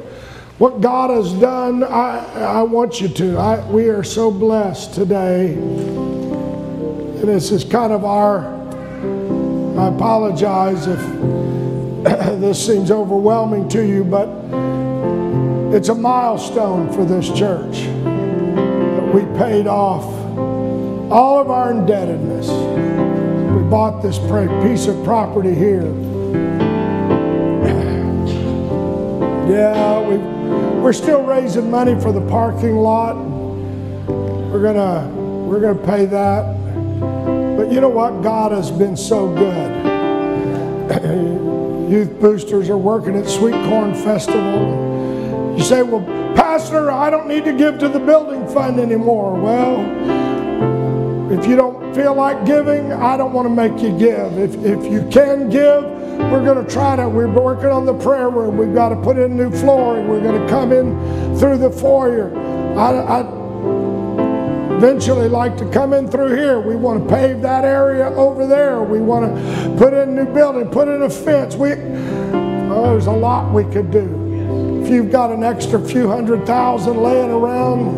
what 0.61 0.83
God 0.83 1.09
has 1.09 1.33
done, 1.33 1.83
I, 1.83 2.59
I 2.59 2.63
want 2.65 3.01
you 3.01 3.09
to. 3.09 3.39
I, 3.39 3.67
we 3.71 3.89
are 3.89 4.05
so 4.05 4.31
blessed 4.31 4.93
today. 4.93 5.55
And 5.55 7.23
this 7.23 7.51
is 7.51 7.65
kind 7.65 7.95
of 7.95 8.05
our, 8.05 8.45
I 9.81 9.89
apologize 9.89 10.87
if 10.87 10.99
this 12.43 12.67
seems 12.67 12.91
overwhelming 12.91 13.71
to 13.71 13.87
you, 13.87 14.05
but 14.05 14.29
it's 15.75 15.89
a 15.89 15.95
milestone 15.95 16.93
for 16.93 17.07
this 17.07 17.29
church. 17.29 17.79
that 18.05 19.11
We 19.15 19.23
paid 19.39 19.67
off 19.67 20.05
all 21.11 21.41
of 21.41 21.51
our 21.51 21.71
indebtedness. 21.71 22.51
We 22.51 23.63
bought 23.71 24.03
this 24.03 24.19
piece 24.63 24.89
of 24.89 25.03
property 25.05 25.55
here. 25.55 25.91
Yeah, 29.51 30.07
we, 30.07 30.39
we're 30.81 30.93
still 30.93 31.22
raising 31.22 31.70
money 31.70 32.01
for 32.01 32.12
the 32.12 32.26
parking 32.28 32.76
lot. 32.76 33.16
We're 33.16 34.62
gonna 34.62 35.09
we're 35.47 35.61
gonna 35.61 35.87
pay 35.87 36.07
that. 36.07 36.57
But 37.57 37.70
you 37.70 37.81
know 37.81 37.89
what? 37.89 38.22
God 38.22 38.53
has 38.53 38.70
been 38.70 38.97
so 38.97 39.28
good. 39.35 39.70
Youth 41.91 42.20
boosters 42.20 42.70
are 42.70 42.78
working 42.78 43.16
at 43.16 43.28
Sweet 43.28 43.53
Corn 43.68 43.95
Festival. 43.95 45.55
You 45.57 45.62
say, 45.62 45.83
well, 45.83 46.05
Pastor, 46.35 46.91
I 46.91 47.11
don't 47.11 47.28
need 47.28 47.45
to 47.45 47.53
give 47.53 47.78
to 47.81 47.89
the 47.89 47.99
building 47.99 48.49
fund 48.49 48.81
anymore. 48.81 49.35
Well, 49.39 49.81
if 51.33 51.47
you 51.47 51.57
don't 51.57 51.95
feel 51.95 52.14
like 52.14 52.47
giving, 52.47 52.93
I 52.93 53.16
don't 53.16 53.33
want 53.33 53.47
to 53.47 53.55
make 53.55 53.83
you 53.83 53.97
give. 53.99 54.39
If, 54.39 54.55
if 54.64 54.91
you 54.91 55.07
can 55.11 55.51
give, 55.51 55.85
we're 56.31 56.45
going 56.45 56.64
to 56.64 56.71
try 56.71 56.97
to. 56.97 57.09
We're 57.09 57.29
working 57.29 57.71
on 57.71 57.87
the 57.87 57.95
prayer 57.95 58.31
room. 58.31 58.57
We've 58.57 58.75
got 58.75 58.91
to 58.91 58.97
put 58.97 59.18
in 59.18 59.37
new 59.37 59.51
flooring. 59.51 60.09
We're 60.09 60.23
going 60.23 60.41
to 60.41 60.49
come 60.49 60.73
in 60.73 61.39
through 61.39 61.59
the 61.59 61.71
foyer. 61.71 62.37
I, 62.77 63.21
I 63.21 63.41
eventually 64.77 65.29
like 65.29 65.57
to 65.59 65.71
come 65.71 65.93
in 65.93 66.09
through 66.11 66.35
here. 66.35 66.61
We 66.61 66.75
want 66.75 67.07
to 67.07 67.14
pave 67.14 67.43
that 67.43 67.64
area 67.64 68.07
over 68.11 68.47
there. 68.47 68.83
We 68.83 69.01
want 69.01 69.27
to 69.27 69.77
put 69.77 69.93
in 69.93 70.09
a 70.09 70.25
new 70.25 70.33
building, 70.33 70.71
put 70.71 70.89
in 70.89 71.03
a 71.03 71.11
fence. 71.11 71.55
We, 71.55 71.73
oh, 71.73 72.91
there's 72.93 73.07
a 73.07 73.12
lot 73.12 73.53
we 73.53 73.64
could 73.64 73.91
do. 73.91 74.83
If 74.83 74.89
you've 74.89 75.12
got 75.12 75.31
an 75.31 75.43
extra 75.43 75.79
few 75.87 76.09
hundred 76.09 76.47
thousand 76.47 76.97
laying 76.97 77.31
around, 77.31 77.97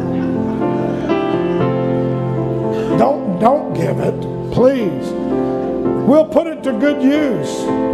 don't 2.99 3.39
don't 3.39 3.75
give 3.75 3.99
it, 4.01 4.20
please. 4.53 5.11
We'll 6.07 6.27
put 6.27 6.49
it 6.49 6.64
to 6.64 6.73
good 6.73 7.01
use. 7.01 7.91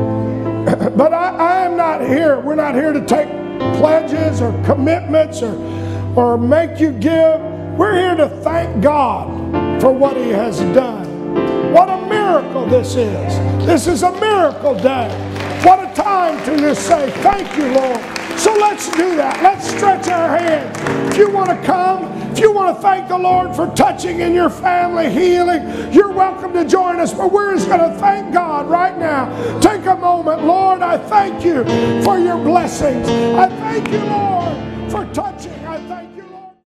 But 0.97 1.13
I, 1.13 1.31
I 1.37 1.61
am 1.65 1.77
not 1.77 2.01
here. 2.01 2.41
We're 2.41 2.55
not 2.55 2.75
here 2.75 2.93
to 2.93 3.05
take 3.05 3.29
pledges 3.79 4.41
or 4.41 4.53
commitments 4.65 5.43
or 5.43 5.55
or 6.17 6.37
make 6.37 6.81
you 6.81 6.93
give. 6.93 7.41
We're 7.77 7.97
here 7.97 8.17
to 8.17 8.29
thank 8.29 8.83
God 8.83 9.81
for 9.81 9.93
what 9.93 10.17
He 10.17 10.31
has 10.31 10.59
done. 10.75 11.73
What 11.73 11.89
a 11.89 12.07
miracle 12.09 12.67
this 12.67 12.97
is. 12.97 13.67
This 13.67 13.87
is 13.87 14.03
a 14.03 14.13
miracle 14.13 14.75
day. 14.75 15.09
What 15.63 15.79
a 15.79 15.95
time 15.95 16.43
to 16.47 16.57
just 16.57 16.87
say, 16.87 17.11
Thank 17.23 17.57
you, 17.57 17.69
Lord. 17.73 18.01
So 18.39 18.55
let's 18.55 18.91
do 18.91 19.17
that. 19.17 19.37
Stretch 19.61 20.09
our 20.09 20.39
hands. 20.39 20.77
If 21.13 21.19
you 21.19 21.31
want 21.31 21.51
to 21.51 21.63
come, 21.65 22.05
if 22.33 22.39
you 22.39 22.53
want 22.53 22.77
to 22.77 22.83
thank 22.83 23.09
the 23.09 23.19
Lord 23.19 23.57
for 23.57 23.67
touching 23.75 24.21
in 24.21 24.35
your 24.35 24.51
family, 24.51 25.11
healing, 25.11 25.93
you're 25.93 26.13
welcome 26.13 26.53
to 26.53 26.65
join 26.65 27.01
us. 27.01 27.13
But 27.13 27.33
we're 27.33 27.55
just 27.57 27.69
going 27.69 27.81
to 27.81 27.99
thank 27.99 28.33
God 28.33 28.69
right 28.69 28.97
now. 28.99 29.61
Take 29.61 29.87
a 29.87 29.97
moment. 29.97 30.45
Lord, 30.45 30.83
I 30.83 30.99
thank 30.99 31.45
you 31.45 31.65
for 32.05 32.19
your 32.19 32.39
blessings. 32.39 33.09
I 33.09 33.49
thank 33.49 33.91
you, 33.91 34.01
Lord, 34.01 34.91
for 34.93 35.05
touching. 35.13 35.58